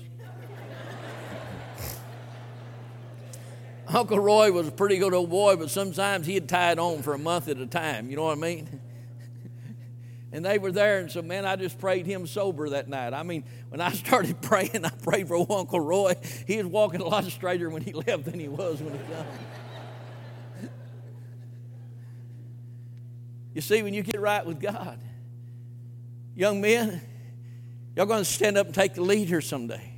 Uncle 3.88 4.20
Roy 4.20 4.52
was 4.52 4.70
a 4.70 4.72
pretty 4.72 4.98
good 4.98 5.14
old 5.14 5.30
boy, 5.30 5.58
but 5.58 5.70
sometimes 5.70 6.26
he'd 6.26 6.48
tie 6.48 6.72
it 6.72 6.80
on 6.80 7.02
for 7.02 7.14
a 7.14 7.18
month 7.18 7.50
at 7.50 7.58
a 7.58 7.66
time. 7.66 8.10
You 8.10 8.16
know 8.16 8.24
what 8.24 8.38
I 8.38 8.42
mean? 8.42 8.80
And 10.34 10.46
they 10.46 10.58
were 10.58 10.72
there, 10.72 11.00
and 11.00 11.12
so, 11.12 11.22
man, 11.22 11.46
I 11.46 11.58
just 11.58 11.78
prayed 11.78 12.06
him 12.06 12.26
sober 12.26 12.70
that 12.70 12.88
night. 12.88 13.13
I 13.13 13.24
mean, 13.24 13.44
when 13.70 13.82
I 13.82 13.91
started 13.91 14.41
praying, 14.41 14.86
I 14.86 14.89
prayed 14.89 15.28
for 15.28 15.36
Uncle 15.36 15.80
Roy. 15.80 16.15
He 16.48 16.58
was 16.58 16.67
walking 16.67 17.02
a 17.02 17.06
lot 17.06 17.26
straighter 17.26 17.70
when 17.70 17.82
he 17.82 17.91
left 18.08 18.26
than 18.26 18.39
he 18.39 18.48
was 18.48 18.82
when 18.82 18.94
he 18.94 19.00
came. 19.00 20.70
you 23.56 23.62
see, 23.62 23.84
when 23.84 23.94
you 23.94 24.04
get 24.04 24.22
right 24.22 24.46
with 24.46 24.62
God, 24.62 25.00
young 26.36 26.62
men, 26.62 27.02
y'all 27.96 28.06
going 28.06 28.24
to 28.24 28.26
stand 28.26 28.58
up 28.58 28.67
and 28.67 28.76
take 28.76 28.94
the 28.94 29.02
lead 29.02 29.28
here 29.28 29.41
someday. 29.41 29.90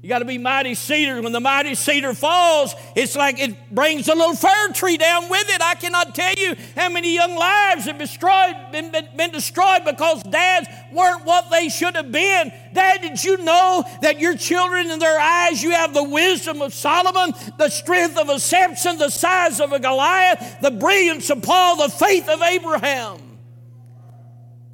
You 0.00 0.08
got 0.08 0.20
to 0.20 0.24
be 0.24 0.38
mighty 0.38 0.76
cedar. 0.76 1.20
When 1.20 1.32
the 1.32 1.40
mighty 1.40 1.74
cedar 1.74 2.14
falls, 2.14 2.72
it's 2.94 3.16
like 3.16 3.40
it 3.40 3.74
brings 3.74 4.06
a 4.06 4.14
little 4.14 4.36
fir 4.36 4.72
tree 4.72 4.96
down 4.96 5.28
with 5.28 5.50
it. 5.50 5.60
I 5.60 5.74
cannot 5.74 6.14
tell 6.14 6.34
you 6.34 6.54
how 6.76 6.88
many 6.88 7.12
young 7.14 7.34
lives 7.34 7.86
have 7.86 7.98
destroyed, 7.98 8.54
been, 8.70 8.92
been, 8.92 9.08
been 9.16 9.32
destroyed 9.32 9.84
because 9.84 10.22
dads 10.22 10.68
weren't 10.92 11.24
what 11.24 11.50
they 11.50 11.68
should 11.68 11.96
have 11.96 12.12
been. 12.12 12.52
Dad, 12.72 13.02
did 13.02 13.24
you 13.24 13.38
know 13.38 13.84
that 14.00 14.20
your 14.20 14.36
children, 14.36 14.88
in 14.88 15.00
their 15.00 15.18
eyes, 15.18 15.64
you 15.64 15.72
have 15.72 15.92
the 15.92 16.04
wisdom 16.04 16.62
of 16.62 16.72
Solomon, 16.72 17.34
the 17.58 17.68
strength 17.68 18.16
of 18.16 18.28
a 18.28 18.38
Samson, 18.38 18.98
the 18.98 19.10
size 19.10 19.60
of 19.60 19.72
a 19.72 19.80
Goliath, 19.80 20.60
the 20.62 20.70
brilliance 20.70 21.28
of 21.28 21.42
Paul, 21.42 21.76
the 21.76 21.92
faith 21.92 22.28
of 22.28 22.40
Abraham? 22.40 23.18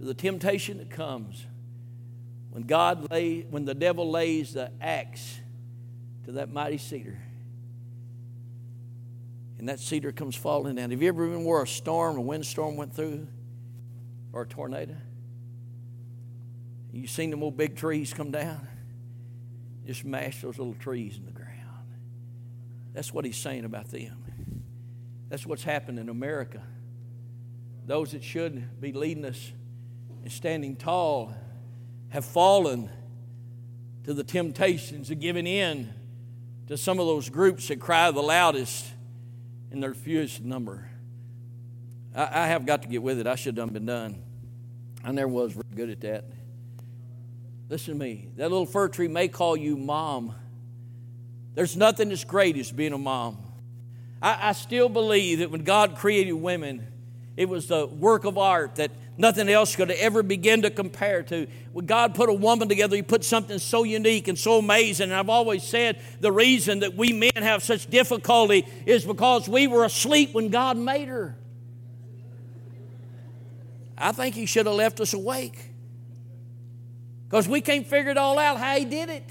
To 0.01 0.05
the 0.05 0.13
temptation 0.13 0.77
that 0.79 0.91
comes 0.91 1.47
when 2.55 2.63
God 2.63 3.11
lay, 3.11 3.41
when 3.41 3.65
the 3.65 3.75
devil 3.75 4.09
lays 4.09 4.53
the 4.53 4.71
axe 4.81 5.41
to 6.25 6.31
that 6.33 6.53
mighty 6.53 6.79
cedar, 6.79 7.21
and 9.59 9.69
that 9.69 9.81
cedar 9.81 10.13
comes 10.13 10.37
falling 10.37 10.77
down. 10.77 10.93
Have 10.93 11.03
you 11.03 11.09
ever 11.09 11.27
been 11.27 11.45
where 11.45 11.65
a 11.65 11.67
storm, 11.67 12.17
a 12.17 12.21
windstorm 12.21 12.77
went 12.77 12.95
through, 12.95 13.27
or 14.33 14.43
a 14.43 14.47
tornado? 14.47 14.95
You 16.93 17.09
seen 17.09 17.31
them 17.31 17.43
old 17.43 17.57
big 17.57 17.75
trees 17.75 18.15
come 18.15 18.31
down? 18.31 18.69
Just 19.85 20.05
mash 20.05 20.41
those 20.41 20.57
little 20.57 20.75
trees 20.75 21.17
in 21.17 21.27
the 21.27 21.33
ground. 21.33 21.51
That's 22.93 23.13
what 23.13 23.25
he's 23.25 23.37
saying 23.37 23.65
about 23.65 23.89
them. 23.89 24.63
That's 25.29 25.45
what's 25.45 25.65
happened 25.65 25.99
in 25.99 26.09
America. 26.09 26.63
Those 27.85 28.13
that 28.13 28.23
should 28.23 28.81
be 28.81 28.93
leading 28.93 29.25
us 29.25 29.51
and 30.23 30.31
standing 30.31 30.77
tall 30.77 31.35
have 32.15 32.25
fallen 32.25 32.89
to 34.05 34.15
the 34.15 34.23
temptations 34.23 35.11
of 35.11 35.19
giving 35.19 35.49
in 35.49 35.93
to 36.69 36.77
some 36.77 37.01
of 37.01 37.09
those 37.09 37.29
groups 37.29 37.67
that 37.67 37.81
cry 37.81 38.09
the 38.13 38.23
loudest 38.23 38.87
in 39.73 39.81
their 39.81 39.95
fewest 39.95 40.41
number. 40.41 40.89
I, 42.15 42.45
I 42.45 42.47
have 42.47 42.67
got 42.67 42.83
to 42.83 42.89
get 42.89 43.03
with 43.03 43.19
it. 43.19 43.27
I 43.27 43.35
should 43.35 43.57
have 43.57 43.73
been 43.73 43.87
done. 43.87 44.23
I 45.03 45.11
never 45.11 45.27
was 45.27 45.55
very 45.55 45.65
good 45.75 45.91
at 45.91 46.01
that. 46.03 46.25
Listen 47.69 47.95
to 47.95 47.99
me. 47.99 48.29
That 48.37 48.49
little 48.49 48.65
fir 48.65 48.87
tree 48.87 49.09
may 49.09 49.27
call 49.27 49.57
you 49.57 49.77
mom. 49.77 50.37
There's 51.57 51.77
nothing 51.77 52.13
as 52.13 52.23
great 52.23 52.57
as 52.57 52.71
being 52.71 52.93
a 52.93 52.99
mom. 52.99 53.39
I, 54.23 54.51
I 54.51 54.53
still 54.53 54.89
believe 54.89 55.41
that 55.41 55.51
when 55.51 55.65
God 55.65 55.97
created 55.97 56.35
women, 56.35 56.87
it 57.37 57.49
was 57.49 57.67
the 57.67 57.87
work 57.87 58.25
of 58.25 58.39
art 58.39 58.77
that 58.77 58.93
nothing 59.17 59.49
else 59.49 59.75
could 59.75 59.91
ever 59.91 60.23
begin 60.23 60.63
to 60.63 60.71
compare 60.71 61.23
to. 61.25 61.47
When 61.73 61.87
God 61.87 62.15
put 62.15 62.29
a 62.29 62.33
woman 62.33 62.69
together, 62.69 62.95
He 62.95 63.03
put 63.03 63.25
something 63.25 63.59
so 63.59 63.83
unique 63.83 64.29
and 64.29 64.39
so 64.39 64.59
amazing. 64.59 65.11
And 65.11 65.15
I've 65.15 65.29
always 65.29 65.65
said 65.65 66.01
the 66.21 66.31
reason 66.31 66.81
that 66.81 66.95
we 66.95 67.13
men 67.13 67.33
have 67.37 67.63
such 67.63 67.89
difficulty 67.89 68.67
is 68.87 69.05
because 69.05 69.49
we 69.49 69.67
were 69.67 69.85
asleep 69.85 70.33
when 70.33 70.49
God 70.49 70.77
made 70.77 71.09
her. 71.09 71.37
I 73.99 74.13
think 74.13 74.35
He 74.35 74.47
should 74.47 74.67
have 74.67 74.77
left 74.77 75.01
us 75.01 75.13
awake 75.13 75.71
because 77.25 77.49
we 77.49 77.61
can't 77.61 77.87
figure 77.87 78.13
it 78.13 78.19
all 78.19 78.39
out 78.39 78.59
how 78.59 78.77
He 78.77 78.85
did 78.85 79.09
it. 79.09 79.29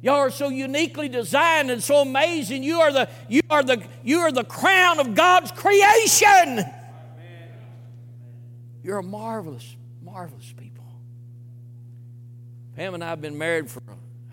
Y'all 0.00 0.18
are 0.18 0.30
so 0.30 0.48
uniquely 0.48 1.08
designed 1.08 1.72
and 1.72 1.82
so 1.82 2.02
amazing. 2.02 2.62
You 2.62 2.80
are 2.80 2.92
the, 2.92 3.08
you 3.28 3.40
are 3.50 3.64
the, 3.64 3.82
you 4.04 4.20
are 4.20 4.30
the 4.30 4.44
crown 4.44 5.00
of 5.00 5.16
God's 5.16 5.50
creation. 5.50 6.64
You're 8.88 9.00
a 9.00 9.02
marvelous, 9.02 9.76
marvelous 10.02 10.54
people. 10.56 10.86
Pam 12.74 12.94
and 12.94 13.04
I 13.04 13.10
have 13.10 13.20
been 13.20 13.36
married 13.36 13.70
for 13.70 13.82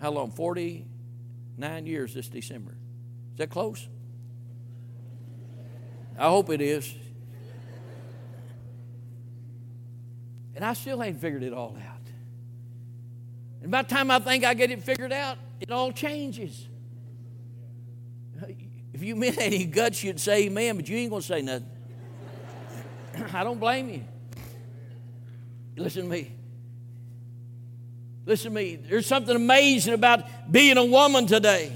how 0.00 0.10
long? 0.10 0.30
49 0.30 1.84
years 1.86 2.14
this 2.14 2.26
December. 2.30 2.70
Is 3.32 3.36
that 3.36 3.50
close? 3.50 3.86
I 6.18 6.30
hope 6.30 6.48
it 6.48 6.62
is. 6.62 6.90
And 10.54 10.64
I 10.64 10.72
still 10.72 11.02
ain't 11.02 11.20
figured 11.20 11.42
it 11.42 11.52
all 11.52 11.76
out. 11.76 12.00
And 13.60 13.70
by 13.70 13.82
the 13.82 13.88
time 13.90 14.10
I 14.10 14.20
think 14.20 14.42
I 14.42 14.54
get 14.54 14.70
it 14.70 14.82
figured 14.82 15.12
out, 15.12 15.36
it 15.60 15.70
all 15.70 15.92
changes. 15.92 16.66
If 18.94 19.02
you 19.02 19.16
meant 19.16 19.36
any 19.36 19.66
guts, 19.66 20.02
you'd 20.02 20.18
say 20.18 20.44
amen, 20.46 20.76
but 20.76 20.88
you 20.88 20.96
ain't 20.96 21.10
going 21.10 21.20
to 21.20 21.28
say 21.28 21.42
nothing. 21.42 21.68
I 23.34 23.44
don't 23.44 23.60
blame 23.60 23.90
you. 23.90 24.04
Listen 25.76 26.04
to 26.04 26.08
me. 26.08 26.32
Listen 28.24 28.50
to 28.50 28.54
me. 28.54 28.76
There's 28.76 29.06
something 29.06 29.36
amazing 29.36 29.94
about 29.94 30.50
being 30.50 30.78
a 30.78 30.84
woman 30.84 31.26
today. 31.26 31.70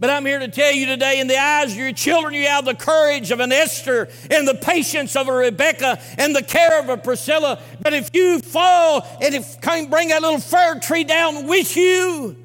But 0.00 0.10
I'm 0.10 0.26
here 0.26 0.38
to 0.38 0.48
tell 0.48 0.72
you 0.72 0.86
today, 0.86 1.20
in 1.20 1.28
the 1.28 1.38
eyes 1.38 1.72
of 1.72 1.78
your 1.78 1.92
children, 1.92 2.34
you 2.34 2.46
have 2.46 2.64
the 2.64 2.74
courage 2.74 3.30
of 3.30 3.40
an 3.40 3.52
Esther 3.52 4.08
and 4.30 4.46
the 4.46 4.54
patience 4.54 5.14
of 5.14 5.28
a 5.28 5.32
Rebecca 5.32 6.00
and 6.18 6.34
the 6.34 6.42
care 6.42 6.80
of 6.80 6.88
a 6.88 6.96
Priscilla. 6.96 7.60
But 7.80 7.92
if 7.92 8.10
you 8.12 8.40
fall 8.40 9.06
and 9.20 9.34
if 9.34 9.60
can't 9.60 9.90
bring 9.90 10.08
that 10.08 10.20
little 10.20 10.40
fir 10.40 10.80
tree 10.80 11.04
down 11.04 11.46
with 11.46 11.76
you, 11.76 12.36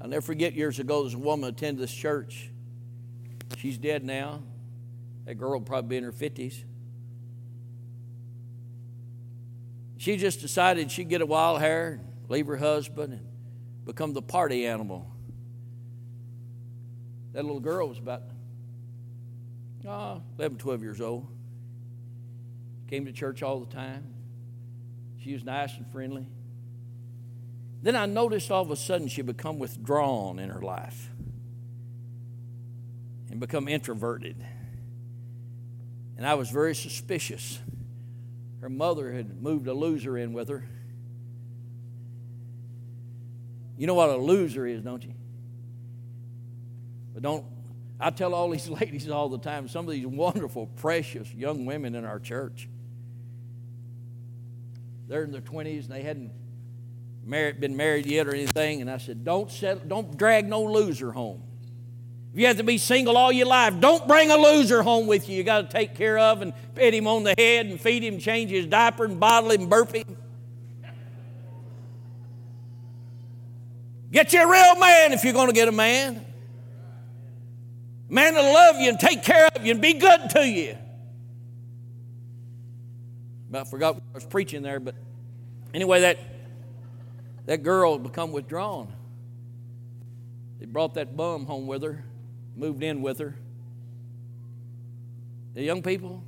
I'll 0.00 0.08
never 0.08 0.22
forget 0.22 0.54
years 0.54 0.78
ago, 0.78 0.96
there 0.96 1.04
was 1.04 1.14
a 1.14 1.18
woman 1.18 1.48
attended 1.48 1.82
this 1.82 1.92
church. 1.92 2.50
She's 3.58 3.78
dead 3.78 4.02
now. 4.04 4.42
That 5.26 5.36
girl 5.36 5.52
will 5.52 5.60
probably 5.60 5.88
be 5.88 5.96
in 5.98 6.04
her 6.04 6.12
50s. 6.12 6.64
She 10.00 10.16
just 10.16 10.40
decided 10.40 10.90
she'd 10.90 11.10
get 11.10 11.20
a 11.20 11.26
wild 11.26 11.60
hair, 11.60 12.00
leave 12.26 12.46
her 12.46 12.56
husband, 12.56 13.12
and 13.12 13.28
become 13.84 14.14
the 14.14 14.22
party 14.22 14.64
animal. 14.64 15.06
That 17.34 17.44
little 17.44 17.60
girl 17.60 17.86
was 17.86 17.98
about 17.98 18.22
oh, 19.86 20.22
11, 20.38 20.56
12 20.56 20.82
years 20.82 21.02
old. 21.02 21.26
Came 22.88 23.04
to 23.04 23.12
church 23.12 23.42
all 23.42 23.60
the 23.60 23.70
time. 23.70 24.06
She 25.22 25.34
was 25.34 25.44
nice 25.44 25.76
and 25.76 25.86
friendly. 25.92 26.26
Then 27.82 27.94
I 27.94 28.06
noticed 28.06 28.50
all 28.50 28.62
of 28.62 28.70
a 28.70 28.76
sudden 28.76 29.06
she'd 29.06 29.26
become 29.26 29.58
withdrawn 29.58 30.38
in 30.38 30.48
her 30.48 30.62
life 30.62 31.10
and 33.30 33.38
become 33.38 33.68
introverted. 33.68 34.42
And 36.16 36.26
I 36.26 36.32
was 36.36 36.48
very 36.48 36.74
suspicious 36.74 37.58
her 38.60 38.68
mother 38.68 39.12
had 39.12 39.42
moved 39.42 39.66
a 39.66 39.74
loser 39.74 40.18
in 40.18 40.32
with 40.32 40.48
her. 40.48 40.64
You 43.76 43.86
know 43.86 43.94
what 43.94 44.10
a 44.10 44.16
loser 44.16 44.66
is, 44.66 44.82
don't 44.82 45.02
you? 45.02 45.14
But 47.14 47.22
don't, 47.22 47.44
I 47.98 48.10
tell 48.10 48.34
all 48.34 48.50
these 48.50 48.68
ladies 48.80 49.08
all 49.08 49.28
the 49.28 49.38
time, 49.38 49.68
some 49.68 49.86
of 49.86 49.92
these 49.92 50.06
wonderful, 50.06 50.66
precious 50.66 51.32
young 51.32 51.64
women 51.64 51.94
in 51.94 52.04
our 52.04 52.18
church, 52.18 52.68
they're 55.08 55.24
in 55.24 55.32
their 55.32 55.40
20s 55.40 55.84
and 55.84 55.90
they 55.90 56.02
hadn't 56.02 56.30
married, 57.24 57.60
been 57.60 57.76
married 57.76 58.06
yet 58.06 58.28
or 58.28 58.34
anything. 58.34 58.80
And 58.80 58.90
I 58.90 58.98
said, 58.98 59.24
don't, 59.24 59.50
settle, 59.50 59.82
don't 59.86 60.16
drag 60.16 60.46
no 60.46 60.62
loser 60.62 61.12
home. 61.12 61.42
If 62.32 62.38
you 62.38 62.46
have 62.46 62.58
to 62.58 62.62
be 62.62 62.78
single 62.78 63.16
all 63.16 63.32
your 63.32 63.46
life, 63.46 63.80
don't 63.80 64.06
bring 64.06 64.30
a 64.30 64.36
loser 64.36 64.82
home 64.82 65.08
with 65.08 65.28
you. 65.28 65.36
You 65.36 65.42
got 65.42 65.68
to 65.68 65.76
take 65.76 65.96
care 65.96 66.16
of 66.16 66.42
and 66.42 66.52
pet 66.76 66.94
him 66.94 67.08
on 67.08 67.24
the 67.24 67.34
head 67.36 67.66
and 67.66 67.80
feed 67.80 68.04
him, 68.04 68.18
change 68.20 68.50
his 68.50 68.66
diaper 68.66 69.04
and 69.04 69.18
bottle 69.18 69.50
him, 69.50 69.68
burp 69.68 69.92
him. 69.92 70.16
Get 74.12 74.32
you 74.32 74.42
a 74.42 74.50
real 74.50 74.76
man 74.76 75.12
if 75.12 75.24
you're 75.24 75.32
going 75.32 75.48
to 75.48 75.52
get 75.52 75.66
a 75.66 75.72
man. 75.72 76.24
A 78.08 78.12
man 78.12 78.34
that'll 78.34 78.52
love 78.52 78.76
you 78.80 78.88
and 78.88 78.98
take 78.98 79.24
care 79.24 79.48
of 79.54 79.64
you 79.64 79.72
and 79.72 79.80
be 79.80 79.94
good 79.94 80.30
to 80.30 80.46
you. 80.46 80.76
I 83.52 83.64
forgot 83.64 83.94
what 83.94 84.04
I 84.12 84.14
was 84.14 84.24
preaching 84.24 84.62
there, 84.62 84.78
but 84.78 84.94
anyway, 85.74 86.02
that, 86.02 86.18
that 87.46 87.64
girl 87.64 87.94
had 87.94 88.04
become 88.04 88.30
withdrawn. 88.30 88.92
They 90.60 90.66
brought 90.66 90.94
that 90.94 91.16
bum 91.16 91.46
home 91.46 91.66
with 91.66 91.82
her 91.82 92.04
moved 92.56 92.82
in 92.82 93.02
with 93.02 93.18
her. 93.18 93.34
The 95.54 95.62
young 95.62 95.82
people, 95.82 96.22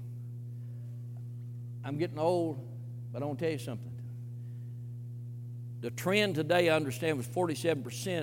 I'm 1.85 1.99
getting 1.99 2.19
old, 2.19 2.67
but 3.13 3.23
I 3.23 3.27
want 3.27 3.39
to 3.39 3.45
tell 3.45 3.53
you 3.53 3.59
something. 3.59 3.93
The 5.81 5.91
trend 5.91 6.37
today, 6.37 6.69
I 6.69 6.77
understand, 6.77 7.17
was 7.17 7.27
47% 7.27 8.21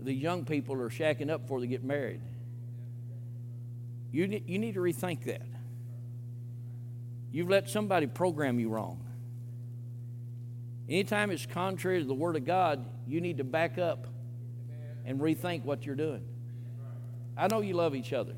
of 0.00 0.04
the 0.04 0.12
young 0.12 0.44
people 0.44 0.80
are 0.80 0.90
shacking 0.90 1.30
up 1.30 1.42
before 1.42 1.60
they 1.60 1.68
get 1.68 1.84
married. 1.84 2.20
You 4.10 4.42
you 4.46 4.58
need 4.58 4.74
to 4.74 4.80
rethink 4.80 5.24
that. 5.24 5.46
You've 7.30 7.48
let 7.48 7.70
somebody 7.70 8.06
program 8.06 8.60
you 8.60 8.68
wrong. 8.68 9.06
Anytime 10.88 11.30
it's 11.30 11.46
contrary 11.46 12.00
to 12.00 12.04
the 12.04 12.14
Word 12.14 12.36
of 12.36 12.44
God, 12.44 12.84
you 13.06 13.20
need 13.20 13.38
to 13.38 13.44
back 13.44 13.78
up 13.78 14.06
and 15.06 15.20
rethink 15.20 15.64
what 15.64 15.86
you're 15.86 15.96
doing. 15.96 16.24
I 17.36 17.48
know 17.48 17.60
you 17.60 17.74
love 17.74 17.94
each 17.94 18.12
other. 18.12 18.34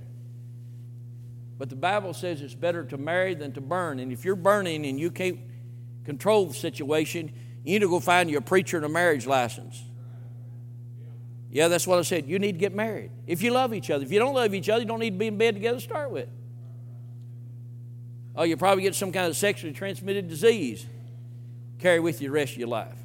But 1.59 1.71
the 1.71 1.77
Bible 1.77 2.15
says 2.15 2.43
it's 2.43 2.55
better 2.55 2.85
to 2.85 2.99
marry 2.99 3.35
than 3.35 3.53
to 3.53 3.61
burn. 3.61 3.99
And 4.01 4.13
if 4.13 4.25
you're 4.25 4.37
burning 4.37 4.85
and 4.87 4.99
you 4.99 5.11
can't 5.11 5.39
control 6.05 6.47
the 6.47 6.55
situation, 6.55 7.33
you 7.65 7.75
need 7.75 7.81
to 7.81 7.89
go 7.89 8.01
find 8.01 8.31
your 8.31 8.41
preacher 8.41 8.77
and 8.77 8.87
a 8.87 8.89
marriage 8.89 9.27
license. 9.27 9.83
Yeah, 11.51 11.69
that's 11.69 11.87
what 11.87 11.99
I 11.99 12.03
said. 12.03 12.27
You 12.27 12.41
need 12.41 12.53
to 12.53 12.59
get 12.59 12.75
married. 12.75 13.13
If 13.29 13.41
you 13.41 13.53
love 13.53 13.73
each 13.73 13.89
other. 13.89 14.05
If 14.05 14.11
you 14.11 14.19
don't 14.19 14.35
love 14.35 14.55
each 14.55 14.69
other, 14.69 14.81
you 14.81 14.89
don't 14.89 14.99
need 14.99 15.13
to 15.13 15.19
be 15.19 15.29
in 15.29 15.39
bed 15.39 15.55
together 15.55 15.79
to 15.79 15.85
start 15.85 16.11
with. 16.11 16.29
Oh, 18.35 18.43
you 18.43 18.57
probably 18.57 18.83
get 18.83 18.97
some 18.97 19.13
kind 19.13 19.29
of 19.29 19.37
sexually 19.37 19.73
transmitted 19.73 20.29
disease. 20.29 20.85
Carry 21.79 22.01
with 22.01 22.21
you 22.21 22.29
the 22.29 22.33
rest 22.33 22.53
of 22.53 22.59
your 22.59 22.69
life. 22.69 22.99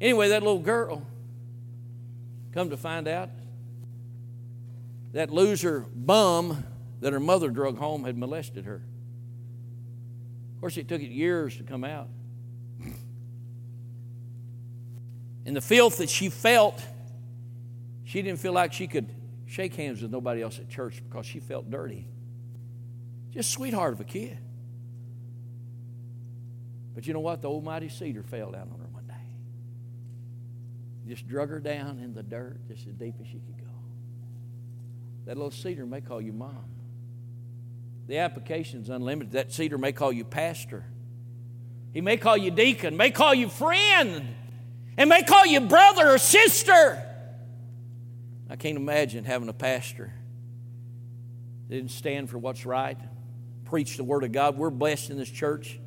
Anyway, 0.00 0.28
that 0.28 0.42
little 0.42 0.60
girl, 0.60 1.04
come 2.52 2.70
to 2.70 2.76
find 2.76 3.08
out, 3.08 3.30
that 5.12 5.30
loser 5.30 5.80
bum 5.94 6.64
that 7.00 7.12
her 7.12 7.20
mother 7.20 7.50
drug 7.50 7.78
home 7.78 8.04
had 8.04 8.16
molested 8.16 8.64
her. 8.66 8.82
Of 10.54 10.60
course, 10.60 10.76
it 10.76 10.88
took 10.88 11.00
it 11.00 11.10
years 11.10 11.56
to 11.56 11.62
come 11.62 11.84
out. 11.84 12.08
And 15.46 15.56
the 15.56 15.60
filth 15.60 15.98
that 15.98 16.10
she 16.10 16.28
felt, 16.28 16.80
she 18.04 18.20
didn't 18.22 18.40
feel 18.40 18.52
like 18.52 18.72
she 18.72 18.86
could 18.86 19.08
shake 19.46 19.74
hands 19.74 20.02
with 20.02 20.12
nobody 20.12 20.42
else 20.42 20.58
at 20.58 20.68
church 20.68 21.02
because 21.02 21.26
she 21.26 21.40
felt 21.40 21.70
dirty. 21.70 22.06
Just 23.30 23.50
sweetheart 23.50 23.94
of 23.94 24.00
a 24.00 24.04
kid. 24.04 24.38
But 26.94 27.06
you 27.06 27.14
know 27.14 27.20
what? 27.20 27.40
The 27.42 27.48
almighty 27.48 27.88
cedar 27.88 28.22
fell 28.22 28.52
down 28.52 28.70
on 28.72 28.78
her 28.80 28.88
one 28.92 29.06
day. 29.06 29.14
Just 31.08 31.26
drug 31.26 31.48
her 31.48 31.58
down 31.58 31.98
in 31.98 32.12
the 32.12 32.22
dirt 32.22 32.60
just 32.68 32.86
as 32.86 32.94
deep 32.94 33.14
as 33.20 33.26
she 33.26 33.40
could. 33.40 33.59
That 35.26 35.36
little 35.36 35.50
cedar 35.50 35.86
may 35.86 36.00
call 36.00 36.20
you 36.20 36.32
mom. 36.32 36.64
The 38.06 38.18
application's 38.18 38.88
unlimited. 38.88 39.32
That 39.32 39.52
cedar 39.52 39.78
may 39.78 39.92
call 39.92 40.12
you 40.12 40.24
pastor. 40.24 40.84
He 41.92 42.00
may 42.00 42.16
call 42.16 42.36
you 42.36 42.50
deacon, 42.50 42.96
may 42.96 43.10
call 43.10 43.34
you 43.34 43.48
friend, 43.48 44.26
and 44.96 45.10
may 45.10 45.22
call 45.22 45.46
you 45.46 45.60
brother 45.60 46.10
or 46.10 46.18
sister. 46.18 47.02
I 48.48 48.56
can't 48.56 48.76
imagine 48.76 49.24
having 49.24 49.48
a 49.48 49.52
pastor 49.52 50.12
that 51.68 51.74
didn't 51.74 51.92
stand 51.92 52.30
for 52.30 52.38
what's 52.38 52.66
right, 52.66 52.98
preach 53.64 53.96
the 53.96 54.04
Word 54.04 54.24
of 54.24 54.32
God. 54.32 54.56
We're 54.56 54.70
blessed 54.70 55.10
in 55.10 55.16
this 55.16 55.30
church. 55.30 55.78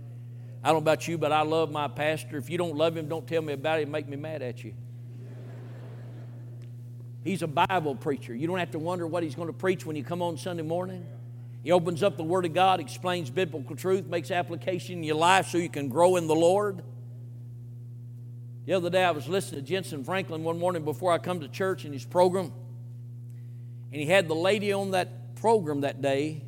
I 0.63 0.67
don't 0.67 0.75
know 0.75 0.91
about 0.91 1.07
you, 1.07 1.17
but 1.17 1.33
I 1.33 1.41
love 1.41 1.71
my 1.71 1.89
pastor. 1.89 2.37
If 2.37 2.49
you 2.49 2.57
don't 2.57 2.75
love 2.75 2.95
him, 2.95 3.09
don't 3.09 3.27
tell 3.27 3.41
me 3.41 3.51
about 3.51 3.79
it. 3.79 3.83
It'll 3.83 3.91
Make 3.91 4.07
me 4.07 4.15
mad 4.15 4.41
at 4.41 4.63
you. 4.63 4.73
He's 7.23 7.41
a 7.41 7.47
Bible 7.47 7.95
preacher. 7.95 8.35
You 8.35 8.47
don't 8.47 8.59
have 8.59 8.71
to 8.71 8.79
wonder 8.79 9.07
what 9.07 9.23
he's 9.23 9.35
going 9.35 9.47
to 9.47 9.53
preach 9.53 9.85
when 9.85 9.95
you 9.95 10.03
come 10.03 10.21
on 10.21 10.37
Sunday 10.37 10.63
morning. 10.63 11.05
He 11.63 11.71
opens 11.71 12.03
up 12.03 12.17
the 12.17 12.23
Word 12.23 12.45
of 12.45 12.53
God, 12.53 12.81
explains 12.81 13.29
biblical 13.29 13.75
truth, 13.75 14.05
makes 14.05 14.31
application 14.31 14.97
in 14.97 15.03
your 15.03 15.15
life 15.15 15.47
so 15.47 15.57
you 15.57 15.69
can 15.69 15.87
grow 15.87 16.17
in 16.17 16.27
the 16.27 16.35
Lord. 16.35 16.83
The 18.65 18.73
other 18.73 18.89
day 18.89 19.03
I 19.03 19.11
was 19.11 19.27
listening 19.29 19.63
to 19.63 19.73
Jentezen 19.73 20.05
Franklin 20.05 20.43
one 20.43 20.59
morning 20.59 20.83
before 20.83 21.13
I 21.13 21.17
come 21.17 21.39
to 21.39 21.47
church 21.47 21.85
in 21.85 21.93
his 21.93 22.05
program. 22.05 22.51
And 23.91 24.01
he 24.01 24.05
had 24.05 24.27
the 24.27 24.35
lady 24.35 24.73
on 24.73 24.91
that 24.91 25.35
program 25.35 25.81
that 25.81 26.01
day 26.01 26.43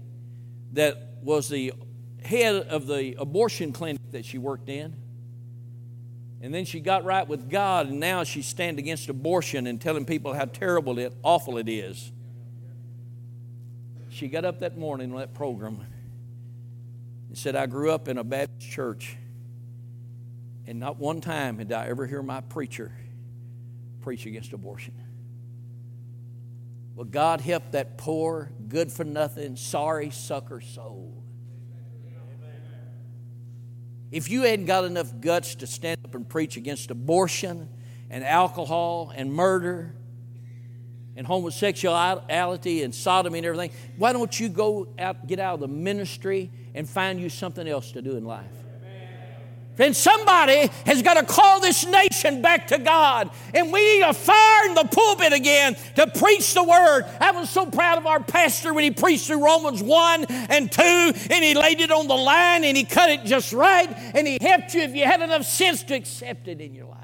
that 0.73 1.19
was 1.21 1.47
the 1.47 1.73
head 2.21 2.55
of 2.55 2.87
the 2.87 3.15
abortion 3.17 3.71
clinic 3.71 4.01
that 4.11 4.25
she 4.25 4.37
worked 4.37 4.67
in. 4.67 4.95
And 6.41 6.53
then 6.53 6.65
she 6.65 6.79
got 6.79 7.03
right 7.05 7.27
with 7.27 7.49
God, 7.49 7.87
and 7.87 7.99
now 7.99 8.23
she's 8.23 8.45
standing 8.45 8.83
against 8.83 9.09
abortion 9.09 9.67
and 9.67 9.79
telling 9.79 10.05
people 10.05 10.33
how 10.33 10.45
terrible 10.45 10.99
it, 10.99 11.13
awful 11.23 11.57
it 11.57 11.69
is. 11.69 12.11
She 14.09 14.27
got 14.27 14.45
up 14.45 14.59
that 14.59 14.77
morning 14.77 15.11
on 15.11 15.19
that 15.19 15.33
program 15.33 15.85
and 17.27 17.37
said, 17.37 17.55
I 17.55 17.65
grew 17.65 17.91
up 17.91 18.07
in 18.07 18.17
a 18.17 18.23
Baptist 18.23 18.69
church. 18.69 19.17
And 20.67 20.79
not 20.79 20.97
one 20.97 21.21
time 21.21 21.57
did 21.57 21.71
I 21.71 21.87
ever 21.87 22.07
hear 22.07 22.23
my 22.23 22.41
preacher 22.41 22.91
preach 24.01 24.25
against 24.25 24.53
abortion. 24.53 24.93
Well, 26.95 27.05
God 27.05 27.41
help 27.41 27.71
that 27.71 27.97
poor, 27.97 28.51
good 28.67 28.91
for 28.91 29.03
nothing, 29.03 29.55
sorry 29.57 30.11
sucker 30.11 30.61
soul. 30.61 31.14
If 34.15 34.29
you 34.29 34.43
hadn't 34.43 34.63
got 34.63 34.85
enough 34.85 35.11
guts 35.19 35.55
to 35.55 35.67
stand 35.67 35.99
up 36.05 36.15
and 36.15 36.25
preach 36.25 36.55
against 36.55 36.89
abortion 36.89 37.67
and 38.09 38.23
alcohol 38.23 39.11
and 39.13 39.33
murder 39.33 39.93
and 41.17 41.27
homosexuality 41.27 42.83
and 42.83 42.95
sodomy 42.95 43.39
and 43.39 43.45
everything, 43.45 43.71
why 43.97 44.13
don't 44.13 44.39
you 44.39 44.47
go 44.47 44.87
out, 44.97 45.27
get 45.27 45.41
out 45.41 45.55
of 45.55 45.59
the 45.59 45.67
ministry 45.67 46.49
and 46.73 46.87
find 46.87 47.19
you 47.19 47.27
something 47.27 47.67
else 47.67 47.91
to 47.91 48.01
do 48.01 48.15
in 48.15 48.23
life? 48.23 48.64
Then 49.75 49.93
somebody 49.93 50.69
has 50.85 51.01
got 51.01 51.15
to 51.15 51.25
call 51.25 51.59
this 51.59 51.85
nation 51.85 52.41
back 52.41 52.67
to 52.67 52.77
God. 52.77 53.29
And 53.53 53.71
we 53.73 53.83
need 53.95 54.03
a 54.03 54.13
fire 54.13 54.65
in 54.67 54.73
the 54.73 54.85
pulpit 54.85 55.33
again 55.33 55.75
to 55.95 56.07
preach 56.07 56.53
the 56.53 56.63
word. 56.63 57.03
I 57.19 57.31
was 57.31 57.49
so 57.49 57.65
proud 57.65 57.97
of 57.97 58.05
our 58.05 58.21
pastor 58.21 58.73
when 58.73 58.83
he 58.83 58.91
preached 58.91 59.27
through 59.27 59.43
Romans 59.43 59.83
1 59.83 60.25
and 60.25 60.71
2, 60.71 60.81
and 60.81 61.43
he 61.43 61.55
laid 61.55 61.81
it 61.81 61.91
on 61.91 62.07
the 62.07 62.15
line 62.15 62.63
and 62.63 62.77
he 62.77 62.85
cut 62.85 63.09
it 63.09 63.25
just 63.25 63.51
right, 63.51 63.89
and 64.13 64.25
he 64.25 64.37
helped 64.39 64.73
you 64.73 64.81
if 64.81 64.95
you 64.95 65.03
had 65.03 65.21
enough 65.21 65.43
sense 65.45 65.83
to 65.83 65.95
accept 65.95 66.47
it 66.47 66.61
in 66.61 66.73
your 66.73 66.85
life. 66.85 67.01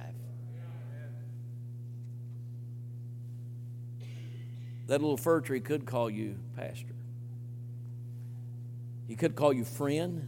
That 4.87 5.01
little 5.01 5.17
fir 5.17 5.41
tree 5.41 5.61
could 5.61 5.85
call 5.85 6.09
you 6.09 6.37
pastor. 6.55 6.95
He 9.07 9.15
could 9.15 9.35
call 9.35 9.53
you 9.53 9.63
friend. 9.63 10.27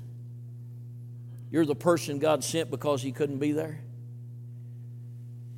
You're 1.53 1.67
the 1.67 1.75
person 1.75 2.17
God 2.17 2.43
sent 2.43 2.71
because 2.71 3.03
He 3.03 3.11
couldn't 3.11 3.37
be 3.37 3.51
there. 3.51 3.79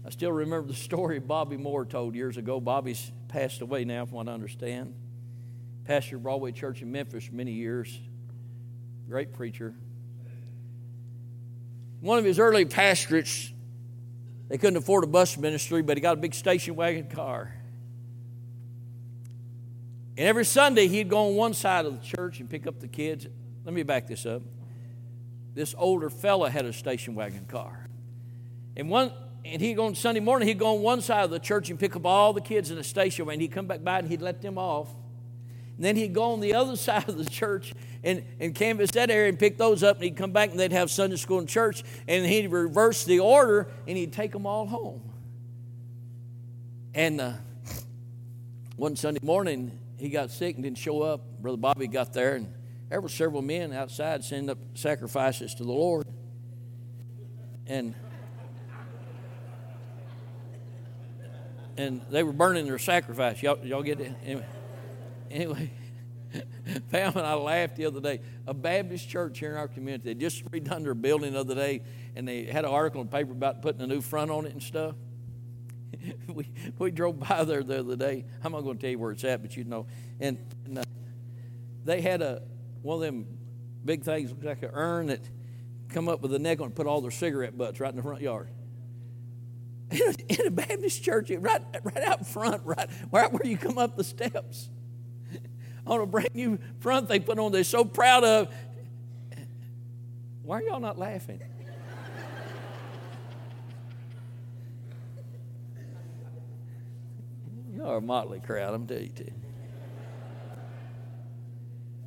I 0.06 0.10
still 0.10 0.34
remember 0.34 0.68
the 0.68 0.74
story 0.74 1.20
Bobby 1.20 1.56
Moore 1.56 1.86
told 1.86 2.16
years 2.16 2.36
ago. 2.36 2.60
Bobby's 2.60 3.14
passed 3.30 3.62
away 3.62 3.86
now, 3.86 4.06
from 4.06 4.18
what 4.18 4.28
I 4.28 4.34
understand. 4.34 4.94
Pastor 5.86 6.18
Broadway 6.18 6.52
Church 6.52 6.82
in 6.82 6.92
Memphis 6.92 7.24
for 7.24 7.36
many 7.36 7.54
years. 7.54 7.98
Great 9.08 9.32
preacher. 9.32 9.74
One 12.02 12.20
of 12.20 12.26
his 12.26 12.40
early 12.40 12.66
pastorates, 12.66 13.54
they 14.50 14.58
couldn't 14.58 14.76
afford 14.76 15.06
a 15.06 15.08
bus 15.08 15.38
ministry, 15.38 15.82
but 15.82 15.96
he 15.96 16.02
got 16.02 16.18
a 16.18 16.20
big 16.20 16.34
station 16.34 16.76
wagon 16.76 17.08
car. 17.08 17.56
And 20.18 20.28
every 20.28 20.46
Sunday, 20.46 20.88
he'd 20.88 21.08
go 21.08 21.30
on 21.30 21.36
one 21.36 21.54
side 21.54 21.86
of 21.86 21.98
the 21.98 22.06
church 22.06 22.42
and 22.42 22.50
pick 22.50 22.68
up 22.68 22.82
the 22.82 22.90
kids. 22.90 23.28
Let 23.64 23.74
me 23.74 23.84
back 23.84 24.08
this 24.08 24.26
up 24.26 24.42
this 25.56 25.74
older 25.78 26.10
fella 26.10 26.50
had 26.50 26.66
a 26.66 26.74
station 26.74 27.16
wagon 27.16 27.46
car. 27.46 27.88
And 28.76 28.90
one 28.90 29.12
and 29.46 29.62
he'd 29.62 29.76
go 29.76 29.86
on 29.86 29.96
Sunday 29.96 30.20
morning, 30.20 30.48
he'd 30.48 30.58
go 30.58 30.76
on 30.76 30.82
one 30.82 31.02
side 31.02 31.24
of 31.24 31.30
the 31.30 31.40
church 31.40 31.70
and 31.70 31.80
pick 31.80 31.96
up 31.96 32.06
all 32.06 32.34
the 32.34 32.42
kids 32.42 32.72
in 32.72 32.78
the 32.78 32.84
station 32.84 33.26
wagon. 33.26 33.40
He'd 33.40 33.52
come 33.52 33.68
back 33.68 33.84
by 33.84 34.00
and 34.00 34.08
he'd 34.08 34.22
let 34.22 34.42
them 34.42 34.58
off. 34.58 34.90
And 35.76 35.86
then 35.86 35.96
he'd 35.96 36.14
go 36.14 36.34
on 36.34 36.40
the 36.40 36.56
other 36.56 36.76
side 36.76 37.08
of 37.08 37.18
the 37.18 37.30
church 37.30 37.74
and, 38.04 38.24
and 38.40 38.56
canvass 38.56 38.92
that 38.92 39.10
area 39.10 39.30
and 39.30 39.38
pick 39.38 39.58
those 39.58 39.84
up, 39.84 39.98
and 39.98 40.04
he'd 40.04 40.18
come 40.18 40.32
back 40.32 40.50
and 40.50 40.60
they'd 40.60 40.72
have 40.72 40.90
Sunday 40.90 41.16
school 41.16 41.40
in 41.40 41.48
church, 41.48 41.84
and 42.08 42.26
he'd 42.26 42.48
reverse 42.48 43.04
the 43.06 43.20
order 43.20 43.68
and 43.88 43.98
he'd 43.98 44.14
take 44.14 44.32
them 44.32 44.46
all 44.46 44.66
home. 44.66 45.02
And 46.94 47.22
uh, 47.22 47.34
one 48.78 48.96
Sunday 48.96 49.20
morning, 49.22 49.78
he 49.98 50.10
got 50.10 50.32
sick 50.32 50.56
and 50.56 50.64
didn't 50.64 50.78
show 50.80 51.02
up. 51.02 51.22
Brother 51.40 51.58
Bobby 51.58 51.88
got 51.88 52.14
there 52.14 52.36
and 52.36 52.52
there 52.90 53.02
were 53.02 53.10
several 53.10 53.42
men 53.42 53.74
outside 53.74 54.24
sending 54.24 54.50
up 54.50 54.60
sacrifices 54.76 55.56
to 55.56 55.64
the 55.64 55.72
Lord. 55.72 56.06
And 57.68 57.96
and 61.78 62.02
they 62.10 62.24
were 62.24 62.32
burning 62.32 62.66
their 62.66 62.80
sacrifice. 62.80 63.42
Y'all, 63.42 63.58
y'all 63.66 63.84
get 63.84 64.00
it? 64.00 64.14
Anyway, 64.24 64.46
anyway 65.30 65.72
Pam 66.92 67.14
and 67.16 67.26
I 67.26 67.34
laughed 67.34 67.76
the 67.76 67.86
other 67.86 68.00
day. 68.00 68.22
A 68.48 68.54
Baptist 68.54 69.08
church 69.10 69.40
here 69.40 69.52
in 69.52 69.58
our 69.58 69.68
community, 69.68 70.14
they 70.14 70.20
just 70.20 70.44
redone 70.52 70.84
their 70.84 70.94
building 70.94 71.34
the 71.34 71.40
other 71.40 71.56
day, 71.56 71.82
and 72.16 72.28
they 72.28 72.46
had 72.46 72.66
an 72.66 72.72
article 72.72 73.02
in 73.02 73.08
the 73.08 73.12
paper 73.12 73.32
about 73.32 73.62
putting 73.62 73.82
a 73.82 73.88
new 73.88 74.02
front 74.02 74.32
on 74.32 74.46
it 74.46 74.54
and 74.54 74.64
stuff. 74.64 74.96
we, 76.28 76.52
we 76.78 76.92
drove 76.92 77.20
by 77.20 77.44
there 77.44 77.64
the 77.64 77.80
other 77.80 77.96
day. 77.96 78.26
I'm 78.44 78.52
not 78.52 78.62
going 78.62 78.78
to 78.78 78.82
tell 78.82 78.92
you 78.92 79.00
where 79.00 79.12
it's 79.12 79.24
at, 79.24 79.42
but 79.42 79.56
you 79.56 79.64
know. 79.64 79.88
And, 80.20 80.38
and 80.66 80.80
uh, 80.80 80.84
they 81.84 82.02
had 82.02 82.22
a, 82.22 82.44
one 82.86 82.98
of 82.98 83.02
them 83.02 83.26
big 83.84 84.04
things, 84.04 84.32
like 84.44 84.62
an 84.62 84.70
urn 84.72 85.08
that 85.08 85.22
come 85.90 86.08
up 86.08 86.22
with 86.22 86.32
a 86.36 86.40
neck 86.40 86.60
on 86.60 86.68
and 86.68 86.76
put 86.76 86.86
all 86.86 87.02
their 87.02 87.10
cigarette 87.10 87.58
butts 87.58 87.80
right 87.80 87.90
in 87.90 87.96
the 87.96 88.04
front 88.04 88.22
yard. 88.22 88.48
In 89.92 90.48
a 90.48 90.52
Baptist 90.52 91.04
church, 91.04 91.32
right, 91.32 91.62
right 91.84 92.04
out 92.04 92.28
front, 92.28 92.62
right, 92.64 92.88
right 93.12 93.32
where 93.32 93.46
you 93.46 93.58
come 93.58 93.80
up 93.80 93.98
the 93.98 94.04
steps. 94.04 94.70
On 95.88 96.02
a 96.02 96.06
brand 96.06 96.30
new 96.34 96.60
front 96.80 97.08
they 97.08 97.20
put 97.20 97.38
on, 97.38 97.52
they're 97.52 97.64
so 97.64 97.86
proud 97.86 98.24
of. 98.24 98.52
Why 100.42 100.58
are 100.58 100.64
y'all 100.64 100.80
not 100.80 100.98
laughing? 100.98 101.40
You're 107.76 107.98
a 107.98 108.02
motley 108.02 108.40
crowd, 108.40 108.74
I'm 108.74 108.88
telling 108.88 109.12
you. 109.18 109.45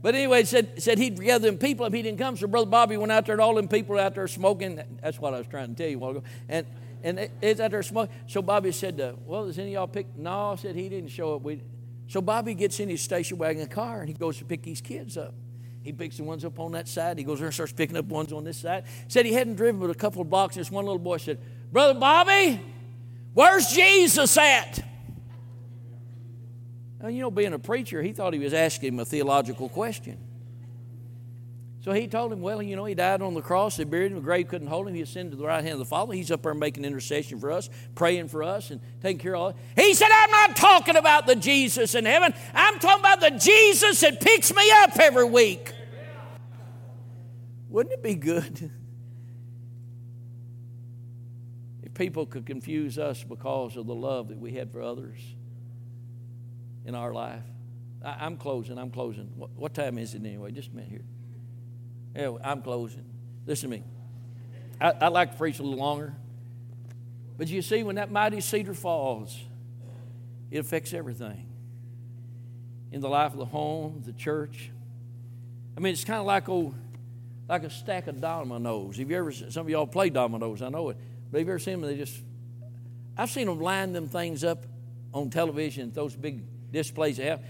But 0.01 0.15
anyway, 0.15 0.45
said, 0.45 0.81
said 0.81 0.99
he'd 0.99 1.21
gather 1.21 1.49
them 1.49 1.59
people 1.59 1.85
if 1.87 1.93
he 1.93 2.03
didn't 2.03 2.19
come. 2.19 2.37
So 2.37 2.47
Brother 2.47 2.71
Bobby 2.71 2.97
went 2.97 3.11
out 3.11 3.27
there 3.27 3.35
and 3.35 3.43
all 3.43 3.55
them 3.55 3.69
people 3.69 3.99
out 3.99 4.15
there 4.15 4.29
smoking. 4.29 4.81
That's 5.03 5.19
what 5.19 5.35
I 5.35 5.39
was 5.39 5.47
trying 5.49 5.75
to 5.75 5.75
tell 5.75 5.91
you 5.91 5.97
a 5.97 5.99
while 5.99 6.11
ago. 6.13 6.23
And 6.49 6.67
and 7.03 7.31
it's 7.41 7.61
out 7.61 7.71
there 7.71 7.83
smoking. 7.83 8.15
So 8.27 8.43
Bobby 8.43 8.73
said, 8.73 9.01
uh, 9.01 9.15
Well, 9.25 9.47
does 9.47 9.59
any 9.59 9.69
of 9.69 9.75
y'all 9.75 9.87
pick? 9.87 10.17
No, 10.17 10.57
said 10.59 10.75
he 10.75 10.89
didn't 10.89 11.11
show 11.11 11.37
up. 11.37 11.43
We, 11.43 11.63
so 12.09 12.21
Bobby 12.21 12.55
gets 12.55 12.81
in 12.81 12.89
his 12.89 13.01
station 13.01 13.39
wagon 13.39 13.67
car 13.69 14.01
and 14.01 14.09
he 14.09 14.15
goes 14.15 14.39
to 14.39 14.45
pick 14.45 14.63
these 14.63 14.81
kids 14.81 15.17
up. 15.17 15.35
He 15.83 15.93
picks 15.93 16.17
the 16.17 16.25
ones 16.25 16.45
up 16.45 16.59
on 16.59 16.73
that 16.73 16.89
side. 16.89 17.19
He 17.19 17.25
goes 17.25 17.39
there 17.39 17.47
and 17.47 17.55
starts 17.55 17.73
picking 17.73 17.97
up 17.97 18.07
ones 18.07 18.33
on 18.33 18.45
this 18.45 18.59
side. 18.59 18.85
Said 19.07 19.27
he 19.27 19.33
hadn't 19.33 19.55
driven 19.55 19.81
but 19.81 19.91
a 19.91 19.95
couple 19.95 20.21
of 20.21 20.29
blocks. 20.29 20.57
This 20.57 20.71
one 20.71 20.85
little 20.85 20.99
boy 20.99 21.19
said, 21.19 21.39
Brother 21.73 21.99
Bobby, 21.99 22.61
where's 23.33 23.69
Jesus 23.69 24.37
at? 24.37 24.85
Now, 27.01 27.09
you 27.09 27.21
know, 27.21 27.31
being 27.31 27.53
a 27.53 27.59
preacher, 27.59 28.03
he 28.03 28.13
thought 28.13 28.33
he 28.33 28.41
was 28.41 28.53
asking 28.53 28.95
him 28.95 29.01
a 29.01 29.05
theological 29.05 29.69
question. 29.69 30.19
So 31.81 31.93
he 31.93 32.09
told 32.09 32.33
him, 32.33 32.41
well, 32.41 32.61
you 32.61 32.75
know, 32.75 32.85
he 32.85 32.95
died 32.95 33.23
on 33.23 33.35
the 33.35 33.41
cross, 33.41 33.77
they 33.77 33.85
buried 33.85 34.11
him, 34.11 34.17
the 34.17 34.25
grave 34.25 34.49
couldn't 34.49 34.67
hold 34.67 34.89
him, 34.89 34.95
he 34.95 35.01
ascended 35.01 35.31
to 35.31 35.37
the 35.37 35.47
right 35.47 35.63
hand 35.63 35.75
of 35.75 35.79
the 35.79 35.85
Father. 35.85 36.13
He's 36.13 36.31
up 36.31 36.43
there 36.43 36.53
making 36.53 36.85
intercession 36.85 37.39
for 37.39 37.53
us, 37.53 37.71
praying 37.95 38.29
for 38.29 38.43
us, 38.43 38.71
and 38.71 38.81
taking 39.01 39.19
care 39.19 39.37
of 39.37 39.41
all. 39.41 39.55
He 39.77 39.95
said, 39.95 40.09
I'm 40.13 40.31
not 40.31 40.57
talking 40.57 40.97
about 40.97 41.27
the 41.27 41.37
Jesus 41.37 41.95
in 41.95 42.05
heaven. 42.05 42.35
I'm 42.53 42.81
talking 42.81 43.01
about 43.01 43.21
the 43.21 43.31
Jesus 43.31 44.01
that 44.01 44.21
picks 44.21 44.53
me 44.55 44.71
up 44.83 44.99
every 44.99 45.25
week. 45.25 45.73
Wouldn't 47.69 47.93
it 47.95 48.03
be 48.03 48.17
good 48.17 48.71
if 51.85 51.95
people 51.95 52.27
could 52.27 52.45
confuse 52.45 52.99
us 52.99 53.23
because 53.23 53.77
of 53.77 53.87
the 53.87 53.95
love 53.95 54.29
that 54.29 54.39
we 54.39 54.53
had 54.53 54.73
for 54.73 54.83
others? 54.83 55.21
In 56.89 56.95
our 56.95 57.13
life. 57.13 57.43
I, 58.03 58.25
am 58.25 58.39
closing. 58.39 58.79
I'm 58.79 58.91
closing. 58.91 59.31
What, 59.37 59.51
what, 59.55 59.75
time 59.75 59.99
is 59.99 60.15
it 60.15 60.25
anyway? 60.25 60.53
Just 60.53 60.71
a 60.71 60.75
minute 60.75 60.91
here. 60.91 61.05
Yeah, 62.17 62.39
I'm 62.43 62.63
closing. 62.63 63.05
Listen 63.47 63.71
to 63.71 63.77
me. 63.77 63.85
I, 64.81 64.95
I'd 64.99 65.13
like 65.13 65.33
to 65.33 65.37
preach 65.37 65.59
a 65.59 65.63
little 65.63 65.79
longer. 65.79 66.15
But 67.37 67.49
you 67.49 67.61
see, 67.61 67.83
when 67.83 67.97
that 67.97 68.11
mighty 68.11 68.41
cedar 68.41 68.73
falls, 68.73 69.39
it 70.51 70.59
affects 70.59 70.95
everything 70.95 71.47
in 72.91 73.03
the 73.03 73.09
life 73.09 73.33
of 73.33 73.39
the 73.39 73.45
home, 73.45 74.03
the 74.07 74.15
church. 74.15 74.71
I 75.77 75.81
mean, 75.81 75.93
it's 75.93 76.05
kind 76.05 76.21
of 76.21 76.27
like 76.27 76.49
old, 76.49 76.75
like 77.51 77.65
a 77.65 77.71
stack 77.71 78.07
of 78.07 78.19
dominoes. 78.19 78.97
Have 78.97 79.11
you 79.11 79.17
ever? 79.19 79.31
Some 79.31 79.67
of 79.67 79.69
y'all 79.69 79.87
play 79.87 80.09
dominoes. 80.09 80.63
I 80.63 80.71
know 80.71 80.89
it. 80.89 80.97
But 81.31 81.41
have 81.41 81.49
you 81.49 81.53
ever 81.53 81.59
seen 81.59 81.83
them? 81.83 81.91
They 81.91 81.99
just. 81.99 82.19
I've 83.15 83.31
seen 83.31 83.47
them 83.47 83.61
line 83.61 83.93
them 83.93 84.09
things 84.09 84.43
up 84.43 84.65
on 85.13 85.29
television. 85.29 85.93
Those 85.93 86.17
big 86.17 86.45
displays 86.71 87.19
have, 87.19 87.43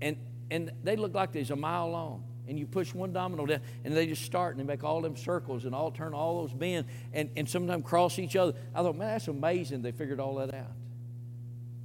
and 0.00 0.16
and 0.50 0.72
they 0.82 0.96
look 0.96 1.14
like 1.14 1.32
they's 1.32 1.50
a 1.50 1.56
mile 1.56 1.90
long. 1.90 2.24
And 2.48 2.58
you 2.58 2.66
push 2.66 2.94
one 2.94 3.12
domino 3.12 3.44
down, 3.44 3.60
and 3.84 3.96
they 3.96 4.06
just 4.06 4.22
start 4.22 4.52
and 4.56 4.60
they 4.60 4.72
make 4.72 4.84
all 4.84 5.00
them 5.00 5.16
circles 5.16 5.64
and 5.64 5.74
all 5.74 5.90
turn 5.90 6.14
all 6.14 6.42
those 6.42 6.52
bends 6.52 6.88
and, 7.12 7.28
and 7.36 7.48
sometimes 7.48 7.84
cross 7.84 8.20
each 8.20 8.36
other. 8.36 8.54
I 8.72 8.82
thought, 8.82 8.96
man, 8.96 9.08
that's 9.08 9.26
amazing. 9.26 9.82
They 9.82 9.90
figured 9.90 10.20
all 10.20 10.36
that 10.36 10.54
out. 10.54 10.70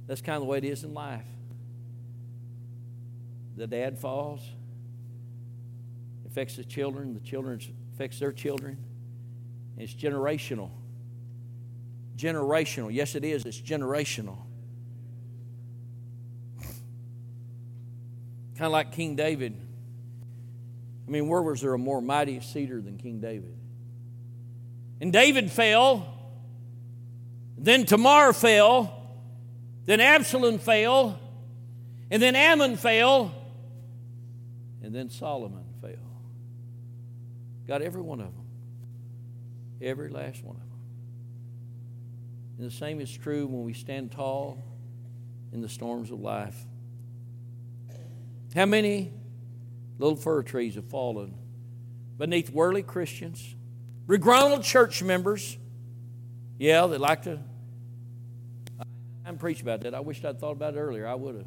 That's 0.06 0.20
kind 0.20 0.36
of 0.36 0.42
the 0.42 0.46
way 0.46 0.58
it 0.58 0.64
is 0.64 0.84
in 0.84 0.94
life. 0.94 1.26
The 3.56 3.66
dad 3.66 3.98
falls, 3.98 4.40
affects 6.28 6.54
the 6.54 6.64
children, 6.64 7.14
the 7.14 7.20
children 7.20 7.60
affects 7.92 8.20
their 8.20 8.32
children. 8.32 8.78
It's 9.76 9.94
generational. 9.94 10.70
Generational. 12.16 12.92
Yes, 12.92 13.16
it 13.16 13.24
is. 13.24 13.44
It's 13.44 13.60
generational. 13.60 14.38
Kind 18.62 18.68
of 18.68 18.74
like 18.74 18.92
King 18.92 19.16
David. 19.16 19.56
I 21.08 21.10
mean, 21.10 21.26
where 21.26 21.42
was 21.42 21.62
there 21.62 21.74
a 21.74 21.78
more 21.78 22.00
mighty 22.00 22.38
cedar 22.38 22.80
than 22.80 22.96
King 22.96 23.18
David? 23.18 23.56
And 25.00 25.12
David 25.12 25.50
fell, 25.50 26.06
then 27.58 27.86
Tamar 27.86 28.32
fell, 28.32 29.18
then 29.84 30.00
Absalom 30.00 30.60
fell, 30.60 31.18
and 32.08 32.22
then 32.22 32.36
Amnon 32.36 32.76
fell, 32.76 33.34
and 34.80 34.94
then 34.94 35.10
Solomon 35.10 35.64
fell. 35.80 36.22
Got 37.66 37.82
every 37.82 38.02
one 38.02 38.20
of 38.20 38.26
them. 38.26 38.46
Every 39.80 40.08
last 40.08 40.44
one 40.44 40.54
of 40.54 40.62
them. 40.62 40.78
And 42.58 42.70
the 42.70 42.72
same 42.72 43.00
is 43.00 43.12
true 43.12 43.44
when 43.44 43.64
we 43.64 43.72
stand 43.72 44.12
tall 44.12 44.62
in 45.50 45.62
the 45.62 45.68
storms 45.68 46.12
of 46.12 46.20
life. 46.20 46.64
How 48.54 48.66
many 48.66 49.12
little 49.98 50.16
fir 50.16 50.42
trees 50.42 50.74
have 50.74 50.84
fallen 50.84 51.34
beneath 52.18 52.50
worldly 52.50 52.82
Christians, 52.82 53.54
regrounded 54.06 54.62
church 54.62 55.02
members? 55.02 55.56
Yeah, 56.58 56.86
they 56.86 56.98
like 56.98 57.22
to. 57.22 57.40
I'm 59.24 59.38
preach 59.38 59.62
about 59.62 59.80
that. 59.82 59.94
I 59.94 60.00
wished 60.00 60.24
I'd 60.24 60.38
thought 60.38 60.52
about 60.52 60.74
it 60.74 60.78
earlier. 60.78 61.06
I 61.06 61.14
would 61.14 61.36
have. 61.36 61.46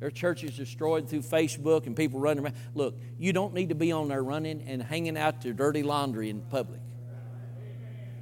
Their 0.00 0.10
churches 0.10 0.56
destroyed 0.56 1.08
through 1.08 1.22
Facebook 1.22 1.86
and 1.86 1.96
people 1.96 2.18
running 2.18 2.42
around. 2.44 2.56
Look, 2.74 2.96
you 3.18 3.32
don't 3.32 3.54
need 3.54 3.68
to 3.68 3.76
be 3.76 3.92
on 3.92 4.08
there 4.08 4.22
running 4.22 4.62
and 4.66 4.82
hanging 4.82 5.16
out 5.16 5.42
their 5.42 5.52
dirty 5.52 5.84
laundry 5.84 6.28
in 6.28 6.40
public. 6.40 6.80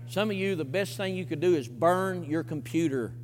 Some 0.06 0.30
of 0.30 0.36
you, 0.36 0.56
the 0.56 0.64
best 0.64 0.96
thing 0.96 1.16
you 1.16 1.24
could 1.24 1.40
do 1.40 1.54
is 1.54 1.68
burn 1.68 2.24
your 2.24 2.42
computer 2.42 3.14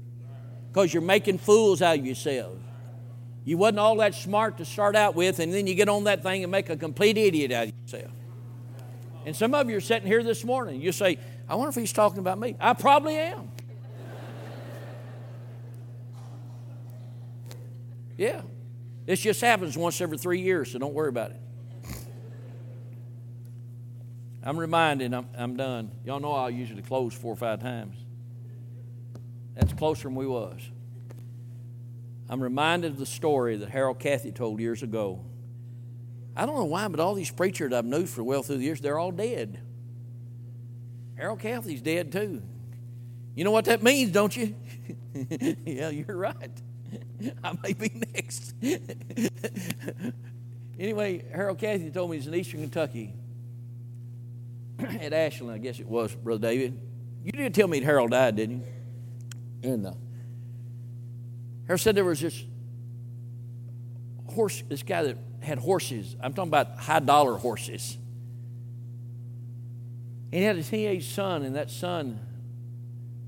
because 0.68 0.94
you're 0.94 1.02
making 1.02 1.38
fools 1.38 1.82
out 1.82 1.98
of 1.98 2.06
yourselves. 2.06 2.62
You 3.46 3.56
wasn't 3.56 3.78
all 3.78 3.96
that 3.98 4.16
smart 4.16 4.58
to 4.58 4.64
start 4.64 4.96
out 4.96 5.14
with, 5.14 5.38
and 5.38 5.54
then 5.54 5.68
you 5.68 5.76
get 5.76 5.88
on 5.88 6.02
that 6.04 6.24
thing 6.24 6.42
and 6.42 6.50
make 6.50 6.68
a 6.68 6.76
complete 6.76 7.16
idiot 7.16 7.52
out 7.52 7.68
of 7.68 7.72
yourself. 7.80 8.12
And 9.24 9.36
some 9.36 9.54
of 9.54 9.70
you 9.70 9.76
are 9.76 9.80
sitting 9.80 10.08
here 10.08 10.24
this 10.24 10.44
morning. 10.44 10.80
You 10.80 10.90
say, 10.90 11.16
I 11.48 11.54
wonder 11.54 11.68
if 11.68 11.76
he's 11.76 11.92
talking 11.92 12.18
about 12.18 12.40
me. 12.40 12.56
I 12.58 12.74
probably 12.74 13.14
am. 13.14 13.52
Yeah. 18.16 18.42
This 19.04 19.20
just 19.20 19.40
happens 19.40 19.78
once 19.78 20.00
every 20.00 20.18
three 20.18 20.40
years, 20.40 20.72
so 20.72 20.80
don't 20.80 20.94
worry 20.94 21.10
about 21.10 21.30
it. 21.30 21.40
I'm 24.42 24.58
reminded, 24.58 25.14
I'm, 25.14 25.28
I'm 25.38 25.56
done. 25.56 25.92
Y'all 26.04 26.18
know 26.18 26.32
I 26.32 26.48
usually 26.48 26.82
close 26.82 27.14
four 27.14 27.32
or 27.32 27.36
five 27.36 27.60
times. 27.60 27.96
That's 29.54 29.72
closer 29.72 30.08
than 30.08 30.16
we 30.16 30.26
was. 30.26 30.60
I'm 32.28 32.42
reminded 32.42 32.92
of 32.92 32.98
the 32.98 33.06
story 33.06 33.56
that 33.56 33.68
Harold 33.70 33.98
Cathy 33.98 34.32
told 34.32 34.60
years 34.60 34.82
ago. 34.82 35.24
I 36.36 36.44
don't 36.44 36.56
know 36.56 36.64
why, 36.64 36.88
but 36.88 37.00
all 37.00 37.14
these 37.14 37.30
preachers 37.30 37.72
I've 37.72 37.84
known 37.84 38.06
for 38.06 38.22
well 38.22 38.42
through 38.42 38.58
the 38.58 38.64
years, 38.64 38.80
they're 38.80 38.98
all 38.98 39.12
dead. 39.12 39.60
Harold 41.16 41.40
Cathy's 41.40 41.80
dead 41.80 42.12
too. 42.12 42.42
You 43.34 43.44
know 43.44 43.50
what 43.50 43.66
that 43.66 43.82
means, 43.82 44.12
don't 44.12 44.36
you? 44.36 44.54
yeah, 45.64 45.90
you're 45.90 46.16
right. 46.16 46.50
I 47.42 47.58
may 47.62 47.72
be 47.72 47.90
next. 48.14 48.54
anyway, 50.78 51.24
Harold 51.32 51.58
Cathy 51.58 51.90
told 51.90 52.10
me 52.10 52.16
he's 52.16 52.26
in 52.26 52.34
eastern 52.34 52.60
Kentucky. 52.60 53.14
At 55.00 55.12
Ashland, 55.12 55.54
I 55.54 55.58
guess 55.58 55.80
it 55.80 55.86
was, 55.86 56.14
Brother 56.14 56.48
David. 56.48 56.78
You 57.24 57.32
did 57.32 57.54
tell 57.54 57.68
me 57.68 57.80
Harold 57.80 58.10
died, 58.10 58.36
didn't 58.36 58.60
you? 58.60 59.70
And 59.70 59.86
uh, 59.86 59.92
Harold 61.66 61.80
said 61.80 61.94
there 61.94 62.04
was 62.04 62.20
this 62.20 62.44
horse, 64.26 64.62
this 64.68 64.82
guy 64.82 65.02
that 65.02 65.18
had 65.40 65.58
horses. 65.58 66.16
I'm 66.20 66.32
talking 66.32 66.50
about 66.50 66.78
high 66.78 67.00
dollar 67.00 67.36
horses. 67.36 67.96
And 70.32 70.40
he 70.40 70.42
had 70.42 70.56
a 70.56 70.62
teenage 70.62 71.08
son, 71.08 71.42
and 71.42 71.56
that 71.56 71.70
son 71.70 72.20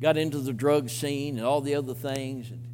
got 0.00 0.16
into 0.16 0.38
the 0.38 0.52
drug 0.52 0.90
scene 0.90 1.38
and 1.38 1.46
all 1.46 1.60
the 1.60 1.74
other 1.74 1.94
things. 1.94 2.50
And 2.50 2.64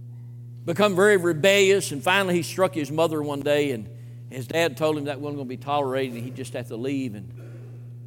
become 0.64 0.96
very 0.96 1.16
rebellious, 1.16 1.92
and 1.92 2.02
finally 2.02 2.34
he 2.34 2.42
struck 2.42 2.74
his 2.74 2.90
mother 2.90 3.22
one 3.22 3.40
day, 3.40 3.70
and 3.70 3.88
his 4.30 4.46
dad 4.46 4.76
told 4.76 4.98
him 4.98 5.04
that 5.04 5.20
wasn't 5.20 5.36
going 5.36 5.48
to 5.48 5.56
be 5.56 5.56
tolerated, 5.56 6.14
and 6.14 6.24
he'd 6.24 6.36
just 6.36 6.54
have 6.54 6.68
to 6.68 6.76
leave. 6.76 7.14
And 7.14 7.32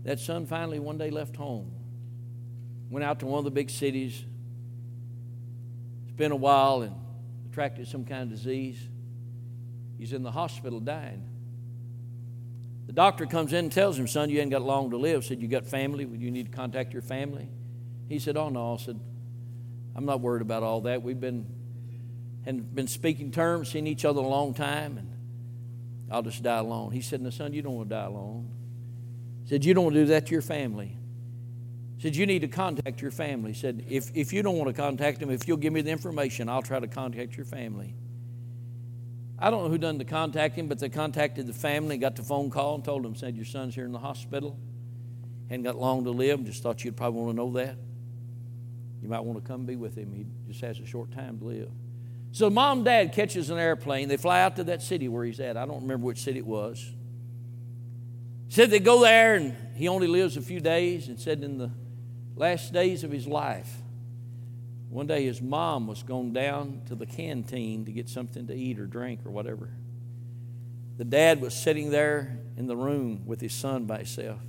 that 0.03 0.19
son 0.19 0.45
finally 0.45 0.79
one 0.79 0.97
day 0.97 1.09
left 1.09 1.35
home, 1.35 1.71
went 2.89 3.03
out 3.03 3.19
to 3.19 3.25
one 3.25 3.39
of 3.39 3.45
the 3.45 3.51
big 3.51 3.69
cities, 3.69 4.23
spent 6.09 6.33
a 6.33 6.35
while, 6.35 6.81
and 6.81 6.95
contracted 7.57 7.87
some 7.87 8.05
kind 8.05 8.21
of 8.21 8.29
disease. 8.29 8.77
He's 9.97 10.13
in 10.13 10.21
the 10.21 10.29
hospital 10.29 10.79
dying. 10.79 11.27
The 12.85 12.93
doctor 12.93 13.25
comes 13.25 13.51
in 13.51 13.65
and 13.65 13.71
tells 13.71 13.97
him, 13.97 14.07
Son, 14.07 14.29
you 14.29 14.39
ain't 14.39 14.51
got 14.51 14.61
long 14.61 14.91
to 14.91 14.97
live. 14.97 15.25
Said, 15.25 15.41
You 15.41 15.47
got 15.47 15.65
family? 15.65 16.05
Would 16.05 16.21
you 16.21 16.29
need 16.29 16.51
to 16.51 16.55
contact 16.55 16.93
your 16.93 17.01
family? 17.01 17.49
He 18.09 18.19
said, 18.19 18.37
Oh, 18.37 18.49
no. 18.49 18.75
I 18.75 18.77
said, 18.77 18.99
I'm 19.95 20.05
not 20.05 20.21
worried 20.21 20.43
about 20.43 20.61
all 20.61 20.81
that. 20.81 21.01
We've 21.01 21.19
been 21.19 21.47
and 22.45 22.75
been 22.75 22.87
speaking 22.87 23.31
terms, 23.31 23.71
seen 23.71 23.87
each 23.87 24.05
other 24.05 24.21
a 24.21 24.27
long 24.27 24.53
time, 24.53 24.99
and 24.99 25.09
I'll 26.11 26.21
just 26.21 26.43
die 26.43 26.59
alone. 26.59 26.91
He 26.91 27.01
said, 27.01 27.21
No, 27.21 27.31
son, 27.31 27.53
you 27.53 27.63
don't 27.63 27.73
want 27.73 27.89
to 27.89 27.95
die 27.95 28.05
alone. 28.05 28.51
He 29.45 29.49
said, 29.49 29.65
You 29.65 29.73
don't 29.73 29.85
want 29.85 29.95
to 29.95 30.01
do 30.01 30.07
that 30.09 30.27
to 30.27 30.31
your 30.31 30.43
family. 30.43 30.95
Said, 31.99 32.15
You 32.15 32.25
need 32.25 32.39
to 32.39 32.47
contact 32.47 33.01
your 33.01 33.11
family. 33.11 33.53
Said, 33.53 33.85
if, 33.89 34.15
if 34.15 34.31
you 34.31 34.43
don't 34.43 34.57
want 34.57 34.73
to 34.73 34.79
contact 34.79 35.19
them, 35.19 35.31
if 35.31 35.47
you'll 35.47 35.57
give 35.57 35.73
me 35.73 35.81
the 35.81 35.89
information, 35.89 36.47
I'll 36.47 36.61
try 36.61 36.79
to 36.79 36.87
contact 36.87 37.35
your 37.35 37.45
family. 37.45 37.95
I 39.39 39.49
don't 39.49 39.63
know 39.63 39.69
who 39.69 39.77
done 39.77 39.97
the 39.97 40.05
contacting, 40.05 40.67
but 40.67 40.79
they 40.79 40.89
contacted 40.89 41.47
the 41.47 41.53
family, 41.53 41.97
got 41.97 42.15
the 42.15 42.23
phone 42.23 42.49
call, 42.49 42.75
and 42.75 42.83
told 42.83 43.03
them, 43.03 43.15
said, 43.15 43.35
Your 43.35 43.45
son's 43.45 43.75
here 43.75 43.85
in 43.85 43.91
the 43.91 43.99
hospital. 43.99 44.59
Hadn't 45.49 45.63
got 45.63 45.77
long 45.77 46.03
to 46.03 46.11
live, 46.11 46.43
just 46.43 46.61
thought 46.61 46.83
you'd 46.83 46.97
probably 46.97 47.21
want 47.21 47.31
to 47.31 47.37
know 47.37 47.51
that. 47.53 47.77
You 49.01 49.07
might 49.07 49.21
want 49.21 49.41
to 49.41 49.47
come 49.47 49.65
be 49.65 49.75
with 49.75 49.95
him. 49.95 50.13
He 50.13 50.25
just 50.51 50.61
has 50.61 50.79
a 50.79 50.85
short 50.85 51.11
time 51.11 51.39
to 51.39 51.45
live. 51.45 51.69
So 52.31 52.49
mom 52.49 52.79
and 52.79 52.85
dad 52.85 53.13
catches 53.13 53.49
an 53.49 53.57
airplane. 53.57 54.09
They 54.09 54.17
fly 54.17 54.41
out 54.41 54.57
to 54.57 54.65
that 54.65 54.81
city 54.81 55.07
where 55.07 55.23
he's 55.23 55.39
at. 55.39 55.55
I 55.55 55.65
don't 55.65 55.81
remember 55.81 56.05
which 56.05 56.19
city 56.19 56.39
it 56.39 56.45
was. 56.45 56.91
Said 58.49 58.69
they 58.69 58.79
go 58.79 59.01
there 59.01 59.35
and 59.35 59.55
he 59.75 59.87
only 59.87 60.07
lives 60.07 60.35
a 60.37 60.41
few 60.41 60.59
days 60.59 61.07
and 61.07 61.19
said 61.19 61.43
in 61.43 61.57
the 61.57 61.71
last 62.37 62.71
days 62.73 63.03
of 63.03 63.11
his 63.11 63.27
life, 63.27 63.81
one 64.89 65.07
day 65.07 65.25
his 65.25 65.41
mom 65.41 65.87
was 65.87 66.03
going 66.03 66.33
down 66.33 66.81
to 66.87 66.95
the 66.95 67.05
canteen 67.05 67.85
to 67.85 67.91
get 67.91 68.07
something 68.07 68.47
to 68.47 68.53
eat 68.53 68.79
or 68.79 68.85
drink 68.85 69.25
or 69.25 69.31
whatever. 69.31 69.69
The 70.97 71.05
dad 71.05 71.41
was 71.41 71.53
sitting 71.53 71.91
there 71.91 72.39
in 72.55 72.67
the 72.67 72.75
room 72.75 73.23
with 73.25 73.41
his 73.41 73.53
son 73.53 73.85
by 73.85 73.97
himself 73.97 74.39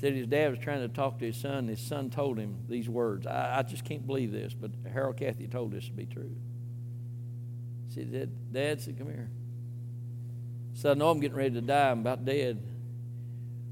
said 0.00 0.14
his 0.14 0.26
dad 0.26 0.50
was 0.50 0.58
trying 0.58 0.80
to 0.80 0.88
talk 0.88 1.18
to 1.18 1.26
his 1.26 1.36
son, 1.36 1.56
and 1.56 1.68
his 1.68 1.80
son 1.80 2.08
told 2.08 2.38
him 2.38 2.56
these 2.68 2.88
words. 2.88 3.26
I, 3.26 3.58
I 3.58 3.62
just 3.62 3.84
can't 3.84 4.06
believe 4.06 4.32
this, 4.32 4.54
but 4.54 4.70
Harold 4.90 5.18
Cathy 5.18 5.46
told 5.46 5.72
this 5.72 5.86
to 5.86 5.92
be 5.92 6.06
true. 6.06 6.34
He 7.86 7.94
said, 7.94 8.10
Dad, 8.10 8.52
Dad 8.52 8.80
said, 8.80 8.96
Come 8.96 9.08
here. 9.08 9.28
He 10.72 10.80
said, 10.80 10.92
I 10.92 10.94
know 10.94 11.10
I'm 11.10 11.20
getting 11.20 11.36
ready 11.36 11.54
to 11.54 11.60
die. 11.60 11.90
I'm 11.90 12.00
about 12.00 12.24
dead. 12.24 12.62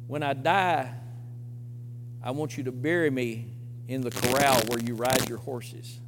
When 0.06 0.22
I 0.22 0.34
die, 0.34 0.92
I 2.22 2.30
want 2.32 2.56
you 2.56 2.64
to 2.64 2.72
bury 2.72 3.10
me 3.10 3.52
in 3.86 4.02
the 4.02 4.10
corral 4.10 4.60
where 4.68 4.80
you 4.80 4.94
ride 4.94 5.28
your 5.28 5.38
horses. 5.38 6.00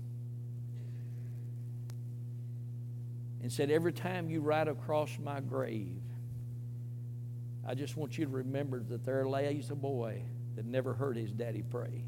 and 3.51 3.57
said, 3.57 3.71
Every 3.71 3.93
time 3.93 4.31
you 4.31 4.41
ride 4.41 4.69
across 4.69 5.19
my 5.19 5.41
grave, 5.41 6.01
I 7.67 7.75
just 7.75 7.97
want 7.97 8.17
you 8.17 8.25
to 8.25 8.31
remember 8.31 8.81
that 8.81 9.05
there 9.05 9.27
lays 9.27 9.71
a 9.71 9.75
boy 9.75 10.23
that 10.55 10.65
never 10.65 10.95
heard 10.95 11.17
his 11.17 11.33
daddy 11.33 11.63
pray. 11.63 12.05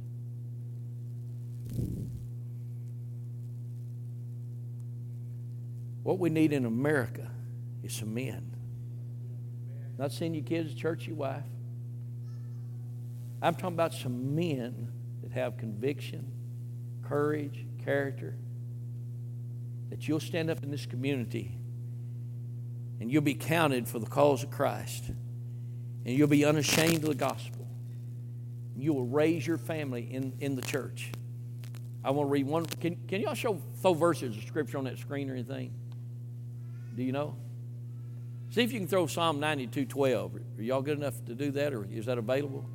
What 6.03 6.19
we 6.19 6.31
need 6.31 6.53
in 6.53 6.65
America 6.65 7.31
is 7.83 7.93
some 7.93 8.15
men. 8.15 8.57
Not 9.99 10.13
sending 10.13 10.35
your 10.35 10.45
kids 10.49 10.75
to 10.75 10.81
church, 10.81 11.07
your 11.07 11.17
wife. 11.17 11.45
I'm 13.43 13.55
talking 13.55 13.75
about 13.75 13.93
some 13.93 14.37
men 14.37 14.93
that 15.23 15.33
have 15.33 15.57
conviction, 15.57 16.31
courage, 17.03 17.67
character, 17.85 18.37
that 19.91 20.07
you'll 20.07 20.21
stand 20.21 20.49
up 20.49 20.63
in 20.63 20.71
this 20.71 20.87
community 20.87 21.59
and 23.01 23.11
you'll 23.11 23.21
be 23.21 23.35
counted 23.35 23.89
for 23.89 23.99
the 23.99 24.07
cause 24.07 24.45
of 24.45 24.53
Christ. 24.53 25.11
And 26.05 26.17
you'll 26.17 26.29
be 26.29 26.45
unashamed 26.45 27.03
of 27.03 27.09
the 27.09 27.15
gospel. 27.17 27.67
You 28.77 28.93
will 28.93 29.07
raise 29.07 29.45
your 29.45 29.59
family 29.59 30.03
in, 30.03 30.35
in 30.39 30.55
the 30.55 30.63
church. 30.63 31.11
I 32.05 32.11
want 32.11 32.29
to 32.29 32.31
read 32.31 32.47
one. 32.47 32.65
Can, 32.67 32.97
can 33.09 33.21
y'all 33.21 33.35
show 33.35 33.61
throw 33.81 33.95
verses 33.95 34.37
of 34.37 34.45
scripture 34.45 34.79
on 34.79 34.85
that 34.85 34.99
screen 34.99 35.31
or 35.31 35.35
anything? 35.35 35.73
Do 36.95 37.03
you 37.03 37.13
know? 37.13 37.37
See 38.51 38.63
if 38.63 38.73
you 38.73 38.79
can 38.79 38.89
throw 38.89 39.07
Psalm 39.07 39.41
92 39.41 39.87
12. 39.87 40.35
Are 40.37 40.63
y'all 40.63 40.83
good 40.83 40.99
enough 40.99 41.15
to 41.27 41.35
do 41.35 41.51
that, 41.53 41.73
or 41.73 41.87
is 41.91 42.07
that 42.07 42.19
available? 42.19 42.67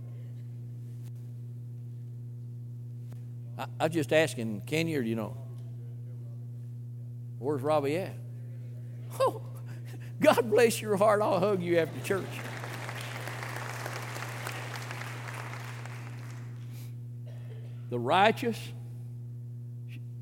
I, 3.57 3.65
I'm 3.79 3.91
just 3.91 4.13
asking, 4.13 4.61
can 4.65 4.87
you, 4.87 4.99
or 4.99 5.01
you 5.01 5.15
know? 5.15 5.35
Where's 7.39 7.61
Robbie 7.61 7.97
at? 7.97 8.13
Oh, 9.19 9.41
God 10.19 10.49
bless 10.49 10.81
your 10.81 10.95
heart. 10.97 11.21
I'll 11.21 11.39
hug 11.39 11.61
you 11.61 11.77
after 11.77 11.99
church. 12.01 12.25
The 17.89 17.99
righteous 17.99 18.59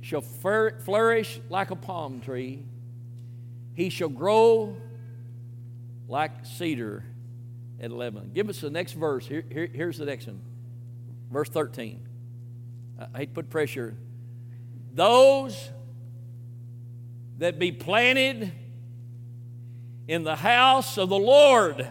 shall 0.01 0.21
flourish 0.21 1.39
like 1.49 1.71
a 1.71 1.75
palm 1.75 2.21
tree. 2.21 2.63
He 3.73 3.89
shall 3.89 4.09
grow 4.09 4.77
like 6.07 6.45
cedar 6.45 7.03
at 7.79 7.91
Lebanon. 7.91 8.31
Give 8.33 8.49
us 8.49 8.61
the 8.61 8.69
next 8.69 8.93
verse. 8.93 9.25
Here, 9.25 9.43
here, 9.51 9.67
here's 9.71 9.97
the 9.97 10.05
next 10.05 10.27
one. 10.27 10.41
Verse 11.31 11.49
13. 11.49 12.04
I 12.99 13.17
hate 13.19 13.25
to 13.27 13.33
put 13.33 13.49
pressure. 13.49 13.95
Those 14.93 15.69
that 17.37 17.59
be 17.59 17.71
planted 17.71 18.51
in 20.07 20.23
the 20.23 20.35
house 20.35 20.97
of 20.97 21.09
the 21.09 21.17
Lord 21.17 21.87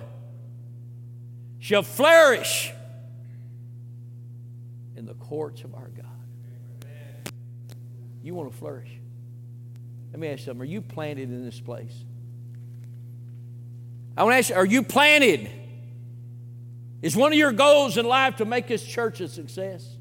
shall 1.58 1.82
flourish 1.82 2.72
in 4.96 5.06
the 5.06 5.14
courts 5.14 5.64
of 5.64 5.74
our 5.74 5.88
God. 5.88 6.06
You 8.22 8.34
want 8.34 8.50
to 8.50 8.56
flourish. 8.56 8.88
Let 10.12 10.20
me 10.20 10.28
ask 10.28 10.40
you 10.40 10.44
something. 10.46 10.62
Are 10.62 10.64
you 10.64 10.80
planted 10.80 11.30
in 11.30 11.44
this 11.44 11.60
place? 11.60 12.04
I 14.16 14.22
want 14.22 14.34
to 14.34 14.38
ask 14.38 14.50
you, 14.50 14.54
are 14.54 14.64
you 14.64 14.82
planted? 14.82 15.50
Is 17.02 17.16
one 17.16 17.32
of 17.32 17.38
your 17.38 17.52
goals 17.52 17.98
in 17.98 18.06
life 18.06 18.36
to 18.36 18.44
make 18.44 18.66
this 18.66 18.82
church 18.82 19.20
a 19.20 19.28
success? 19.28 19.93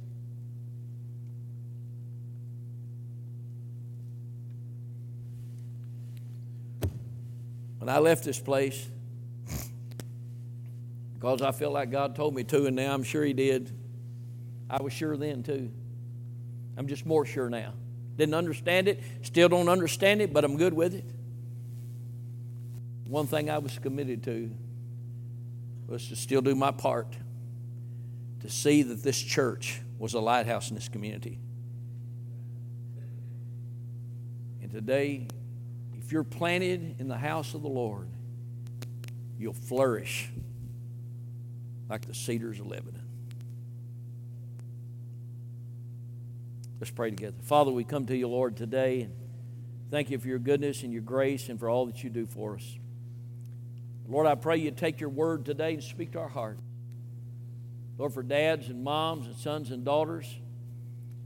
When 7.84 7.94
I 7.94 8.00
left 8.00 8.24
this 8.24 8.40
place, 8.40 8.88
because 11.16 11.42
I 11.42 11.52
felt 11.52 11.74
like 11.74 11.92
God 11.92 12.16
told 12.16 12.34
me 12.34 12.46
to, 12.46 12.66
and 12.66 12.78
now 12.78 12.94
I'm 12.94 13.04
sure 13.04 13.26
He 13.26 13.34
did, 13.34 13.78
I 14.70 14.82
was 14.82 14.94
sure 14.94 15.18
then 15.18 15.44
too. 15.44 15.70
I'm 16.78 16.88
just 16.88 17.06
more 17.06 17.26
sure 17.26 17.50
now. 17.50 17.74
Didn't 18.16 18.36
understand 18.36 18.88
it, 18.88 19.02
still 19.22 19.50
don't 19.50 19.68
understand 19.68 20.22
it, 20.22 20.32
but 20.32 20.46
I'm 20.46 20.56
good 20.56 20.74
with 20.74 20.94
it. 20.94 21.04
One 23.06 23.28
thing 23.28 23.50
I 23.50 23.58
was 23.58 23.78
committed 23.80 24.24
to 24.24 24.50
was 25.86 26.08
to 26.08 26.16
still 26.16 26.42
do 26.42 26.56
my 26.56 26.72
part 26.72 27.18
to 28.44 28.50
see 28.50 28.82
that 28.84 29.04
this 29.04 29.22
church 29.22 29.82
was 30.00 30.14
a 30.14 30.22
lighthouse 30.22 30.70
in 30.70 30.76
this 30.76 30.88
community. 30.88 31.38
And 34.62 34.72
today, 34.72 35.28
if 36.04 36.12
you're 36.12 36.24
planted 36.24 37.00
in 37.00 37.08
the 37.08 37.18
house 37.18 37.54
of 37.54 37.62
the 37.62 37.70
Lord, 37.70 38.10
you'll 39.38 39.54
flourish 39.54 40.30
like 41.90 42.06
the 42.06 42.14
cedars 42.14 42.60
of 42.60 42.68
Lebanon. 42.68 43.02
Let's 46.80 46.92
pray 46.92 47.12
together. 47.12 47.38
Father, 47.44 47.72
we 47.72 47.86
come 47.86 48.06
to 48.08 48.18
you, 48.18 48.28
Lord, 48.28 48.58
today 48.58 49.02
and 49.02 49.14
thank 49.90 50.10
you 50.10 50.18
for 50.20 50.28
your 50.28 50.40
goodness 50.40 50.84
and 50.84 50.92
your 50.92 51.02
grace 51.02 51.48
and 51.48 51.58
for 51.58 51.70
all 51.70 51.86
that 51.86 52.04
you 52.04 52.10
do 52.10 52.26
for 52.26 52.56
us. 52.56 52.78
Lord, 54.08 54.28
I 54.28 54.36
pray 54.36 54.58
you 54.58 54.72
take 54.72 55.00
your 55.00 55.10
word 55.10 55.46
today 55.46 55.76
and 55.76 55.84
speak 55.84 56.12
to 56.12 56.20
our 56.20 56.28
hearts. 56.28 56.62
Lord, 57.98 58.14
for 58.14 58.24
dads 58.24 58.68
and 58.68 58.84
moms 58.84 59.28
and 59.28 59.36
sons 59.38 59.72
and 59.72 59.86
daughters, 59.86 60.28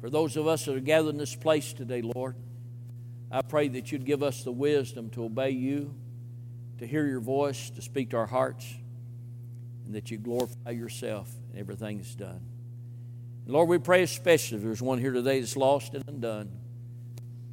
for 0.02 0.12
those 0.12 0.38
of 0.38 0.46
us 0.46 0.66
that 0.66 0.76
are 0.76 0.80
gathered 0.80 1.10
in 1.10 1.18
this 1.18 1.34
place 1.34 1.74
today, 1.74 2.04
Lord, 2.04 2.36
I 3.32 3.42
pray 3.42 3.68
that 3.70 3.92
you'd 3.92 4.06
give 4.06 4.24
us 4.24 4.44
the 4.44 4.52
wisdom 4.52 5.10
to 5.12 5.26
obey 5.26 5.50
you, 5.50 5.94
to 6.80 6.88
hear 6.88 7.06
your 7.06 7.20
voice, 7.20 7.70
to 7.72 7.82
speak 7.82 8.12
to 8.12 8.18
our 8.18 8.26
hearts, 8.26 8.66
and 9.86 9.96
that 9.96 10.12
you 10.12 10.18
glorify 10.18 10.72
yourself 10.72 11.30
in 11.52 11.60
everything 11.60 11.98
that's 11.98 12.16
done. 12.16 12.42
Lord, 13.46 13.70
we 13.70 13.78
pray 13.78 14.04
especially 14.04 14.58
if 14.58 14.64
there's 14.64 14.82
one 14.82 15.00
here 15.00 15.14
today 15.14 15.40
that's 15.40 15.56
lost 15.56 15.94
and 15.94 16.04
undone. 16.08 16.52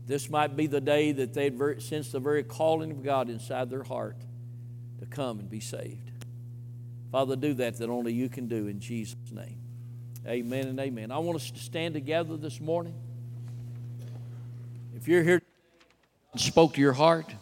This 0.07 0.29
might 0.29 0.57
be 0.57 0.67
the 0.67 0.81
day 0.81 1.13
that 1.13 1.33
they'd 1.33 1.57
sense 1.81 2.11
the 2.13 2.21
very 2.21 2.43
calling 2.43 2.91
of 2.91 3.03
God 3.03 3.31
inside 3.31 3.71
their 3.71 3.85
heart 3.85 4.17
to 4.99 5.07
come 5.07 5.39
and 5.39 5.49
be 5.49 5.61
saved. 5.61 6.11
Father, 7.11 7.37
do 7.37 7.55
that 7.55 7.79
that 7.79 7.89
only 7.89 8.13
you 8.13 8.29
can 8.29 8.49
do 8.49 8.67
in 8.67 8.81
Jesus' 8.81 9.17
name. 9.31 9.61
Amen 10.27 10.67
and 10.67 10.81
amen. 10.81 11.13
I 11.13 11.19
want 11.19 11.37
us 11.37 11.51
to 11.51 11.61
stand 11.61 11.95
together 11.95 12.37
this 12.37 12.61
morning. 12.61 12.95
If 14.97 15.07
you're 15.07 15.23
here 15.23 15.35
and 15.35 15.43
spoke 16.41 16.75
to 16.75 16.81
your 16.81 16.93
heart, 16.93 17.33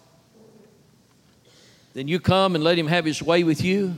then 1.95 2.09
you 2.09 2.21
come 2.21 2.55
and 2.55 2.65
let 2.65 2.79
him 2.79 2.87
have 2.87 3.05
his 3.05 3.23
way 3.23 3.45
with 3.45 3.63
you. 3.63 3.95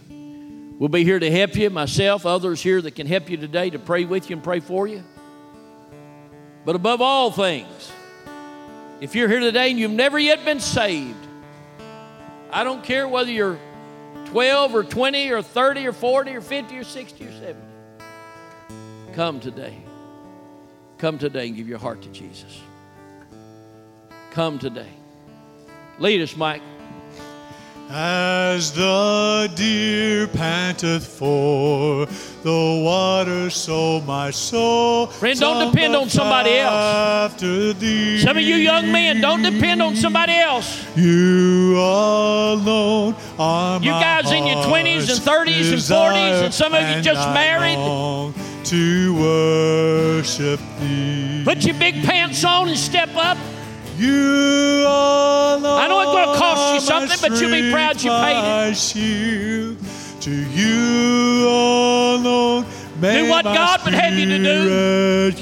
We'll 0.78 0.88
be 0.88 1.04
here 1.04 1.18
to 1.18 1.30
help 1.30 1.54
you, 1.54 1.70
myself, 1.70 2.26
others 2.26 2.60
here 2.60 2.82
that 2.82 2.96
can 2.96 3.06
help 3.06 3.30
you 3.30 3.36
today 3.36 3.70
to 3.70 3.78
pray 3.78 4.04
with 4.04 4.28
you 4.28 4.36
and 4.36 4.44
pray 4.44 4.60
for 4.60 4.86
you. 4.88 5.04
But 6.64 6.74
above 6.74 7.00
all 7.00 7.30
things, 7.30 7.92
if 9.00 9.14
you're 9.14 9.28
here 9.28 9.40
today 9.40 9.70
and 9.70 9.78
you've 9.78 9.92
never 9.92 10.18
yet 10.18 10.44
been 10.44 10.60
saved, 10.60 11.26
I 12.50 12.64
don't 12.64 12.82
care 12.82 13.06
whether 13.06 13.30
you're 13.30 13.58
12 14.26 14.74
or 14.74 14.82
20 14.82 15.30
or 15.30 15.42
30 15.42 15.86
or 15.86 15.92
40 15.92 16.36
or 16.36 16.40
50 16.40 16.78
or 16.78 16.84
60 16.84 17.24
or 17.24 17.32
70. 17.32 17.60
Come 19.12 19.38
today. 19.38 19.76
Come 20.98 21.18
today 21.18 21.46
and 21.46 21.56
give 21.56 21.68
your 21.68 21.78
heart 21.78 22.02
to 22.02 22.08
Jesus. 22.08 22.63
Come 24.34 24.58
today. 24.58 24.88
Lead 26.00 26.20
us, 26.20 26.36
Mike. 26.36 26.60
As 27.88 28.72
the 28.72 29.48
deer 29.54 30.26
panteth 30.26 31.06
for 31.06 32.06
the 32.42 32.82
water, 32.84 33.48
so 33.48 34.00
my 34.00 34.32
soul. 34.32 35.06
Friend, 35.06 35.38
don't 35.38 35.70
depend 35.70 35.94
on 35.94 36.08
somebody 36.08 36.56
else. 36.56 37.40
Some 38.22 38.36
of 38.36 38.42
you 38.42 38.56
young 38.56 38.90
men, 38.90 39.20
don't 39.20 39.42
depend 39.42 39.80
on 39.80 39.94
somebody 39.94 40.32
else. 40.32 40.84
You 40.96 41.78
alone 41.78 43.14
are 43.38 43.80
You 43.80 43.92
guys 43.92 44.32
in 44.32 44.48
your 44.48 44.64
20s 44.64 45.10
and 45.10 45.20
30s 45.20 45.72
and 45.72 45.80
40s, 45.80 46.42
and 46.46 46.52
some 46.52 46.74
of 46.74 46.82
you 46.90 47.00
just 47.02 47.28
married. 47.28 47.78
To 48.64 49.14
worship 49.14 50.58
thee. 50.80 51.42
Put 51.44 51.64
your 51.64 51.78
big 51.78 52.02
pants 52.02 52.42
on 52.44 52.68
and 52.68 52.76
step 52.76 53.10
up. 53.14 53.38
You 53.96 54.84
I 54.86 55.86
know 55.88 56.00
it's 56.00 56.10
going 56.12 56.28
to 56.32 56.38
cost 56.38 56.74
you 56.74 56.80
something, 56.80 57.18
but 57.20 57.40
you'll 57.40 57.50
be 57.50 57.70
proud 57.70 58.02
you 58.02 58.10
paid 58.10 58.70
it. 58.70 58.76
Shield. 58.76 59.76
To 60.22 60.30
you 60.30 61.46
alone. 61.48 62.64
Do 63.00 63.28
what 63.28 63.44
God 63.44 63.84
would 63.84 63.94
have 63.94 64.14
you 64.14 64.26
to 64.26 64.38
do. 64.38 65.32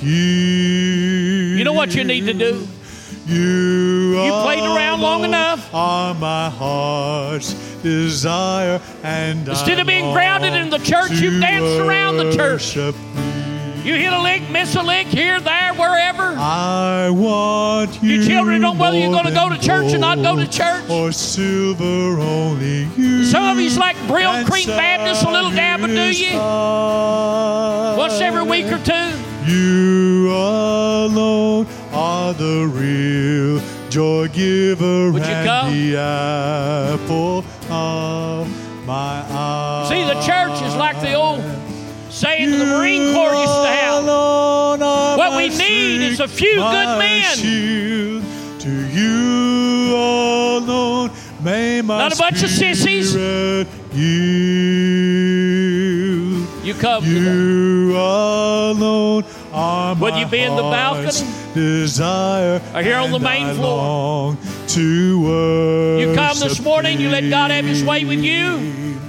You 1.57 1.65
know 1.65 1.73
what 1.73 1.95
you 1.95 2.05
need 2.05 2.27
to 2.27 2.35
do? 2.35 2.67
You, 3.27 4.21
you 4.25 4.33
played 4.43 4.65
around 4.65 5.01
long 5.01 5.25
enough. 5.25 5.73
Are 5.73 6.13
my 6.15 6.51
heart's 6.51 7.55
desire, 7.83 8.81
and 9.05 9.49
instead 9.49 9.79
of 9.79 9.87
being 9.87 10.13
grounded 10.13 10.55
in 10.55 10.71
the 10.71 10.79
church, 10.79 11.13
you've 11.13 11.41
danced 11.41 11.81
around 11.81 12.17
the 12.17 12.35
church. 12.37 12.77
You 13.85 13.97
hit 13.97 14.13
a 14.13 14.23
lick, 14.23 14.49
miss 14.49 14.77
a 14.77 14.83
lick, 14.83 15.09
here, 15.09 15.41
there, 15.41 15.75
wherever. 15.75 16.23
I 16.23 17.11
want 17.11 18.01
you. 18.01 18.11
Your 18.13 18.25
children 18.25 18.61
don't 18.61 18.79
know 18.79 18.81
whether 18.81 18.97
you're 18.97 19.11
going 19.11 19.25
to 19.25 19.33
go 19.33 19.49
to 19.49 19.59
church 19.59 19.93
or 19.93 19.99
not 19.99 20.19
go 20.19 20.37
to 20.37 20.47
church. 20.47 20.89
Or 20.89 21.11
silver, 21.11 22.21
only 22.21 22.85
you. 22.97 23.25
Some 23.25 23.45
of 23.45 23.59
you's 23.59 23.77
like 23.77 23.97
Brylcreem 24.07 24.69
Baptist, 24.69 25.25
a 25.25 25.31
little 25.31 25.51
dab 25.51 25.81
do 25.81 26.17
you? 26.17 26.37
Once 27.99 28.21
every 28.21 28.45
week 28.45 28.67
or 28.67 28.79
two. 28.79 29.51
You 29.51 30.31
alone 30.31 31.67
are 31.93 32.33
the 32.35 32.71
real 32.73 33.61
joy 33.91 34.29
giver 34.29 35.11
Would 35.11 35.23
you 35.23 35.29
and 35.29 35.75
the 35.75 35.97
apple 35.97 37.45
of 37.69 38.87
my 38.87 39.25
eye. 39.29 39.87
See, 39.89 40.05
the 40.05 40.21
church 40.23 40.63
is 40.63 40.77
like 40.77 41.01
the 41.01 41.15
old 41.15 41.41
saying 42.13 42.51
to 42.51 42.57
the 42.59 42.67
Marine 42.67 43.15
Corps 43.15 43.35
used 43.35 43.53
to 43.53 43.67
have. 43.69 44.05
What 45.17 45.37
we 45.37 45.49
need 45.49 46.03
is 46.03 46.21
a 46.21 46.29
few 46.29 46.55
good 46.57 46.99
men. 46.99 47.37
Shield. 47.37 48.23
To 48.61 48.71
you 48.71 49.97
alone 49.97 51.11
may 51.43 51.83
my 51.83 51.99
Not 51.99 52.15
a 52.15 52.17
bunch 52.17 52.43
of 52.45 52.51
sissies. 52.51 53.11
spirit. 53.11 53.67
You 56.65 56.75
come. 56.75 57.05
You 57.05 57.97
alone 57.97 59.25
are 59.53 59.95
Would 59.97 60.15
you 60.15 60.27
be 60.27 60.41
in 60.41 60.55
the 60.55 60.63
balcony? 60.63 61.27
Desire 61.55 62.63
Or 62.75 62.83
here 62.83 62.97
on 62.99 63.11
the 63.11 63.19
main 63.19 63.47
I 63.49 63.55
floor? 63.55 64.37
To 64.69 65.99
You 66.01 66.15
come 66.15 66.39
this 66.39 66.61
morning, 66.63 67.01
you 67.01 67.09
let 67.11 67.29
God 67.29 67.51
have 67.51 67.65
His 67.65 67.83
way 67.83 68.05
with 68.05 68.21
you. 68.21 69.01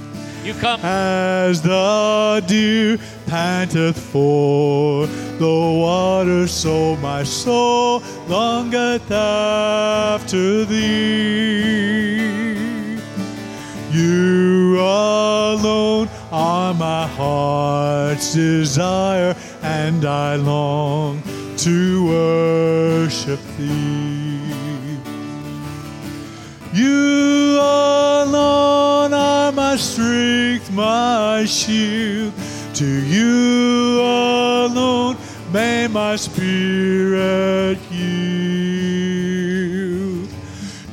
You 0.44 0.52
come. 0.52 0.78
As 0.82 1.62
the 1.62 2.44
deer 2.46 2.98
panteth 3.26 3.98
for 3.98 5.06
the 5.06 5.46
water, 5.48 6.46
so 6.46 6.96
my 6.96 7.22
soul 7.24 8.02
longeth 8.28 9.10
after 9.10 10.66
thee. 10.66 12.18
You 13.90 14.80
alone 14.80 16.10
are 16.30 16.74
my 16.74 17.06
heart's 17.06 18.34
desire, 18.34 19.34
and 19.62 20.04
I 20.04 20.36
long 20.36 21.22
to 21.56 22.06
worship 22.06 23.40
thee. 23.56 24.42
You 26.74 27.60
my 29.74 29.80
strength, 29.80 30.70
my 30.70 31.44
shield. 31.46 32.32
To 32.74 32.86
you 32.86 34.00
alone 34.00 35.16
may 35.52 35.88
my 35.88 36.14
spirit 36.14 37.78
yield. 37.90 39.18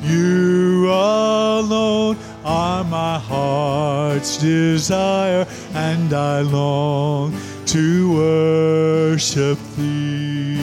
You 0.02 0.90
alone 0.90 2.16
are 2.44 2.82
my 2.82 3.20
heart's 3.20 4.36
desire, 4.38 5.46
and 5.74 6.12
I 6.12 6.40
long 6.40 7.40
to 7.66 8.12
worship 8.16 9.58
thee. 9.76 10.60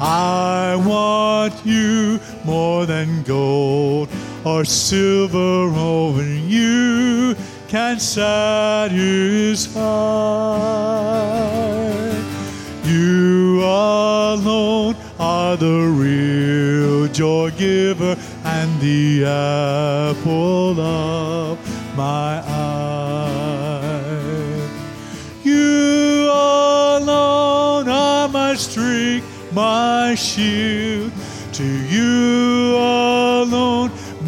I 0.00 0.76
want 0.86 1.54
you 1.66 2.20
more 2.44 2.86
than 2.86 3.24
gold 3.24 4.08
or 4.48 4.64
silver, 4.64 5.68
only 5.76 6.38
you 6.40 7.36
can 7.68 8.00
satisfy. 8.00 8.88
You 12.84 13.60
alone 13.60 14.96
are 15.18 15.56
the 15.56 15.80
real 16.04 17.08
joy 17.08 17.50
giver 17.50 18.16
and 18.44 18.80
the 18.80 19.24
apple 19.26 20.80
of 20.80 21.58
my 21.94 22.40
eye. 22.40 22.88
You 25.44 26.30
alone 26.30 27.88
are 27.88 28.28
my 28.28 28.54
strength, 28.54 29.26
my 29.52 30.14
shield. 30.14 31.12
To 31.52 31.64
you 31.64 32.76
alone 32.76 33.17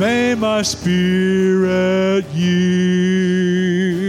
may 0.01 0.34
my 0.34 0.62
spirit 0.62 2.24
yield. 2.32 4.01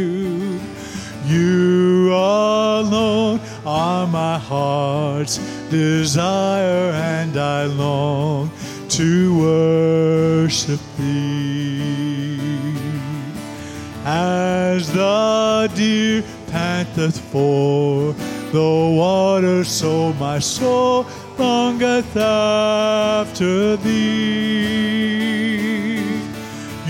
You 1.26 2.14
alone 2.14 3.42
are 3.66 4.08
my 4.08 4.40
heart's 4.40 5.38
desire, 5.70 6.94
and 6.94 7.36
I 7.36 7.66
long 7.66 8.50
to 8.88 9.38
worship 9.38 10.80
thee. 10.98 12.40
As 14.06 14.94
the 14.94 15.70
deer 15.76 16.24
panteth 16.48 17.20
for 17.20 18.14
the 18.54 18.72
water, 18.98 19.66
so 19.66 20.14
my 20.14 20.40
soul 20.40 21.06
longeth 21.38 22.16
after 22.16 23.76
thee. 23.76 25.61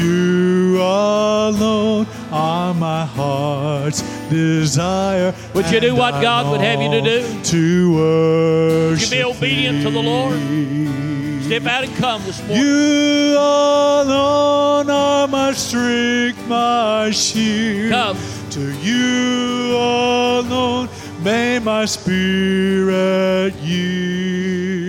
You 0.01 0.77
alone 0.81 2.07
are 2.31 2.73
my 2.73 3.05
heart's 3.05 4.01
desire. 4.29 5.33
Would 5.53 5.69
you 5.69 5.79
do 5.79 5.95
what 5.95 6.15
I 6.15 6.21
God 6.21 6.51
would 6.51 6.61
have 6.61 6.81
you 6.81 6.89
to 6.89 7.01
do? 7.01 7.43
To 7.43 7.93
worship 7.95 9.09
Would 9.09 9.11
You 9.11 9.17
be 9.17 9.23
obedient 9.23 9.83
to 9.83 9.91
the 9.91 10.01
Lord? 10.01 10.39
Step 11.43 11.65
out 11.65 11.83
and 11.83 11.95
come 11.97 12.23
this 12.23 12.39
morning. 12.39 12.57
You 12.57 13.35
alone 13.37 14.89
are 14.89 15.27
my 15.27 15.51
strength, 15.51 16.47
my 16.47 17.11
shield. 17.11 17.91
Come. 17.91 18.17
To 18.51 18.71
you 18.81 19.75
alone 19.75 20.89
may 21.21 21.59
my 21.59 21.85
spirit 21.85 23.53
yield. 23.55 24.81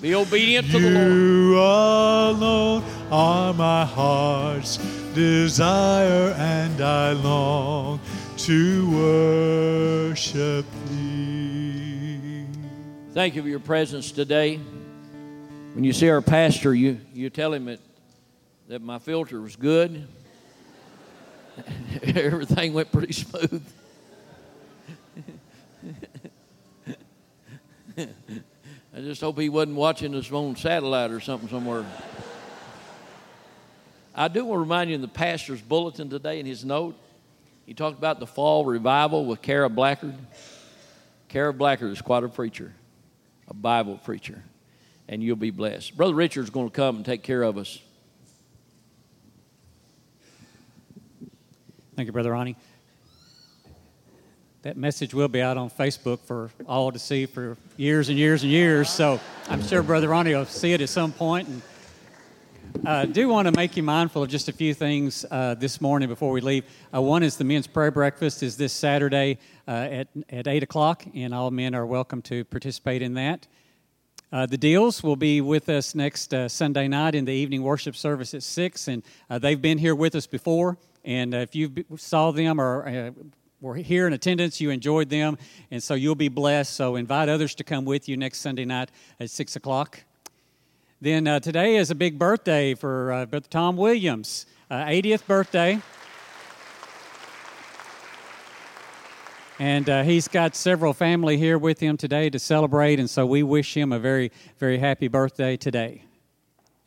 Be 0.00 0.14
obedient 0.14 0.70
to 0.70 0.78
the 0.78 0.90
Lord. 0.90 1.12
You 1.12 1.58
alone 1.58 2.82
are 3.14 3.54
my 3.54 3.84
heart's 3.84 4.78
desire, 5.14 6.34
and 6.36 6.80
I 6.80 7.12
long 7.12 8.00
to 8.38 8.90
worship 10.10 10.66
thee. 10.88 12.44
Thank 13.12 13.36
you 13.36 13.42
for 13.42 13.48
your 13.48 13.60
presence 13.60 14.10
today. 14.10 14.56
When 15.74 15.84
you 15.84 15.92
see 15.92 16.08
our 16.08 16.22
pastor, 16.22 16.74
you, 16.74 16.98
you 17.12 17.30
tell 17.30 17.52
him 17.52 17.66
that, 17.66 17.78
that 18.66 18.82
my 18.82 18.98
filter 18.98 19.40
was 19.40 19.54
good. 19.54 20.08
Everything 22.02 22.72
went 22.72 22.90
pretty 22.90 23.12
smooth. 23.12 23.64
I 27.96 28.06
just 28.96 29.20
hope 29.20 29.38
he 29.38 29.48
wasn't 29.48 29.76
watching 29.76 30.16
us 30.16 30.32
on 30.32 30.56
satellite 30.56 31.12
or 31.12 31.20
something 31.20 31.48
somewhere. 31.48 31.86
I 34.14 34.28
do 34.28 34.44
want 34.44 34.58
to 34.58 34.60
remind 34.60 34.90
you 34.90 34.94
in 34.94 35.00
the 35.00 35.08
pastor's 35.08 35.60
bulletin 35.60 36.08
today 36.08 36.38
in 36.38 36.46
his 36.46 36.64
note, 36.64 36.96
he 37.66 37.74
talked 37.74 37.98
about 37.98 38.20
the 38.20 38.26
fall 38.26 38.64
revival 38.64 39.24
with 39.24 39.42
Kara 39.42 39.68
Blackard. 39.68 40.14
Kara 41.28 41.52
Blackard 41.52 41.90
is 41.90 42.00
quite 42.00 42.22
a 42.22 42.28
preacher, 42.28 42.72
a 43.48 43.54
Bible 43.54 43.98
preacher, 44.04 44.42
and 45.08 45.22
you'll 45.22 45.34
be 45.34 45.50
blessed. 45.50 45.96
Brother 45.96 46.14
Richard's 46.14 46.50
going 46.50 46.68
to 46.68 46.74
come 46.74 46.96
and 46.96 47.04
take 47.04 47.22
care 47.22 47.42
of 47.42 47.58
us. 47.58 47.80
Thank 51.96 52.06
you, 52.06 52.12
Brother 52.12 52.32
Ronnie. 52.32 52.56
That 54.62 54.76
message 54.76 55.12
will 55.12 55.28
be 55.28 55.42
out 55.42 55.56
on 55.56 55.70
Facebook 55.70 56.20
for 56.20 56.50
all 56.66 56.90
to 56.90 56.98
see 56.98 57.26
for 57.26 57.56
years 57.76 58.08
and 58.08 58.18
years 58.18 58.42
and 58.42 58.50
years. 58.50 58.88
So 58.88 59.20
I'm 59.48 59.62
sure 59.62 59.82
Brother 59.82 60.08
Ronnie 60.08 60.34
will 60.34 60.46
see 60.46 60.72
it 60.72 60.80
at 60.80 60.88
some 60.88 61.12
point. 61.12 61.48
And 61.48 61.62
I 62.82 63.06
do 63.06 63.28
want 63.28 63.46
to 63.46 63.52
make 63.52 63.76
you 63.76 63.82
mindful 63.82 64.24
of 64.24 64.28
just 64.28 64.48
a 64.48 64.52
few 64.52 64.74
things 64.74 65.24
uh, 65.30 65.54
this 65.54 65.80
morning 65.80 66.08
before 66.08 66.32
we 66.32 66.40
leave. 66.40 66.64
Uh, 66.92 67.00
one 67.00 67.22
is 67.22 67.36
the 67.36 67.44
men's 67.44 67.66
prayer 67.66 67.90
breakfast 67.90 68.42
is 68.42 68.56
this 68.56 68.72
Saturday 68.72 69.38
uh, 69.66 69.70
at, 69.70 70.08
at 70.28 70.46
8 70.46 70.62
o'clock, 70.64 71.04
and 71.14 71.32
all 71.32 71.50
men 71.50 71.74
are 71.74 71.86
welcome 71.86 72.20
to 72.22 72.44
participate 72.44 73.00
in 73.00 73.14
that. 73.14 73.46
Uh, 74.32 74.44
the 74.44 74.58
Deals 74.58 75.02
will 75.02 75.16
be 75.16 75.40
with 75.40 75.68
us 75.68 75.94
next 75.94 76.34
uh, 76.34 76.48
Sunday 76.48 76.88
night 76.88 77.14
in 77.14 77.24
the 77.24 77.32
evening 77.32 77.62
worship 77.62 77.96
service 77.96 78.34
at 78.34 78.42
6, 78.42 78.88
and 78.88 79.02
uh, 79.30 79.38
they've 79.38 79.62
been 79.62 79.78
here 79.78 79.94
with 79.94 80.14
us 80.14 80.26
before. 80.26 80.76
And 81.04 81.34
uh, 81.34 81.38
if 81.38 81.54
you 81.54 81.72
saw 81.96 82.32
them 82.32 82.60
or 82.60 82.86
uh, 82.86 83.10
were 83.60 83.76
here 83.76 84.06
in 84.06 84.12
attendance, 84.12 84.60
you 84.60 84.70
enjoyed 84.70 85.08
them, 85.08 85.38
and 85.70 85.82
so 85.82 85.94
you'll 85.94 86.16
be 86.16 86.28
blessed. 86.28 86.74
So 86.74 86.96
invite 86.96 87.28
others 87.28 87.54
to 87.54 87.64
come 87.64 87.84
with 87.84 88.08
you 88.08 88.16
next 88.16 88.40
Sunday 88.40 88.64
night 88.64 88.90
at 89.20 89.30
6 89.30 89.56
o'clock. 89.56 90.00
Then 91.04 91.26
uh, 91.26 91.38
today 91.38 91.76
is 91.76 91.90
a 91.90 91.94
big 91.94 92.18
birthday 92.18 92.74
for 92.74 93.12
uh, 93.12 93.26
Brother 93.26 93.46
Tom 93.50 93.76
Williams, 93.76 94.46
uh, 94.70 94.86
80th 94.86 95.26
birthday. 95.26 95.82
And 99.58 99.90
uh, 99.90 100.02
he's 100.02 100.28
got 100.28 100.56
several 100.56 100.94
family 100.94 101.36
here 101.36 101.58
with 101.58 101.78
him 101.78 101.98
today 101.98 102.30
to 102.30 102.38
celebrate, 102.38 102.98
and 102.98 103.10
so 103.10 103.26
we 103.26 103.42
wish 103.42 103.76
him 103.76 103.92
a 103.92 103.98
very, 103.98 104.32
very 104.58 104.78
happy 104.78 105.08
birthday 105.08 105.58
today. 105.58 106.04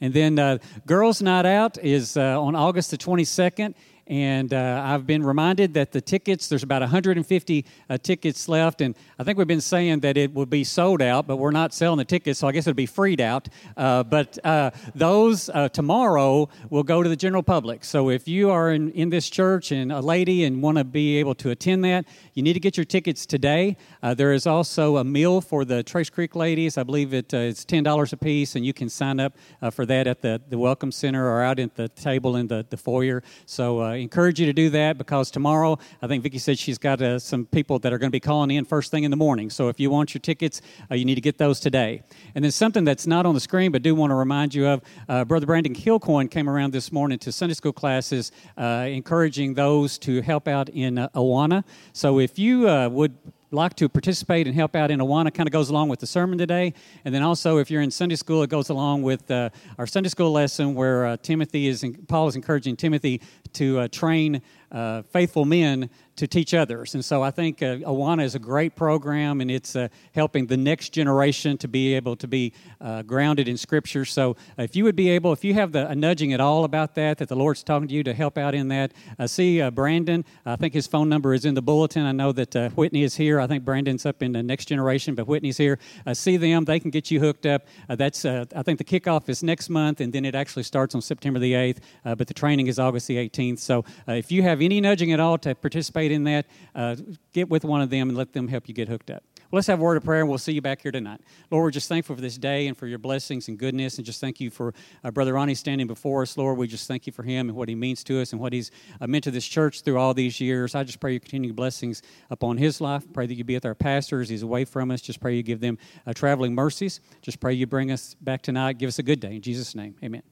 And 0.02 0.16
then 0.16 0.40
uh, 0.40 0.58
Girls 0.88 1.22
Night 1.22 1.46
Out 1.46 1.78
is 1.78 2.18
uh, 2.18 2.42
on 2.42 2.56
August 2.56 2.90
the 2.90 2.98
22nd. 2.98 3.76
And 4.08 4.54
uh, 4.54 4.84
I've 4.86 5.06
been 5.06 5.24
reminded 5.24 5.74
that 5.74 5.92
the 5.92 6.00
tickets, 6.00 6.48
there's 6.48 6.64
about 6.64 6.82
150 6.82 7.66
uh, 7.90 7.98
tickets 7.98 8.48
left. 8.48 8.80
And 8.80 8.96
I 9.20 9.24
think 9.24 9.38
we've 9.38 9.48
been 9.48 9.60
saying 9.60 10.00
that 10.02 10.16
it 10.16 10.34
will 10.34 10.46
be 10.46 10.64
sold 10.64 11.02
out, 11.02 11.28
but 11.28 11.36
we're 11.36 11.52
not 11.52 11.74
selling 11.74 11.98
the 11.98 12.06
tickets, 12.06 12.40
so 12.40 12.48
I 12.48 12.54
guess 12.54 12.68
it'll 12.68 12.76
be 12.76 12.86
freed 12.86 13.20
out. 13.20 13.50
Uh, 13.76 14.04
but 14.04 14.38
uh, 14.46 14.72
those 14.96 15.50
uh, 15.50 15.68
tomorrow 15.70 16.48
will 16.70 16.84
go 16.84 17.04
to 17.04 17.10
the 17.10 17.18
general 17.18 17.44
public. 17.44 17.84
So 17.84 18.10
if 18.10 18.28
you 18.28 18.50
are 18.50 18.72
in, 18.72 18.92
in 18.92 19.10
this 19.10 19.30
church 19.30 19.72
and 19.72 19.92
a 19.92 20.00
lady 20.00 20.46
and 20.46 20.62
want 20.62 20.78
to 20.78 20.86
be 20.86 21.18
able 21.18 21.36
to 21.36 21.50
attend 21.50 21.84
that, 21.84 22.06
you 22.34 22.44
need 22.44 22.54
to 22.54 22.62
get 22.62 22.78
your 22.78 22.86
tickets 22.86 23.26
today. 23.26 23.76
Uh, 24.02 24.14
there 24.14 24.32
is 24.32 24.48
also 24.48 24.98
a 24.98 25.04
meal 25.04 25.42
for 25.42 25.66
the 25.66 25.84
Trace 25.84 26.10
Creek 26.10 26.34
ladies. 26.34 26.78
I 26.78 26.84
believe 26.84 27.14
it, 27.14 27.34
it's 27.34 27.66
$10 27.66 28.14
a 28.14 28.18
piece, 28.18 28.56
and 28.56 28.66
you 28.66 28.74
can 28.74 28.88
sign 28.88 29.20
up 29.20 29.36
for 29.72 29.86
that 29.86 30.08
at 30.08 30.22
the, 30.22 30.42
the 30.48 30.58
Welcome 30.58 30.94
Center 30.94 31.28
or 31.28 31.42
out 31.42 31.60
at 31.60 31.76
the 31.76 31.90
table 31.90 32.38
in 32.38 32.48
the, 32.48 32.66
the 32.70 32.78
foyer. 32.78 33.22
So 33.46 33.97
encourage 34.02 34.40
you 34.40 34.46
to 34.46 34.54
do 34.54 34.70
that 34.72 34.98
because 34.98 35.32
tomorrow, 35.32 35.78
I 36.02 36.08
think 36.08 36.24
Vicki 36.24 36.38
said 36.38 36.58
she's 36.58 36.78
got 36.78 37.02
uh, 37.02 37.20
some 37.20 37.46
people 37.46 37.80
that 37.80 37.94
are 37.94 37.98
going 37.98 38.10
to 38.10 38.16
be 38.16 38.20
calling 38.20 38.52
in 38.52 38.66
first 38.66 38.92
thing 38.92 39.04
in 39.04 39.12
the 39.12 39.18
morning. 39.18 39.50
So 39.50 39.70
if 39.70 39.80
you 39.80 39.90
want 39.90 40.14
your 40.14 40.20
tickets, 40.20 40.62
uh, 40.90 40.96
you 40.96 41.06
need 41.06 41.16
to 41.16 41.22
get 41.22 41.38
those 41.38 41.60
today. 41.60 42.04
And 42.36 42.44
then 42.44 42.52
something 42.52 42.84
that's 42.84 43.08
not 43.08 43.26
on 43.26 43.34
the 43.34 43.40
screen, 43.40 43.72
but 43.72 43.82
do 43.82 43.96
want 43.96 44.12
to 44.12 44.16
remind 44.16 44.54
you 44.54 44.68
of, 44.68 44.82
uh, 45.10 45.26
Brother 45.26 45.46
Brandon 45.46 45.74
Kilcoin 45.74 46.30
came 46.30 46.50
around 46.50 46.74
this 46.74 46.92
morning 46.92 47.20
to 47.20 47.32
Sunday 47.32 47.54
school 47.54 47.74
classes, 47.74 48.32
uh, 48.58 48.86
encouraging 48.88 49.54
those 49.54 49.98
to 50.00 50.22
help 50.22 50.48
out 50.48 50.70
in 50.70 50.98
uh, 50.98 51.10
Awana. 51.10 51.64
So 51.94 52.20
if 52.20 52.40
you 52.40 52.62
would 52.62 53.16
like 53.52 53.76
to 53.76 53.88
participate 53.88 54.46
and 54.46 54.56
help 54.56 54.76
out 54.76 54.92
in 54.92 55.00
Awana 55.00 55.34
kind 55.34 55.48
of 55.48 55.54
goes 55.54 55.70
along 55.70 55.88
with 55.88 56.00
the 56.00 56.08
sermon 56.08 56.38
today. 56.38 56.74
And 57.06 57.16
then 57.16 57.24
also, 57.24 57.60
if 57.60 57.72
you're 57.72 57.82
in 57.82 57.92
Sunday 57.92 58.16
school, 58.16 58.44
it 58.44 58.50
goes 58.50 58.70
along 58.70 59.04
with 59.04 59.30
uh, 59.32 59.50
our 59.78 59.88
Sunday 59.88 60.10
school 60.10 60.32
lesson 60.32 60.76
where 60.76 61.06
uh, 61.06 61.18
Timothy 61.22 61.68
is, 61.68 61.86
Paul 62.08 62.28
is 62.28 62.36
encouraging 62.36 62.76
Timothy 62.76 63.22
to 63.58 63.80
uh, 63.80 63.88
train 63.88 64.42
uh, 64.72 65.02
faithful 65.04 65.46
men 65.46 65.90
to 66.18 66.28
teach 66.28 66.54
others. 66.54 66.96
And 66.96 67.06
so 67.06 67.22
I 67.22 67.32
think 67.32 67.62
uh, 67.62 67.78
Awana 67.78 68.24
is 68.24 68.34
a 68.36 68.40
great 68.40 68.76
program, 68.76 69.40
and 69.40 69.50
it's 69.50 69.76
uh, 69.76 69.88
helping 70.14 70.48
the 70.48 70.58
next 70.58 70.90
generation 70.90 71.58
to 71.60 71.68
be 71.68 71.94
able 71.94 72.16
to 72.18 72.28
be 72.28 72.54
uh, 72.82 73.04
grounded 73.04 73.48
in 73.48 73.56
Scripture. 73.56 74.04
So 74.04 74.32
uh, 74.58 74.64
if 74.64 74.76
you 74.76 74.84
would 74.84 74.96
be 74.96 75.10
able, 75.10 75.32
if 75.32 75.44
you 75.44 75.54
have 75.54 75.72
the, 75.72 75.88
a 75.88 75.96
nudging 75.96 76.34
at 76.34 76.42
all 76.42 76.64
about 76.64 76.96
that, 76.96 77.20
that 77.20 77.30
the 77.30 77.36
Lord's 77.36 77.64
talking 77.64 77.88
to 77.88 77.94
you 77.94 78.04
to 78.04 78.14
help 78.14 78.38
out 78.38 78.56
in 78.56 78.68
that, 78.70 78.94
uh, 79.20 79.28
see 79.28 79.62
uh, 79.62 79.70
Brandon. 79.70 80.26
I 80.46 80.56
think 80.56 80.74
his 80.74 80.88
phone 80.88 81.08
number 81.08 81.34
is 81.36 81.46
in 81.46 81.54
the 81.54 81.62
bulletin. 81.62 82.04
I 82.04 82.12
know 82.12 82.32
that 82.32 82.74
Whitney 82.76 83.04
is 83.04 83.16
here. 83.16 83.40
I 83.40 83.46
think 83.46 83.64
Brandon's 83.64 84.06
up 84.06 84.24
in 84.24 84.32
the 84.32 84.42
next 84.42 84.66
generation, 84.66 85.14
but 85.14 85.28
Whitney's 85.28 85.58
here. 85.58 85.78
see 86.14 86.38
them; 86.38 86.66
they 86.66 86.80
can 86.80 86.90
get 86.90 87.12
you 87.12 87.20
hooked 87.20 87.46
up. 87.46 87.68
that's 87.90 88.26
I 88.26 88.64
think 88.64 88.80
the 88.80 88.84
kickoff 88.84 89.30
is 89.30 89.44
next 89.44 89.70
month, 89.70 90.02
and 90.02 90.12
then 90.12 90.26
it 90.26 90.34
actually 90.34 90.64
starts 90.64 90.96
on 90.96 91.02
September 91.02 91.40
the 91.40 91.54
eighth. 91.54 91.82
but 92.04 92.28
the 92.28 92.34
training 92.34 92.68
is 92.68 92.80
August 92.80 93.08
the 93.08 93.18
eighteenth. 93.18 93.60
So 93.60 93.86
if 94.08 94.32
you 94.32 94.42
have 94.44 94.62
any 94.62 94.82
nudging 94.82 95.12
at 95.12 95.20
all 95.20 95.38
to 95.40 95.54
participate 95.54 96.07
participate 96.08 96.12
in 96.12 96.24
that, 96.24 96.46
uh, 96.76 96.96
get 97.34 97.50
with 97.50 97.64
one 97.64 97.82
of 97.82 97.90
them 97.90 98.10
and 98.10 98.18
let 98.18 98.34
them 98.34 98.48
help 98.48 98.68
you 98.68 98.74
get 98.74 98.88
hooked 98.88 99.10
up. 99.10 99.24
Well, 99.50 99.58
let's 99.58 99.68
have 99.68 99.80
a 99.80 99.84
word 99.84 99.96
of 99.96 100.04
prayer 100.04 100.22
and 100.22 100.30
we'll 100.30 100.38
see 100.38 100.52
you 100.52 100.62
back 100.62 100.82
here 100.82 100.92
tonight. 100.92 101.22
Lord, 101.52 101.64
we're 101.64 101.72
just 101.72 101.88
thankful 101.88 102.16
for 102.16 102.22
this 102.22 102.38
day 102.38 102.68
and 102.68 102.76
for 102.76 102.86
your 102.86 103.00
blessings 103.00 103.48
and 103.48 103.58
goodness, 103.58 103.98
and 103.98 104.06
just 104.06 104.20
thank 104.20 104.42
you 104.42 104.50
for 104.50 104.74
uh, 105.06 105.12
Brother 105.12 105.34
Ronnie 105.34 105.56
standing 105.56 105.88
before 105.88 106.22
us. 106.22 106.36
Lord, 106.36 106.58
we 106.58 106.68
just 106.68 106.88
thank 106.88 107.08
you 107.08 107.14
for 107.14 107.24
him 107.24 107.48
and 107.48 107.58
what 107.58 107.70
he 107.70 107.76
means 107.76 108.04
to 108.06 108.22
us 108.22 108.34
and 108.34 108.42
what 108.42 108.52
he's 108.52 108.72
uh, 109.00 109.08
meant 109.08 109.24
to 109.24 109.32
this 109.32 109.48
church 109.48 109.84
through 109.84 109.98
all 109.98 110.14
these 110.14 110.42
years. 110.42 110.76
I 110.76 110.84
just 110.84 111.00
pray 111.00 111.14
you 111.14 111.20
continue 111.20 111.54
blessings 111.54 112.02
upon 112.30 112.58
his 112.58 112.82
life. 112.82 113.06
Pray 113.14 113.26
that 113.26 113.36
you 113.36 113.46
be 113.46 113.54
with 113.54 113.66
our 113.66 113.76
pastors. 113.76 114.28
He's 114.28 114.44
away 114.44 114.66
from 114.66 114.92
us. 114.92 115.02
Just 115.02 115.22
pray 115.22 115.36
you 115.36 115.44
give 115.44 115.62
them 115.62 115.78
uh, 116.06 116.14
traveling 116.14 116.54
mercies. 116.54 117.00
Just 117.22 117.40
pray 117.40 117.54
you 117.54 117.68
bring 117.68 117.92
us 117.92 118.16
back 118.16 118.42
tonight. 118.42 118.78
Give 118.78 118.90
us 118.90 119.00
a 119.00 119.04
good 119.04 119.22
day. 119.22 119.36
In 119.36 119.42
Jesus' 119.42 119.76
name, 119.76 119.96
amen. 120.04 120.24